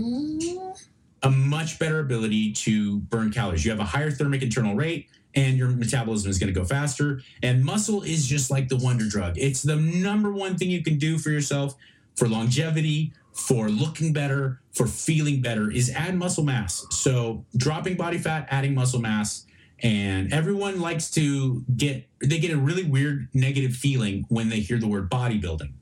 a 1.23 1.31
much 1.31 1.79
better 1.79 2.01
ability 2.01 2.53
to 2.53 2.99
burn 3.01 3.31
calories. 3.31 3.65
You 3.65 3.71
have 3.71 3.81
a 3.81 3.85
higher 3.85 4.11
thermic 4.11 4.43
internal 4.43 4.75
rate, 4.75 5.09
and 5.35 5.57
your 5.57 5.69
metabolism 5.69 6.31
is 6.31 6.39
going 6.39 6.53
to 6.53 6.59
go 6.59 6.65
faster. 6.67 7.21
And 7.43 7.65
muscle 7.65 8.03
is 8.03 8.27
just 8.27 8.51
like 8.51 8.69
the 8.69 8.77
wonder 8.77 9.09
drug. 9.09 9.39
It's 9.39 9.63
the 9.63 9.77
number 9.77 10.33
one 10.33 10.57
thing 10.57 10.71
you 10.71 10.83
can 10.83 10.99
do 10.99 11.19
for 11.19 11.31
yourself 11.31 11.75
for 12.17 12.29
longevity, 12.29 13.13
for 13.33 13.69
looking 13.69 14.13
better, 14.13 14.61
for 14.73 14.87
feeling 14.87 15.41
better 15.41 15.71
is 15.71 15.91
add 15.91 16.17
muscle 16.17 16.45
mass. 16.45 16.87
So 16.91 17.45
dropping 17.57 17.97
body 17.97 18.19
fat, 18.19 18.47
adding 18.51 18.75
muscle 18.75 19.01
mass. 19.01 19.47
And 19.85 20.33
everyone 20.33 20.81
likes 20.81 21.11
to 21.13 21.63
get, 21.77 22.09
they 22.21 22.39
get 22.39 22.51
a 22.51 22.57
really 22.57 22.85
weird 22.85 23.29
negative 23.35 23.75
feeling 23.75 24.25
when 24.31 24.49
they 24.49 24.61
hear 24.61 24.79
the 24.79 24.89
word 24.89 25.11
bodybuilding. 25.11 25.73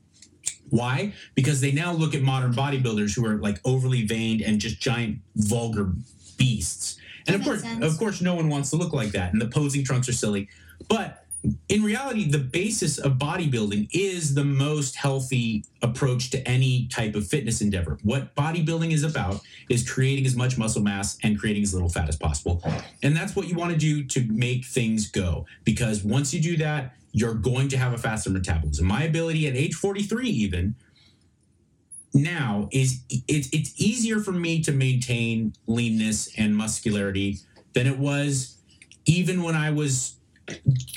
Why? 0.69 1.13
Because 1.35 1.61
they 1.61 1.71
now 1.71 1.93
look 1.93 2.13
at 2.13 2.21
modern 2.21 2.53
bodybuilders 2.53 3.15
who 3.15 3.25
are 3.25 3.37
like 3.37 3.61
overly 3.63 4.05
veined 4.05 4.41
and 4.41 4.59
just 4.59 4.81
giant 4.81 5.19
vulgar 5.35 5.93
beasts. 6.37 6.97
And 7.27 7.35
That 7.35 7.39
of 7.39 7.45
course, 7.45 7.61
sense. 7.61 7.85
of 7.85 7.97
course, 7.97 8.21
no 8.21 8.35
one 8.35 8.49
wants 8.49 8.71
to 8.71 8.75
look 8.75 8.91
like 8.91 9.11
that. 9.11 9.31
And 9.31 9.41
the 9.41 9.47
posing 9.47 9.85
trunks 9.85 10.09
are 10.09 10.13
silly. 10.13 10.49
But 10.89 11.22
in 11.67 11.83
reality, 11.83 12.29
the 12.29 12.37
basis 12.37 12.97
of 12.97 13.13
bodybuilding 13.13 13.89
is 13.91 14.33
the 14.33 14.45
most 14.45 14.95
healthy 14.95 15.65
approach 15.81 16.29
to 16.29 16.47
any 16.47 16.87
type 16.87 17.15
of 17.15 17.27
fitness 17.27 17.61
endeavor. 17.61 17.97
What 18.03 18.33
bodybuilding 18.35 18.91
is 18.91 19.03
about 19.03 19.41
is 19.69 19.89
creating 19.89 20.25
as 20.25 20.35
much 20.35 20.57
muscle 20.57 20.81
mass 20.81 21.17
and 21.23 21.37
creating 21.37 21.63
as 21.63 21.73
little 21.73 21.89
fat 21.89 22.07
as 22.07 22.15
possible. 22.15 22.61
And 23.01 23.15
that's 23.15 23.35
what 23.35 23.47
you 23.49 23.55
want 23.55 23.73
to 23.73 23.77
do 23.77 24.03
to 24.05 24.23
make 24.31 24.65
things 24.65 25.09
go. 25.09 25.45
Because 25.65 26.03
once 26.03 26.33
you 26.33 26.41
do 26.41 26.55
that, 26.57 26.95
you're 27.11 27.35
going 27.35 27.67
to 27.69 27.77
have 27.77 27.93
a 27.93 27.97
faster 27.97 28.29
metabolism. 28.29 28.87
My 28.87 29.03
ability 29.03 29.47
at 29.47 29.55
age 29.55 29.75
43, 29.75 30.29
even 30.29 30.75
now, 32.13 32.69
is 32.71 33.01
it's 33.09 33.49
it's 33.51 33.79
easier 33.79 34.19
for 34.19 34.31
me 34.31 34.61
to 34.63 34.71
maintain 34.71 35.53
leanness 35.67 36.29
and 36.37 36.55
muscularity 36.55 37.39
than 37.73 37.87
it 37.87 37.97
was 37.97 38.57
even 39.05 39.43
when 39.43 39.55
I 39.55 39.71
was 39.71 40.15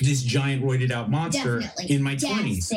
this 0.01 0.23
giant 0.23 0.63
roided 0.63 0.91
out 0.91 1.09
monster 1.09 1.59
Definitely. 1.59 1.95
in 1.95 2.03
my 2.03 2.15
20s. 2.15 2.71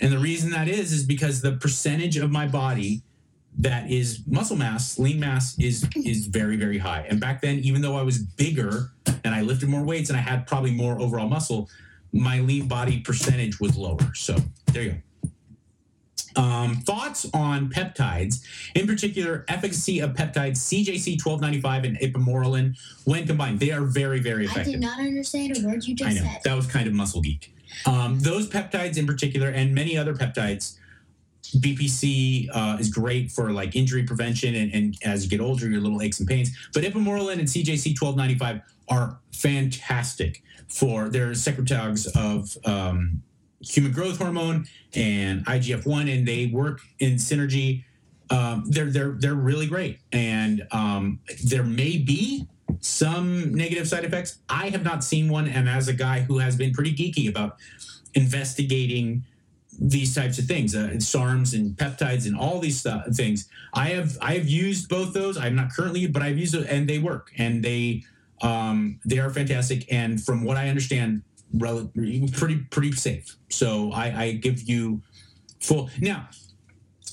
And 0.00 0.12
the 0.12 0.18
reason 0.18 0.50
that 0.50 0.68
is 0.68 0.92
is 0.92 1.04
because 1.04 1.40
the 1.40 1.52
percentage 1.52 2.16
of 2.16 2.30
my 2.30 2.46
body 2.46 3.02
that 3.58 3.90
is 3.90 4.20
muscle 4.26 4.56
mass, 4.56 4.98
lean 4.98 5.20
mass 5.20 5.58
is 5.58 5.88
is 5.96 6.26
very 6.26 6.56
very 6.56 6.78
high. 6.78 7.06
And 7.08 7.20
back 7.20 7.40
then 7.42 7.58
even 7.60 7.82
though 7.82 7.96
I 7.96 8.02
was 8.02 8.18
bigger 8.18 8.90
and 9.24 9.34
I 9.34 9.42
lifted 9.42 9.68
more 9.68 9.82
weights 9.82 10.10
and 10.10 10.18
I 10.18 10.22
had 10.22 10.46
probably 10.46 10.72
more 10.72 11.00
overall 11.00 11.28
muscle, 11.28 11.68
my 12.12 12.40
lean 12.40 12.68
body 12.68 13.00
percentage 13.00 13.60
was 13.60 13.76
lower. 13.76 14.14
So, 14.14 14.36
there 14.72 14.82
you 14.82 14.90
go. 14.90 14.96
Um, 16.36 16.76
thoughts 16.76 17.26
on 17.34 17.70
peptides, 17.70 18.44
in 18.74 18.86
particular, 18.86 19.44
efficacy 19.48 20.00
of 20.00 20.10
peptides 20.10 20.58
CJC 20.58 21.24
1295 21.24 21.84
and 21.84 21.98
ipamorelin 21.98 22.78
when 23.04 23.26
combined. 23.26 23.60
They 23.60 23.72
are 23.72 23.82
very, 23.82 24.20
very 24.20 24.44
effective. 24.46 24.68
I 24.68 24.70
did 24.72 24.80
not 24.80 25.00
understand 25.00 25.56
a 25.56 25.66
word 25.66 25.84
you 25.84 25.94
I 25.94 25.96
just 25.96 26.16
know 26.16 26.30
said. 26.30 26.40
that 26.44 26.54
was 26.54 26.66
kind 26.66 26.86
of 26.86 26.94
muscle 26.94 27.20
geek. 27.20 27.54
Um, 27.86 28.20
those 28.20 28.48
peptides 28.48 28.96
in 28.96 29.06
particular, 29.06 29.48
and 29.48 29.74
many 29.74 29.96
other 29.96 30.14
peptides, 30.14 30.76
BPC 31.56 32.48
uh, 32.52 32.76
is 32.78 32.90
great 32.90 33.32
for 33.32 33.50
like 33.50 33.74
injury 33.74 34.04
prevention, 34.04 34.54
and, 34.54 34.72
and 34.72 34.96
as 35.04 35.24
you 35.24 35.30
get 35.30 35.40
older, 35.40 35.68
your 35.68 35.80
little 35.80 36.00
aches 36.00 36.20
and 36.20 36.28
pains. 36.28 36.50
But 36.72 36.84
ipamorelin 36.84 37.38
and 37.38 37.48
CJC 37.48 37.96
twelve 37.96 38.16
ninety 38.16 38.36
five 38.36 38.60
are 38.88 39.18
fantastic 39.32 40.42
for 40.68 41.08
their 41.08 41.30
secretagogues 41.30 42.06
of 42.16 42.56
um, 42.64 43.22
human 43.60 43.92
growth 43.92 44.18
hormone 44.18 44.66
and 44.94 45.44
IGF 45.46 45.86
one, 45.86 46.08
and 46.08 46.26
they 46.26 46.46
work 46.46 46.80
in 46.98 47.14
synergy. 47.14 47.84
Um, 48.30 48.64
they're 48.68 48.90
they're 48.90 49.16
they're 49.18 49.34
really 49.34 49.66
great, 49.66 49.98
and 50.12 50.66
um, 50.70 51.20
there 51.44 51.64
may 51.64 51.98
be 51.98 52.46
some 52.80 53.54
negative 53.54 53.88
side 53.88 54.04
effects. 54.04 54.38
I 54.48 54.68
have 54.70 54.84
not 54.84 55.04
seen 55.04 55.28
one, 55.28 55.48
and 55.48 55.68
as 55.68 55.88
a 55.88 55.92
guy 55.92 56.20
who 56.20 56.38
has 56.38 56.56
been 56.56 56.72
pretty 56.72 56.94
geeky 56.94 57.28
about 57.28 57.56
investigating 58.14 59.24
these 59.78 60.14
types 60.14 60.38
of 60.38 60.44
things, 60.44 60.74
uh, 60.74 60.90
SARMs 60.94 61.54
and 61.54 61.76
peptides 61.76 62.26
and 62.26 62.36
all 62.36 62.58
these 62.58 62.78
stuff, 62.78 63.06
things, 63.14 63.48
I 63.74 63.90
have 63.90 64.16
I 64.20 64.34
have 64.34 64.48
used 64.48 64.88
both 64.88 65.12
those. 65.12 65.36
I'm 65.36 65.56
not 65.56 65.72
currently, 65.72 66.06
but 66.06 66.22
I've 66.22 66.38
used 66.38 66.54
and 66.54 66.88
they 66.88 66.98
work, 66.98 67.32
and 67.36 67.62
they 67.64 68.04
um, 68.42 69.00
they 69.04 69.18
are 69.18 69.30
fantastic. 69.30 69.92
And 69.92 70.22
from 70.22 70.44
what 70.44 70.56
I 70.56 70.68
understand, 70.68 71.22
pretty 71.58 72.56
pretty 72.70 72.92
safe. 72.92 73.36
So 73.48 73.92
I, 73.92 74.22
I 74.22 74.32
give 74.32 74.62
you 74.62 75.02
full 75.60 75.90
now. 76.00 76.28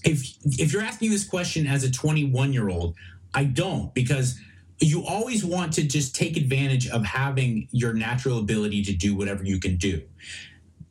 If 0.03 0.25
if 0.43 0.71
you're 0.71 0.83
asking 0.83 1.11
this 1.11 1.25
question 1.25 1.67
as 1.67 1.83
a 1.83 1.91
21 1.91 2.53
year 2.53 2.69
old, 2.69 2.95
I 3.33 3.45
don't 3.45 3.93
because 3.93 4.39
you 4.79 5.03
always 5.03 5.43
want 5.43 5.73
to 5.73 5.83
just 5.83 6.15
take 6.15 6.37
advantage 6.37 6.87
of 6.89 7.03
having 7.03 7.67
your 7.71 7.93
natural 7.93 8.39
ability 8.39 8.83
to 8.83 8.93
do 8.93 9.15
whatever 9.15 9.43
you 9.43 9.59
can 9.59 9.77
do. 9.77 10.01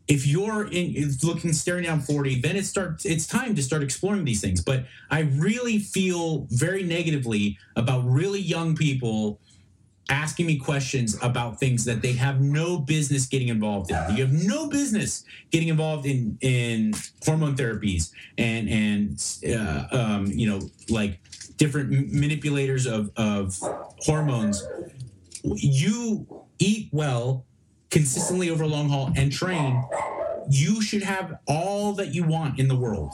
If 0.09 0.27
you're 0.27 0.69
in 0.71 1.13
looking 1.23 1.53
staring 1.53 1.85
down 1.85 2.01
40, 2.01 2.41
then 2.41 2.57
it 2.57 2.65
starts 2.65 3.05
it's 3.05 3.27
time 3.27 3.55
to 3.57 3.63
start 3.63 3.83
exploring 3.83 4.25
these 4.25 4.41
things. 4.41 4.61
But 4.61 4.87
I 5.11 5.21
really 5.21 5.79
feel 5.79 6.47
very 6.51 6.83
negatively 6.83 7.59
about 7.75 8.05
really 8.05 8.41
young 8.41 8.77
people 8.77 9.41
asking 10.09 10.47
me 10.47 10.57
questions 10.57 11.19
about 11.23 11.59
things 11.59 11.85
that 11.85 12.01
they 12.01 12.13
have 12.13 12.41
no 12.41 12.79
business 12.79 13.27
getting 13.27 13.49
involved 13.49 13.91
in. 13.91 14.17
You 14.17 14.25
have 14.25 14.33
no 14.33 14.69
business 14.69 15.25
getting 15.51 15.69
involved 15.69 16.07
in 16.07 16.39
in 16.41 16.95
hormone 17.25 17.57
therapies 17.57 18.13
and 18.39 18.69
and 18.69 19.25
uh, 19.59 19.87
um, 19.91 20.27
you 20.27 20.49
know 20.49 20.61
like 20.89 21.19
different 21.57 22.13
manipulators 22.13 22.87
of 22.87 23.11
of 23.17 23.59
hormones. 24.01 24.67
You 25.43 26.27
eat 26.59 26.89
well 26.93 27.45
consistently 27.91 28.51
over 28.51 28.65
a 28.65 28.69
long 28.69 28.89
haul 28.89 29.13
and 29.17 29.33
train. 29.33 29.83
You 30.49 30.81
should 30.81 31.03
have 31.03 31.39
all 31.49 31.93
that 31.95 32.15
you 32.15 32.25
want 32.25 32.61
in 32.61 32.69
the 32.69 32.77
world. 32.77 33.13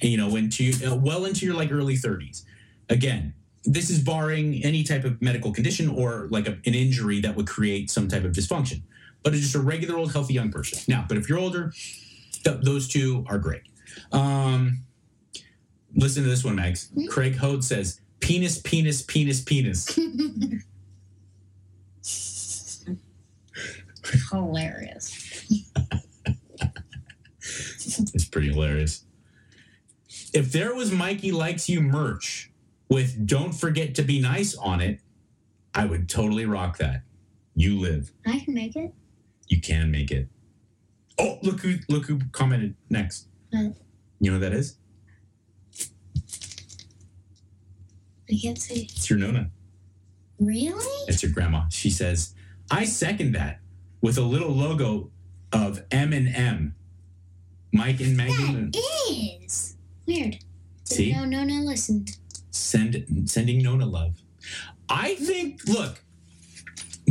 You 0.00 0.16
know, 0.16 0.34
into 0.34 0.72
uh, 0.84 0.96
well 0.96 1.24
into 1.24 1.46
your 1.46 1.54
like 1.54 1.70
early 1.70 1.94
30s. 1.94 2.42
Again, 2.88 3.34
this 3.64 3.90
is 3.90 4.00
barring 4.00 4.62
any 4.64 4.82
type 4.82 5.04
of 5.04 5.20
medical 5.22 5.52
condition 5.52 5.88
or 5.88 6.28
like 6.30 6.48
a, 6.48 6.52
an 6.66 6.74
injury 6.74 7.20
that 7.20 7.36
would 7.36 7.46
create 7.46 7.90
some 7.90 8.08
type 8.08 8.24
of 8.24 8.32
dysfunction, 8.32 8.82
but 9.22 9.32
it's 9.32 9.42
just 9.42 9.54
a 9.54 9.60
regular 9.60 9.96
old 9.96 10.12
healthy 10.12 10.34
young 10.34 10.50
person. 10.50 10.78
Now, 10.88 11.04
but 11.08 11.16
if 11.16 11.28
you're 11.28 11.38
older, 11.38 11.72
th- 12.44 12.60
those 12.62 12.88
two 12.88 13.24
are 13.28 13.38
great. 13.38 13.62
Um, 14.10 14.84
listen 15.94 16.24
to 16.24 16.28
this 16.28 16.44
one, 16.44 16.56
Mags. 16.56 16.90
Craig 17.08 17.36
Hode 17.36 17.62
says, 17.64 18.00
penis, 18.20 18.58
penis, 18.58 19.02
penis, 19.02 19.40
penis. 19.42 19.88
Hilarious. 24.30 25.46
it's 28.14 28.24
pretty 28.24 28.50
hilarious. 28.50 29.04
If 30.34 30.50
there 30.52 30.74
was 30.74 30.90
Mikey 30.90 31.32
Likes 31.32 31.68
You 31.68 31.80
merch 31.80 32.51
with 32.92 33.26
Don't 33.26 33.52
Forget 33.52 33.94
to 33.94 34.02
Be 34.02 34.20
Nice 34.20 34.54
on 34.54 34.82
it, 34.82 35.00
I 35.74 35.86
would 35.86 36.10
totally 36.10 36.44
rock 36.44 36.76
that. 36.76 37.02
You 37.54 37.80
live. 37.80 38.12
I 38.26 38.40
can 38.40 38.52
make 38.52 38.76
it. 38.76 38.92
You 39.48 39.62
can 39.62 39.90
make 39.90 40.10
it. 40.10 40.28
Oh, 41.18 41.38
look 41.42 41.60
who 41.60 41.76
look 41.88 42.06
who 42.06 42.20
commented 42.32 42.74
next. 42.90 43.28
What? 43.50 43.76
You 44.20 44.30
know 44.30 44.34
who 44.34 44.40
that 44.40 44.52
is? 44.52 44.76
I 48.30 48.38
can't 48.40 48.58
see. 48.58 48.84
It's 48.84 49.08
your 49.08 49.18
Nona. 49.18 49.50
Really? 50.38 51.08
It's 51.08 51.22
your 51.22 51.32
grandma. 51.32 51.68
She 51.70 51.88
says, 51.90 52.34
"I 52.70 52.84
second 52.84 53.32
that 53.32 53.60
with 54.02 54.18
a 54.18 54.22
little 54.22 54.50
logo 54.50 55.10
of 55.50 55.82
M 55.90 56.12
and 56.12 56.28
M." 56.28 56.74
Mike 57.72 58.00
and 58.00 58.16
Megan. 58.16 58.70
That 58.70 58.82
is 59.10 59.76
weird. 60.06 60.38
See? 60.84 61.12
No, 61.12 61.24
no, 61.24 61.42
no. 61.42 61.62
Listened. 61.62 62.18
Send 62.52 63.28
sending 63.28 63.62
Nona 63.62 63.86
love. 63.86 64.22
I 64.88 65.16
think. 65.16 65.66
Look, 65.66 66.02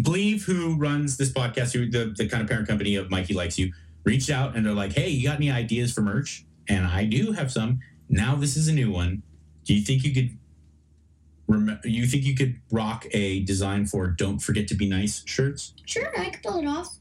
believe 0.02 0.46
who 0.46 0.78
runs 0.78 1.18
this 1.18 1.32
podcast, 1.32 1.74
who 1.74 1.90
the 1.90 2.14
the 2.16 2.28
kind 2.28 2.42
of 2.42 2.50
parent 2.50 2.68
company 2.68 2.96
of 2.96 3.10
Mikey 3.10 3.34
likes 3.34 3.60
you, 3.60 3.74
reached 4.04 4.30
out 4.30 4.56
and 4.56 4.66
they're 4.66 4.74
like, 4.74 4.94
"Hey, 4.94 5.10
you 5.10 5.28
got 5.28 5.38
any 5.38 5.52
ideas 5.52 5.92
for 5.92 6.02
merch?" 6.02 6.46
And 6.70 6.86
I 6.86 7.06
do 7.06 7.34
have 7.34 7.52
some. 7.52 7.80
Now 8.08 8.36
this 8.36 8.56
is 8.56 8.68
a 8.68 8.74
new 8.74 8.92
one. 8.92 9.24
Do 9.66 9.74
you 9.74 9.82
think 9.82 10.04
you 10.04 10.14
could? 10.14 10.38
Rem- 11.48 11.80
you 11.84 12.06
think 12.06 12.24
you 12.24 12.36
could 12.36 12.62
rock 12.72 13.08
a 13.12 13.42
design 13.42 13.86
for 13.86 14.08
"Don't 14.08 14.40
Forget 14.40 14.68
to 14.70 14.76
Be 14.76 14.88
Nice" 14.88 15.24
shirts? 15.26 15.74
Sure, 15.86 16.12
I 16.18 16.30
could 16.30 16.44
pull 16.44 16.60
it 16.60 16.66
off. 16.66 16.98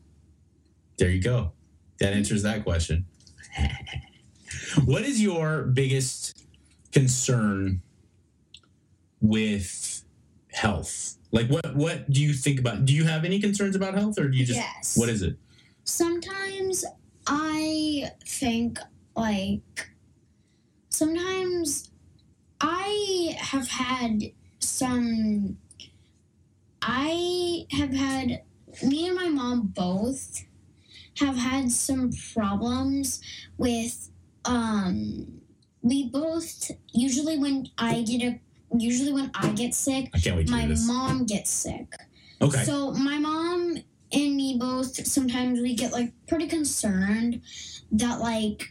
There 0.98 1.10
you 1.10 1.22
go. 1.22 1.52
That 2.00 2.12
answers 2.14 2.42
that 2.42 2.64
question. 2.64 3.06
what 4.84 5.02
is 5.02 5.22
your 5.22 5.62
biggest 5.62 6.44
concern 6.92 7.82
with 9.20 10.04
health? 10.52 11.16
Like 11.32 11.48
what 11.48 11.76
what 11.76 12.10
do 12.10 12.20
you 12.20 12.32
think 12.32 12.58
about 12.58 12.84
do 12.84 12.92
you 12.92 13.04
have 13.04 13.24
any 13.24 13.40
concerns 13.40 13.76
about 13.76 13.94
health 13.94 14.18
or 14.18 14.28
do 14.28 14.36
you 14.36 14.44
just 14.44 14.58
yes. 14.58 14.96
what 14.96 15.08
is 15.08 15.22
it? 15.22 15.36
Sometimes 15.84 16.84
I 17.26 18.10
think 18.26 18.78
like 19.14 19.90
sometimes 20.88 21.90
I 22.60 23.36
have 23.38 23.68
had 23.68 24.32
some 24.58 25.56
I 26.82 27.66
have 27.70 27.92
had 27.92 28.42
me 28.82 29.06
and 29.06 29.16
my 29.16 29.28
mom 29.28 29.72
both 29.74 30.44
have 31.18 31.36
had 31.36 31.70
some 31.70 32.10
problems 32.34 33.20
with 33.58 34.10
um 34.44 35.40
we 35.82 36.08
both 36.08 36.70
usually 36.92 37.38
when 37.38 37.68
I 37.78 38.02
get 38.02 38.22
a 38.22 38.40
usually 38.76 39.12
when 39.12 39.30
I 39.34 39.50
get 39.52 39.74
sick 39.74 40.10
I 40.14 40.18
can't 40.18 40.36
wait 40.36 40.46
to 40.46 40.52
my 40.52 40.66
mom 40.86 41.26
gets 41.26 41.50
sick 41.50 41.86
Okay. 42.42 42.64
so 42.64 42.92
my 42.92 43.18
mom 43.18 43.76
and 44.12 44.36
me 44.36 44.56
both 44.58 45.06
sometimes 45.06 45.60
we 45.60 45.74
get 45.74 45.92
like 45.92 46.12
pretty 46.26 46.46
concerned 46.46 47.42
that 47.92 48.20
like 48.20 48.62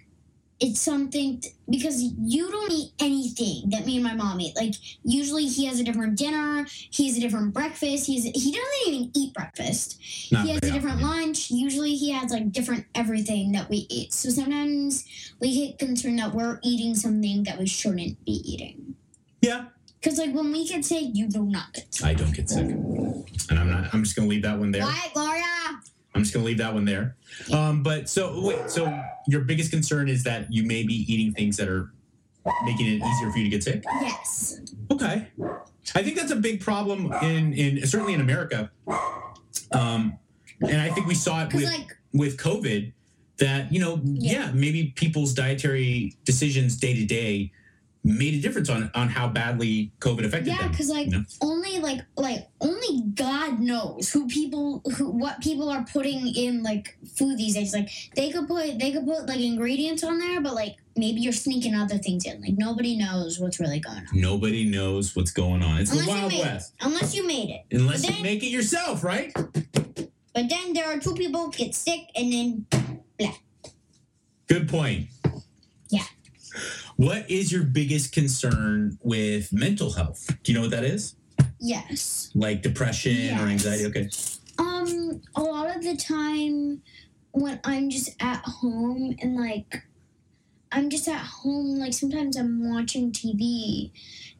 it's 0.60 0.82
something 0.82 1.40
t- 1.40 1.52
because 1.70 2.04
you 2.04 2.52
don't 2.52 2.70
eat 2.72 2.92
anything 3.00 3.70
that 3.70 3.86
me 3.86 3.96
and 3.96 4.04
my 4.04 4.14
mom 4.14 4.42
eat. 4.42 4.54
Like 4.58 4.74
usually 5.06 5.46
he 5.46 5.64
has 5.68 5.80
a 5.80 5.86
different 5.86 6.18
dinner, 6.18 6.66
he 6.70 7.08
has 7.08 7.18
a 7.18 7.22
different 7.22 7.54
breakfast. 7.54 8.08
He's 8.08 8.26
he 8.26 8.52
doesn't 8.52 8.88
even 8.88 9.12
eat 9.16 9.34
breakfast. 9.34 9.98
Not 10.34 10.44
he 10.46 10.50
has 10.52 10.58
a 10.58 10.72
different 10.72 11.02
often. 11.02 11.08
lunch. 11.28 11.50
Usually 11.50 11.96
he 11.96 12.12
has 12.12 12.32
like 12.32 12.52
different 12.52 12.86
everything 12.94 13.54
that 13.54 13.70
we 13.70 13.88
eat. 13.90 14.12
So 14.14 14.30
sometimes 14.32 15.06
we 15.40 15.56
get 15.68 15.80
concerned 15.80 16.20
that 16.20 16.34
we're 16.34 16.60
eating 16.62 16.94
something 16.94 17.44
that 17.44 17.58
we 17.58 17.66
shouldn't 17.66 18.26
be 18.26 18.34
eating. 18.44 18.96
Yeah. 19.42 19.68
Because 20.00 20.18
like 20.18 20.34
when 20.34 20.52
we 20.52 20.68
get 20.68 20.86
sick, 20.86 21.06
you 21.14 21.28
do 21.28 21.44
not 21.44 21.74
get 21.74 21.94
sick. 21.94 22.06
I 22.06 22.14
don't 22.14 22.34
get 22.34 22.50
sick. 22.50 22.66
And 22.66 23.60
I'm 23.60 23.70
not 23.70 23.94
I'm 23.94 24.04
just 24.04 24.16
gonna 24.16 24.28
leave 24.28 24.44
that 24.44 24.58
one 24.58 24.72
there. 24.72 24.84
Quiet, 24.84 25.14
Gloria. 25.14 25.44
I'm 26.16 26.24
just 26.24 26.34
gonna 26.34 26.46
leave 26.46 26.58
that 26.60 26.74
one 26.74 26.86
there. 26.86 27.16
Um, 27.52 27.84
but 27.84 28.10
so 28.10 28.42
wait, 28.42 28.70
so 28.70 29.02
your 29.28 29.42
biggest 29.42 29.72
concern 29.72 30.10
is 30.10 30.24
that 30.24 30.52
you 30.52 30.64
may 30.64 30.84
be 30.84 31.06
eating 31.12 31.34
things 31.34 31.58
that 31.58 31.68
are 31.68 31.92
making 32.64 32.88
it 32.88 33.04
easier 33.04 33.32
for 33.32 33.38
you 33.38 33.44
to 33.44 33.50
get 33.50 33.64
sick? 33.64 33.84
Yes. 34.02 34.62
Okay. 34.92 35.28
I 35.96 36.04
think 36.04 36.18
that's 36.18 36.32
a 36.32 36.36
big 36.36 36.62
problem 36.62 37.12
in 37.22 37.54
in 37.54 37.86
certainly 37.86 38.14
in 38.14 38.22
America. 38.22 38.72
Um, 39.72 40.18
and 40.62 40.82
I 40.82 40.90
think 40.90 41.08
we 41.08 41.16
saw 41.16 41.44
it 41.44 41.54
with 41.54 41.66
like 41.66 41.98
with 42.14 42.38
COVID 42.38 42.94
that 43.38 43.72
you 43.72 43.80
know 43.80 44.00
yeah. 44.04 44.46
Yeah. 44.46 44.52
maybe 44.54 44.94
people's 44.96 45.34
dietary 45.34 46.16
decisions 46.26 46.78
day 46.78 46.94
to 46.94 47.06
day 47.06 47.52
made 48.04 48.34
a 48.34 48.42
difference 48.42 48.70
on 48.70 48.90
on 48.96 49.10
how 49.10 49.28
badly 49.28 49.92
COVID 50.00 50.26
affected 50.26 50.48
yeah, 50.48 50.60
them. 50.60 50.72
because 50.72 50.90
like 50.90 51.08
you 51.08 51.12
know? 51.12 51.24
only 51.42 51.80
like 51.80 52.00
like 52.16 52.48
only 52.62 53.04
God 53.14 53.60
knows 53.60 54.12
who 54.12 54.28
people 54.28 54.82
who 54.96 55.12
what 55.12 55.42
people 55.42 55.70
are 55.70 55.84
putting 55.84 56.28
in 56.36 56.64
like 56.64 56.98
food 57.16 57.38
these 57.38 57.56
days. 57.56 57.74
Like 57.74 57.90
they 58.16 58.32
could 58.32 58.48
put 58.48 58.80
they 58.80 58.92
could 58.92 59.06
put 59.06 59.28
like 59.28 59.40
ingredients 59.40 60.04
on 60.04 60.18
there, 60.18 60.40
but 60.42 60.54
like 60.54 60.78
maybe 60.96 61.20
you're 61.20 61.34
sneaking 61.34 61.76
other 61.76 61.98
things 61.98 62.26
in. 62.26 62.42
Like 62.42 62.58
nobody 62.58 62.96
knows 62.96 63.40
what's 63.40 63.60
really 63.60 63.80
going 63.80 63.98
on. 63.98 64.08
Nobody 64.14 64.66
knows 64.66 65.16
what's 65.16 65.32
going 65.32 65.62
on. 65.62 65.80
It's 65.80 65.92
Unless 65.92 66.06
the 66.06 66.12
Wild 66.12 66.34
West. 66.34 66.74
it. 66.80 66.86
Unless 66.86 67.16
you 67.16 67.28
made 67.28 67.50
it. 67.50 67.76
Unless 67.76 68.06
But 68.06 68.18
you 68.18 68.24
make 68.24 68.44
it 68.44 68.50
yourself, 68.50 69.04
right? 69.04 69.34
But 69.34 70.48
then 70.48 70.74
there 70.74 70.86
are 70.86 71.00
two 71.00 71.16
people 71.16 71.50
get 71.50 71.76
sick 71.76 72.10
and 72.16 72.32
then 72.32 72.66
blah. 73.18 73.34
Good 74.48 74.70
point. 74.70 75.08
Yeah. 75.90 76.04
What 77.00 77.32
is 77.32 77.50
your 77.50 77.64
biggest 77.64 78.12
concern 78.12 79.00
with 79.02 79.54
mental 79.54 79.94
health? 79.94 80.36
Do 80.44 80.52
you 80.52 80.58
know 80.58 80.64
what 80.64 80.72
that 80.72 80.84
is? 80.84 81.16
Yes. 81.62 82.30
Like 82.36 82.62
depression 82.62 83.40
or 83.40 83.44
anxiety? 83.44 83.86
Okay. 83.86 84.10
Um, 84.58 85.22
a 85.34 85.42
lot 85.42 85.74
of 85.74 85.82
the 85.82 85.96
time 85.96 86.82
when 87.32 87.62
I'm 87.64 87.90
just 87.90 88.22
at 88.22 88.44
home 88.44 89.16
and 89.22 89.38
like 89.38 89.82
I'm 90.74 90.90
just 90.90 91.08
at 91.08 91.22
home, 91.22 91.80
like 91.80 91.94
sometimes 91.94 92.36
I'm 92.36 92.70
watching 92.70 93.14
TV 93.14 93.92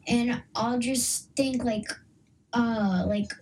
and 0.06 0.42
I'll 0.54 0.78
just 0.78 1.34
think 1.36 1.64
like 1.64 1.90
uh 2.52 3.04
like 3.06 3.32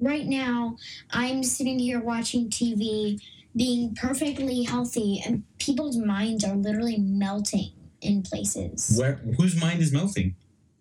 right 0.00 0.26
now 0.26 0.76
I'm 1.12 1.42
sitting 1.44 1.78
here 1.78 2.02
watching 2.02 2.50
TV 2.50 3.22
being 3.56 3.94
perfectly 3.94 4.64
healthy 4.64 5.22
and 5.24 5.44
people's 5.56 5.96
minds 5.96 6.44
are 6.44 6.54
literally 6.54 6.98
melting 6.98 7.72
in 8.00 8.22
places 8.22 8.96
Where 8.98 9.14
whose 9.38 9.56
mind 9.60 9.80
is 9.80 9.92
melting? 9.92 10.34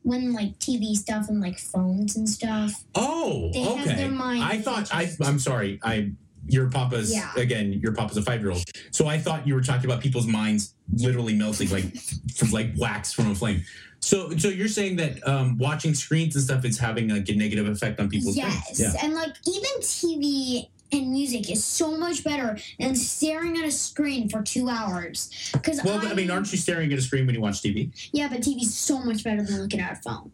when 0.03 0.33
like 0.33 0.59
TV 0.59 0.93
stuff 0.95 1.29
and 1.29 1.41
like 1.41 1.57
phones 1.57 2.15
and 2.15 2.29
stuff. 2.29 2.83
Oh, 2.93 3.49
They 3.53 3.61
have 3.61 3.87
okay. 3.87 3.95
their 3.95 4.11
mind 4.11 4.43
I 4.43 4.59
thought 4.59 4.93
I. 4.93 5.05
just- 5.05 5.23
I'm 5.23 5.39
sorry. 5.39 5.79
I. 5.83 6.11
Your 6.47 6.69
papa's 6.69 7.11
Yeah. 7.11 7.31
again. 7.37 7.73
Your 7.73 7.91
papa's 7.91 8.17
a 8.17 8.21
five 8.21 8.39
year 8.39 8.51
old. 8.51 8.63
So 8.91 9.07
I 9.07 9.17
thought 9.17 9.47
you 9.47 9.55
were 9.55 9.61
talking 9.63 9.85
about 9.89 10.01
people's 10.03 10.27
minds 10.27 10.75
literally 10.93 11.33
melting 11.33 11.71
like 11.71 11.91
from 12.35 12.51
like 12.51 12.73
wax 12.77 13.11
from 13.13 13.31
a 13.31 13.35
flame. 13.35 13.63
So 13.99 14.37
so 14.37 14.49
you're 14.49 14.67
saying 14.67 14.97
that 14.97 15.27
um, 15.27 15.57
watching 15.57 15.95
screens 15.95 16.35
and 16.35 16.43
stuff 16.45 16.63
is 16.63 16.77
having 16.77 17.09
like 17.09 17.27
a 17.29 17.33
negative 17.33 17.67
effect 17.67 17.99
on 17.99 18.09
people's 18.09 18.37
yes 18.37 18.77
brains. 18.77 18.79
Yeah. 18.93 19.03
and 19.03 19.15
like 19.15 19.33
even 19.47 19.71
tv 19.81 20.69
and 20.91 21.11
music 21.11 21.49
is 21.51 21.63
so 21.63 21.97
much 21.97 22.23
better 22.23 22.57
than 22.79 22.95
staring 22.95 23.57
at 23.57 23.65
a 23.65 23.71
screen 23.71 24.29
for 24.29 24.41
two 24.43 24.69
hours 24.69 25.29
because 25.53 25.83
Well, 25.83 26.05
I 26.05 26.13
mean, 26.13 26.29
aren't 26.31 26.51
you 26.51 26.57
staring 26.57 26.91
at 26.93 26.99
a 26.99 27.01
screen 27.01 27.25
when 27.25 27.35
you 27.35 27.41
watch 27.41 27.61
TV? 27.61 27.91
yeah 28.13 28.27
but 28.27 28.41
tv's 28.41 28.73
so 28.75 28.99
much 28.99 29.23
better 29.23 29.41
than 29.43 29.61
looking 29.61 29.79
at 29.79 29.93
a 29.97 30.01
phone 30.01 30.31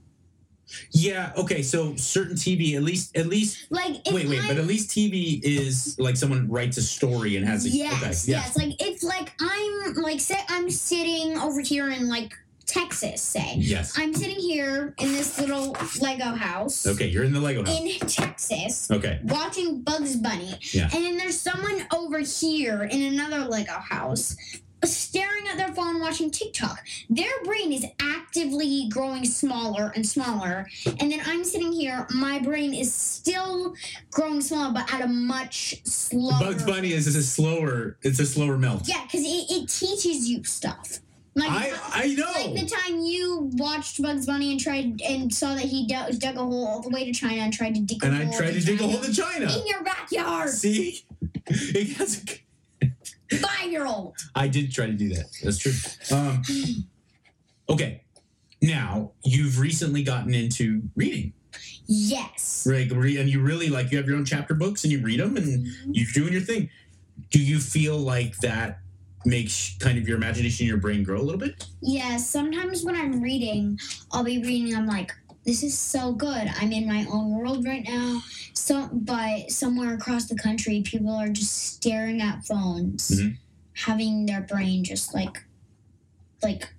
Yeah. 0.91 1.34
Okay. 1.36 1.64
So 1.64 1.95
certain 1.97 2.36
TV, 2.38 2.76
at 2.78 2.84
least, 2.84 3.18
at 3.18 3.28
least. 3.28 3.68
like 3.72 3.99
wait, 4.10 4.28
wait. 4.30 4.39
I'm, 4.39 4.47
But 4.47 4.58
at 4.58 4.68
least 4.68 4.89
TV 4.89 5.41
is 5.43 5.97
like 5.99 6.16
someone 6.16 6.47
writes 6.49 6.78
a 6.78 6.82
story 6.82 7.36
and 7.36 7.45
has 7.45 7.66
a. 7.66 7.70
yes 7.70 7.93
okay, 8.26 8.32
yeah. 8.32 8.38
yes 8.45 8.58
like 8.58 8.74
it's 8.82 9.04
like 9.04 9.34
i'm 9.41 9.95
like 9.95 10.20
say 10.22 10.38
i'm 10.47 10.70
sitting 10.70 11.38
over 11.38 11.60
here 11.62 11.89
and 11.89 12.08
like 12.08 12.32
texas 12.72 13.22
say 13.22 13.55
Yes. 13.57 13.93
i'm 13.97 14.13
sitting 14.13 14.39
here 14.39 14.93
in 14.99 15.11
this 15.11 15.39
little 15.39 15.76
lego 16.01 16.34
house 16.36 16.88
Okay. 16.88 17.07
You're 17.07 17.24
in 17.26 17.34
the 17.34 17.39
Lego 17.39 17.65
house. 17.65 17.80
in 17.80 17.99
texas 18.07 18.89
Okay. 18.89 19.19
watching 19.24 19.82
Bugs 19.82 20.15
Bunny. 20.15 20.53
Yeah. 20.72 20.89
And 20.93 21.03
then 21.05 21.17
there's 21.17 21.39
someone 21.39 21.86
over 21.93 22.19
here 22.19 22.84
in 22.84 23.01
another 23.13 23.45
Lego 23.45 23.74
house 23.74 24.36
staring 24.84 25.47
at 25.47 25.57
their 25.57 25.74
phone 25.74 25.99
watching 25.99 26.32
TikTok. 26.32 26.80
Their 27.09 27.32
brain 27.43 27.72
is 27.72 27.86
actively 28.01 28.88
growing 28.89 29.26
smaller 29.26 29.91
and 29.95 30.07
smaller. 30.07 30.67
And 30.99 31.11
then 31.11 31.22
I'm 31.26 31.43
sitting 31.43 31.72
here, 31.72 32.07
my 32.15 32.39
brain 32.39 32.74
is 32.74 32.91
still 32.93 33.76
growing 34.11 34.41
smaller, 34.41 34.74
but 34.74 34.91
at 34.93 35.01
a 35.01 35.07
much 35.07 35.84
slower 35.86 36.39
Bugs 36.39 36.63
Bunny 36.63 36.93
is, 36.93 37.05
is 37.07 37.15
a 37.15 37.24
slower. 37.24 37.97
It's 38.01 38.19
a 38.19 38.26
slower 38.26 38.57
melt. 38.57 38.88
Yeah, 38.88 39.03
because 39.03 39.22
it, 39.22 39.45
it 39.51 39.69
teaches 39.69 40.28
you 40.28 40.43
stuff. 40.43 40.99
Like 41.34 41.49
I 41.49 41.71
I 41.93 42.07
know. 42.13 42.25
like 42.53 42.59
the 42.61 42.65
time 42.69 42.99
you 42.99 43.49
watched 43.53 44.01
Bugs 44.01 44.25
Bunny 44.25 44.51
and 44.51 44.59
tried 44.59 45.01
and 45.01 45.34
saw 45.34 45.53
that 45.55 45.63
he 45.63 45.88
dug, 45.88 46.19
dug 46.19 46.36
a 46.36 46.39
hole 46.39 46.67
all 46.67 46.82
the 46.82 46.89
way 46.89 47.05
to 47.05 47.13
China 47.13 47.41
and 47.41 47.53
tried 47.53 47.73
to 47.75 47.82
dig 47.82 48.03
a 48.03 48.07
and 48.07 48.15
hole 48.17 48.34
I 48.34 48.38
tried 48.38 48.51
to 48.51 48.57
in 48.57 48.63
dig 48.65 48.82
a 48.82 48.88
hole 48.88 48.99
to 49.01 49.13
China. 49.13 49.45
in 49.57 49.65
your 49.65 49.82
backyard. 49.84 50.49
See, 50.49 51.05
it 51.47 51.97
has 51.97 52.23
a 52.82 53.38
Five 53.38 53.71
year 53.71 53.86
old. 53.86 54.17
I 54.36 54.49
did 54.49 54.73
try 54.73 54.88
to 54.88 54.91
do 54.93 55.07
that. 55.15 55.27
That's 55.41 55.57
true. 55.57 55.71
Um, 56.11 56.41
okay, 57.69 58.03
now 58.61 59.11
you've 59.23 59.57
recently 59.59 60.03
gotten 60.03 60.34
into 60.34 60.82
reading, 60.97 61.32
Yes. 61.86 62.67
right? 62.69 62.91
And 62.91 63.29
you 63.29 63.41
really 63.41 63.69
like 63.69 63.89
you 63.91 63.97
have 63.99 64.05
your 64.07 64.17
own 64.17 64.25
chapter 64.25 64.53
books 64.53 64.84
and 64.84 64.91
you 64.91 65.01
read 65.01 65.21
them 65.21 65.38
and 65.38 65.65
you're 65.95 66.11
doing 66.13 66.34
your 66.34 66.41
thing. 66.41 66.69
Do 67.29 67.41
you 67.41 67.59
feel 67.59 67.97
like 67.97 68.36
that 68.39 68.79
makes 69.26 69.76
kind 69.80 69.97
of 69.97 70.07
your 70.07 70.17
imagination, 70.17 70.65
your 70.67 70.78
brain 70.78 71.03
grow 71.03 71.19
a 71.19 71.24
little 71.24 71.39
bit? 71.39 71.65
Yeah, 71.82 72.17
sometimes 72.17 72.84
when 72.84 72.95
I'm 72.95 73.22
reading, 73.22 73.80
I'll 74.11 74.24
be 74.24 74.39
reading, 74.39 74.76
I'm 74.76 74.88
like, 74.88 75.11
this 75.45 75.63
is 75.63 75.78
so 75.78 76.13
good. 76.13 76.47
I'm 76.59 76.72
in 76.72 76.88
my 76.88 77.05
own 77.11 77.32
world 77.32 77.65
right 77.65 77.84
now. 77.88 78.22
So, 78.53 78.89
but 78.91 79.49
somewhere 79.49 79.93
across 79.95 80.28
the 80.28 80.36
country, 80.36 80.82
people 80.86 81.13
are 81.15 81.30
just 81.30 81.53
staring 81.74 82.22
at 82.22 82.45
phones, 82.45 83.09
Mhm. 83.09 83.38
having 83.74 84.26
their 84.28 84.41
brain 84.41 84.84
just 84.84 85.13
like, 85.15 85.43
like, 86.43 86.72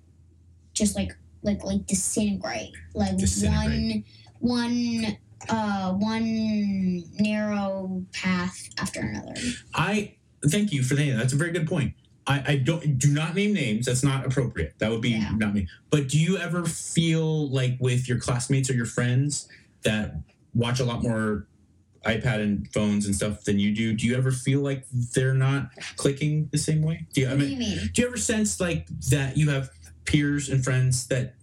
just 0.73 0.95
like, 0.95 1.11
like, 1.41 1.63
like 1.63 1.85
disintegrate. 1.87 2.71
Like 2.93 3.17
Disintegrate. 3.17 4.05
one, 4.39 5.03
one, 5.03 5.17
uh, 5.49 5.91
one 5.93 7.03
narrow 7.19 8.05
path 8.13 8.69
after 8.79 9.01
another. 9.01 9.33
I 9.75 10.15
thank 10.47 10.71
you 10.71 10.83
for 10.83 10.95
that. 10.95 11.17
That's 11.17 11.33
a 11.33 11.37
very 11.37 11.51
good 11.51 11.67
point. 11.67 11.93
I, 12.25 12.43
I 12.47 12.55
don't 12.57 12.97
do 12.97 13.11
not 13.11 13.35
name 13.35 13.53
names. 13.53 13.85
That's 13.85 14.03
not 14.03 14.25
appropriate. 14.25 14.75
That 14.79 14.89
would 14.91 15.01
be 15.01 15.09
Yeah. 15.11 15.31
not 15.35 15.53
me. 15.53 15.67
But 15.89 16.07
do 16.07 16.17
you 16.19 16.37
ever 16.37 16.65
feel 16.65 17.49
like 17.49 17.77
with 17.79 18.07
your 18.07 18.19
classmates 18.19 18.69
or 18.69 18.73
your 18.73 18.85
friends 18.85 19.47
that 19.83 20.15
watch 20.53 20.79
a 20.79 20.85
lot 20.85 21.03
more 21.03 21.45
iPad 22.05 22.41
and 22.41 22.71
phones 22.73 23.05
and 23.05 23.15
stuff 23.15 23.43
than 23.43 23.59
you 23.59 23.73
do? 23.75 23.93
Do 23.93 24.05
you 24.07 24.15
ever 24.15 24.31
feel 24.31 24.61
like 24.61 24.85
they're 24.91 25.33
not 25.33 25.69
clicking 25.97 26.47
the 26.51 26.57
same 26.57 26.81
way? 26.81 27.07
Do 27.13 27.21
you? 27.21 27.27
I 27.27 27.31
What 27.31 27.39
do 27.39 27.45
you 27.47 27.57
mean? 27.57 27.89
do 27.93 28.01
you 28.01 28.07
ever 28.07 28.17
sense 28.17 28.59
like 28.59 28.87
that 29.09 29.35
you 29.37 29.49
have 29.49 29.69
peers 30.05 30.49
and 30.49 30.63
friends 30.63 31.07
that 31.07 31.35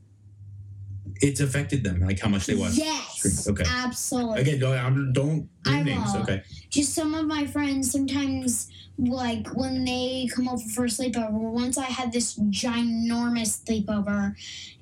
it's 1.20 1.40
affected 1.40 1.84
them, 1.84 2.00
like 2.00 2.18
how 2.20 2.28
much 2.28 2.46
they 2.46 2.54
watch? 2.54 2.72
Yes. 2.74 3.46
Okay. 3.48 3.64
Absolutely. 3.66 4.40
Again, 4.40 4.58
don't 4.61 4.76
I'm- 4.76 5.12
don't 5.12 5.48
I 5.66 5.82
names. 5.82 6.14
Okay. 6.14 6.42
just 6.70 6.94
some 6.94 7.14
of 7.14 7.26
my 7.26 7.46
friends 7.46 7.90
sometimes 7.90 8.68
like 8.98 9.46
when 9.54 9.84
they 9.86 10.28
come 10.34 10.46
over 10.48 10.62
for 10.74 10.84
a 10.84 10.88
sleepover 10.88 11.32
once 11.32 11.78
i 11.78 11.84
had 11.86 12.12
this 12.12 12.38
ginormous 12.50 13.62
sleepover 13.64 14.34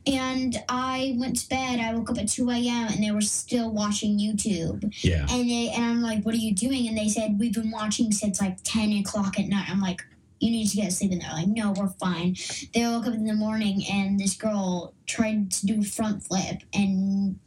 and 0.09 0.57
i 0.69 1.15
went 1.19 1.37
to 1.39 1.49
bed 1.49 1.79
i 1.79 1.95
woke 1.95 2.11
up 2.11 2.19
at 2.19 2.29
2 2.29 2.51
a.m 2.51 2.89
and 2.93 3.03
they 3.03 3.13
were 3.13 3.21
still 3.21 3.71
watching 3.71 4.19
youtube 4.19 4.93
Yeah. 5.05 5.25
and 5.31 5.49
they 5.49 5.69
and 5.71 5.85
i'm 5.85 6.03
like 6.03 6.25
what 6.25 6.35
are 6.35 6.39
you 6.39 6.53
doing 6.53 6.89
and 6.89 6.99
they 6.99 7.09
said 7.09 7.39
we've 7.39 7.53
been 7.55 7.71
watching 7.71 8.11
since 8.11 8.41
like 8.41 8.59
10 8.65 8.93
o'clock 8.95 9.39
at 9.39 9.47
night 9.47 9.67
i'm 9.71 9.81
like 9.81 10.03
you 10.41 10.51
need 10.51 10.69
to 10.69 10.77
get 10.77 10.93
sleep 10.93 11.13
and 11.13 11.21
they're 11.21 11.33
like 11.33 11.49
no 11.49 11.73
we're 11.73 11.89
fine 11.89 12.37
they 12.75 12.83
woke 12.83 13.07
up 13.07 13.15
in 13.15 13.25
the 13.25 13.35
morning 13.35 13.83
and 13.91 14.19
this 14.21 14.35
girl 14.35 14.95
tried 15.07 15.51
to 15.51 15.67
do 15.67 15.81
a 15.81 15.85
front 15.85 16.23
flip 16.23 16.63
and 16.73 17.39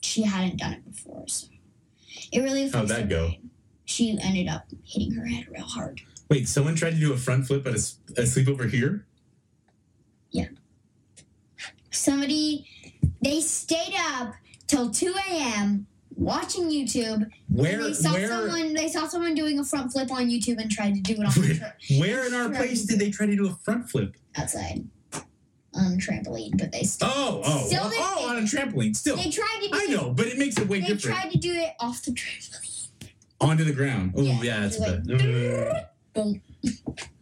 she 0.00 0.22
hadn't 0.22 0.58
done 0.58 0.74
it 0.74 0.84
before 0.84 1.26
so 1.26 1.48
it 2.32 2.40
really 2.40 2.68
How'd 2.68 2.88
that 2.88 3.08
go? 3.08 3.28
brain 3.28 3.48
she 3.88 4.18
ended 4.22 4.48
up 4.48 4.66
hitting 4.84 5.14
her 5.14 5.24
head 5.24 5.46
real 5.50 5.62
hard. 5.62 6.02
Wait, 6.28 6.46
someone 6.46 6.74
tried 6.74 6.90
to 6.90 7.00
do 7.00 7.14
a 7.14 7.16
front 7.16 7.46
flip 7.46 7.66
at 7.66 7.72
a, 7.72 7.78
a 8.20 8.24
sleepover 8.24 8.68
here? 8.68 9.06
Yeah. 10.30 10.48
Somebody, 11.90 12.68
they 13.22 13.40
stayed 13.40 13.94
up 13.98 14.34
till 14.66 14.90
2 14.90 15.14
a.m. 15.30 15.86
watching 16.18 16.68
YouTube. 16.68 17.30
Where 17.48 17.82
they 17.82 17.92
saw 17.94 18.12
where 18.12 18.28
someone. 18.28 18.74
They 18.74 18.88
saw 18.88 19.06
someone 19.06 19.34
doing 19.34 19.58
a 19.58 19.64
front 19.64 19.92
flip 19.92 20.10
on 20.12 20.28
YouTube 20.28 20.58
and 20.58 20.70
tried 20.70 20.94
to 20.94 21.00
do 21.00 21.14
it 21.14 21.18
on 21.24 21.32
the 21.42 21.54
tra- 21.56 21.74
where 21.98 22.26
in 22.26 22.34
our 22.34 22.48
place 22.50 22.82
did 22.84 22.98
they 22.98 23.10
try 23.10 23.26
to 23.26 23.34
do 23.36 23.46
a 23.48 23.54
front 23.64 23.88
flip? 23.90 24.16
outside 24.36 24.84
on 25.74 25.92
a 25.92 25.96
trampoline, 25.96 26.56
but 26.58 26.70
they 26.72 26.82
still 26.82 27.08
Oh, 27.10 27.40
oh, 27.44 27.60
oh 27.62 27.66
Still 27.66 27.82
oh, 27.84 27.88
they- 27.90 27.96
oh, 27.98 28.28
on 28.28 28.36
a 28.38 28.42
trampoline. 28.42 28.94
Still, 28.96 29.16
they 29.16 29.30
tried 29.30 29.58
to 29.62 29.68
do 29.68 29.78
I 29.78 29.84
it. 29.84 29.90
know, 29.90 30.10
but 30.10 30.26
it 30.26 30.38
makes 30.38 30.58
it 30.58 30.68
way 30.68 30.80
They 30.80 30.88
different. 30.88 31.18
tried 31.18 31.30
to 31.32 31.38
do 31.38 31.52
it 31.52 31.72
off 31.80 32.02
the 32.04 32.10
trampoline. 32.12 32.88
Onto 33.40 33.62
the 33.64 33.72
ground. 33.72 34.14
Oh, 34.16 34.22
Yeah, 34.22 34.40
yeah, 34.42 34.60
that's 34.60 34.78
like. 34.80 35.04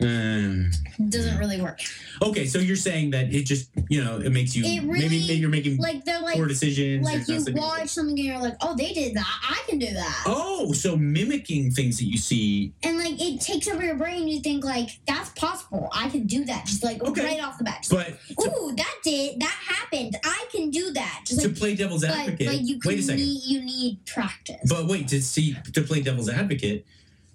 Mm. 0.00 0.72
Doesn't 1.10 1.38
really 1.38 1.60
work. 1.60 1.80
Okay, 2.22 2.46
so 2.46 2.58
you're 2.58 2.76
saying 2.76 3.10
that 3.10 3.32
it 3.32 3.44
just, 3.44 3.70
you 3.88 4.02
know, 4.02 4.18
it 4.18 4.30
makes 4.30 4.54
you 4.56 4.64
It 4.64 4.68
maybe, 4.82 4.86
really- 4.86 5.08
maybe 5.08 5.34
you're 5.34 5.50
making 5.50 5.78
Like 5.78 6.04
they're 6.04 6.20
like 6.20 6.36
poor 6.36 6.46
decisions. 6.46 7.04
like 7.04 7.26
you 7.28 7.44
watch 7.54 7.88
something 7.88 8.16
and 8.18 8.26
you're 8.26 8.38
like, 8.38 8.56
oh, 8.60 8.74
they 8.76 8.92
did 8.92 9.14
that. 9.14 9.26
I 9.48 9.62
can 9.68 9.78
do 9.78 9.92
that. 9.92 10.22
Oh, 10.26 10.72
so 10.72 10.96
mimicking 10.96 11.70
things 11.70 11.98
that 11.98 12.04
you 12.06 12.18
see. 12.18 12.72
and 12.82 12.98
like 12.98 13.20
it 13.20 13.40
takes 13.40 13.68
over 13.68 13.84
your 13.84 13.96
brain. 13.96 14.28
You 14.28 14.40
think 14.40 14.64
like 14.64 14.90
that's 15.06 15.30
possible. 15.30 15.88
I 15.92 16.08
can 16.08 16.26
do 16.26 16.44
that. 16.44 16.66
Just 16.66 16.82
like 16.84 17.02
Okay. 17.02 17.24
right 17.24 17.42
off 17.42 17.58
the 17.58 17.64
bat. 17.64 17.78
Just, 17.82 17.90
But 17.90 18.18
to, 18.42 18.50
Ooh, 18.50 18.74
that 18.76 18.94
did 19.02 19.40
that 19.40 19.56
happened. 19.66 20.16
I 20.24 20.44
can 20.52 20.70
do 20.70 20.92
that. 20.92 21.24
Just 21.26 21.40
to 21.42 21.48
like 21.48 21.56
play 21.56 21.74
devil's 21.74 22.04
advocate. 22.04 22.46
like 22.46 22.60
you 22.62 22.78
wait 22.84 22.98
a 22.98 23.02
second. 23.02 23.24
need 23.24 23.42
you 23.44 23.60
need 23.62 24.04
practice. 24.06 24.60
But 24.68 24.86
wait, 24.86 25.08
to 25.08 25.20
see 25.22 25.56
to 25.72 25.82
play 25.82 26.00
devil's 26.00 26.28
advocate, 26.28 26.86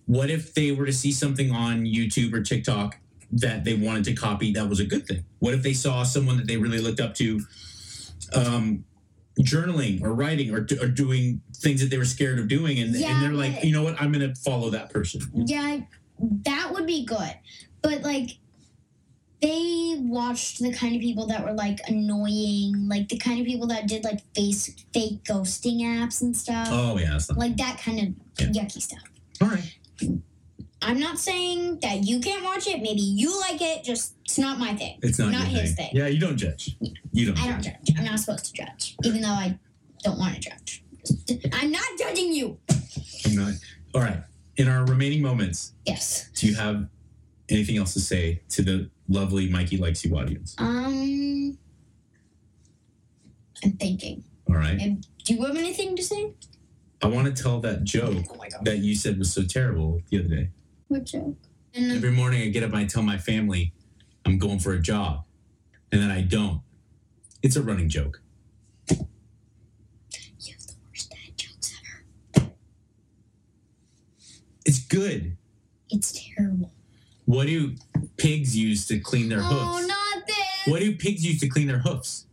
what 0.06 0.30
if 0.30 0.54
they 0.54 0.72
were 0.72 0.86
to 0.86 0.94
see 0.94 1.12
something 1.12 1.52
on 1.52 1.82
YouTube 1.86 2.34
or 2.34 2.42
TikTok 2.42 2.98
that 3.34 3.64
they 3.64 3.74
wanted 3.74 4.04
to 4.06 4.14
copy 4.14 4.52
that 4.54 4.68
was 4.68 4.80
a 4.80 4.86
good 4.86 5.08
thing? 5.08 5.24
What 5.40 5.54
if 5.54 5.64
they 5.64 5.74
saw 5.74 6.04
someone 6.04 6.38
that 6.38 6.48
they 6.48 6.58
really 6.58 6.80
looked 6.80 7.00
up 7.00 7.14
to 7.16 7.40
um, 8.34 8.84
journaling 9.40 10.02
or 10.02 10.14
writing 10.14 10.54
or, 10.54 10.68
or 10.82 10.88
doing 10.88 11.42
things 11.56 11.80
that 11.82 11.90
they 11.90 11.98
were 11.98 12.06
scared 12.06 12.40
of 12.40 12.48
doing 12.48 12.80
and, 12.80 12.94
Yeah, 12.96 13.14
and 13.14 13.22
they're 13.24 13.32
like, 13.34 13.64
you 13.64 13.72
know 13.72 13.84
what, 13.84 14.02
I'm 14.02 14.12
going 14.12 14.28
to 14.28 14.36
follow 14.42 14.70
that 14.72 14.90
person. 14.90 15.22
yeah, 15.34 15.80
that 16.46 16.70
would 16.74 16.86
be 16.86 17.06
good. 17.06 17.34
but 17.82 18.02
like 18.02 18.32
they 19.42 19.96
watched 19.98 20.60
the 20.62 20.72
kind 20.72 20.96
of 20.96 21.02
people 21.02 21.26
that 21.28 21.44
were 21.44 21.54
like 21.54 21.80
annoying, 21.88 22.88
like 22.88 23.10
the 23.10 23.18
kind 23.18 23.40
of 23.40 23.48
people 23.48 23.66
that 23.68 23.88
did 23.88 24.04
like 24.04 24.20
face 24.36 24.70
fake 24.94 25.24
ghosting 25.24 25.80
apps 25.82 26.22
and 26.22 26.38
stuff. 26.38 26.68
Oh 26.70 26.98
yeah, 27.00 27.18
Like 27.36 27.58
that 27.58 27.80
kind 27.84 28.00
of 28.00 28.46
Yeah. 28.54 28.64
yucky 28.64 28.82
stuff. 28.82 29.00
all 29.42 29.48
right. 29.48 29.76
I'm 30.84 31.00
not 31.00 31.20
saying 31.20 31.80
that 31.82 32.04
you 32.06 32.20
can't 32.20 32.44
watch 32.44 32.66
it. 32.68 32.82
Maybe 32.82 33.02
you 33.02 33.40
like 33.42 33.62
it. 33.62 33.84
Just 33.84 34.16
it's 34.26 34.40
not 34.40 34.58
my 34.60 34.74
thing. 34.76 34.98
It's 35.04 35.20
not, 35.20 35.32
Not 35.32 35.46
his 35.48 35.76
thing. 35.76 35.90
thing. 35.90 35.90
Yeah, 35.94 36.08
you 36.08 36.20
don't 36.20 36.38
judge. 36.38 36.76
You 37.12 37.28
don't. 37.28 37.40
I 37.40 37.50
don't 37.50 37.62
judge. 37.62 37.92
I'm 37.98 38.06
not 38.06 38.20
supposed 38.20 38.46
to 38.46 38.54
judge, 38.54 38.96
even 39.04 39.22
though 39.22 39.28
I 39.30 39.60
don't 40.04 40.18
want 40.18 40.36
to 40.36 40.42
judge. 40.42 40.84
I'm 41.54 41.72
not 41.72 41.84
judging 42.00 42.34
you. 42.34 42.58
I'm 43.26 43.36
not. 43.36 43.54
All 43.94 44.02
right. 44.02 44.24
In 44.58 44.68
our 44.68 44.84
remaining 44.86 45.22
moments, 45.22 45.74
Yes. 45.86 46.30
do 46.36 46.48
you 46.48 46.56
have 46.56 46.88
anything 47.50 47.78
else 47.78 47.94
to 47.94 48.00
say 48.00 48.42
to 48.50 48.62
the 48.64 48.90
lovely 49.08 49.50
Mikey 49.50 49.78
likes 49.78 50.04
you 50.04 50.16
audience? 50.18 50.56
Um. 50.58 51.58
I'm 53.64 53.74
thinking. 53.74 54.24
All 54.50 54.56
right. 54.56 54.80
And 54.82 55.06
do 55.24 55.36
you 55.36 55.46
have 55.46 55.56
anything 55.56 55.96
to 55.96 56.04
say? 56.04 56.34
I 57.04 57.08
want 57.08 57.36
to 57.36 57.44
tell 57.44 57.60
that 57.62 57.84
joke 57.84 58.26
Oh 58.30 58.46
that 58.64 58.80
you 58.80 58.96
said 58.96 59.18
was 59.18 59.34
so 59.34 59.44
terrible 59.44 60.02
the 60.10 60.20
other 60.20 60.28
day. 60.28 60.50
What 60.88 61.06
joke? 61.06 61.36
And 61.74 61.92
Every 61.92 62.12
morning 62.12 62.42
I 62.42 62.50
get 62.50 62.64
up 62.64 62.72
and 62.72 62.80
I 62.80 62.86
tell 62.86 63.02
my 63.02 63.18
family 63.18 63.74
I'm 64.26 64.38
going 64.38 64.60
for 64.60 64.74
a 64.74 64.80
job, 64.80 65.24
and 65.92 66.02
then 66.02 66.12
I 66.12 66.22
don't. 66.22 66.62
It's 67.42 67.56
a 67.56 67.64
running 67.64 67.90
joke. 67.90 68.22
you 68.90 68.98
have 68.98 70.68
the 70.68 70.74
worst 70.88 71.10
dad 71.10 71.38
jokes 71.38 71.74
ever. 72.36 72.52
It's 74.66 74.80
good. 74.80 75.38
It's 75.90 76.30
terrible. 76.36 76.72
What 77.26 77.48
do 77.48 77.76
pigs 78.18 78.56
use 78.56 78.86
to 78.88 79.00
clean 79.00 79.30
their 79.30 79.40
oh, 79.40 79.44
hoofs? 79.44 79.84
Oh, 79.84 79.88
not 79.88 80.28
this. 80.28 80.36
What 80.68 80.82
do 80.82 80.96
pigs 80.96 81.26
use 81.26 81.40
to 81.40 81.48
clean 81.48 81.68
their 81.68 81.80
hoofs? 81.80 82.28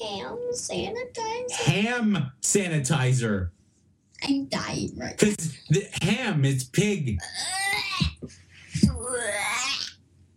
Ham 0.00 0.38
sanitizer. 0.52 1.52
Ham 1.66 2.32
sanitizer. 2.40 3.50
I'm 4.22 4.46
dying 4.46 4.96
right 4.96 5.16
Because 5.16 5.56
the 5.68 5.86
ham 6.02 6.44
is 6.44 6.64
pig. 6.64 7.18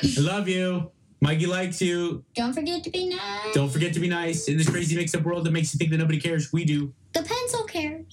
I 0.03 0.19
love 0.19 0.47
you. 0.47 0.91
Mikey 1.21 1.45
likes 1.45 1.81
you. 1.81 2.23
Don't 2.33 2.53
forget 2.53 2.83
to 2.83 2.89
be 2.89 3.09
nice. 3.09 3.53
Don't 3.53 3.69
forget 3.69 3.93
to 3.93 3.99
be 3.99 4.09
nice. 4.09 4.47
In 4.47 4.57
this 4.57 4.67
crazy 4.69 4.95
mixed 4.95 5.15
up 5.15 5.21
world 5.21 5.45
that 5.45 5.51
makes 5.51 5.73
you 5.73 5.77
think 5.77 5.91
that 5.91 5.97
nobody 5.97 6.19
cares, 6.19 6.51
we 6.51 6.65
do. 6.65 6.93
The 7.13 7.21
pencil 7.21 7.63
cares. 7.65 8.05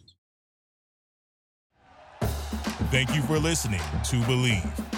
Thank 2.91 3.15
you 3.15 3.23
for 3.23 3.39
listening 3.39 3.81
to 4.05 4.17
Bleav. 4.23 4.98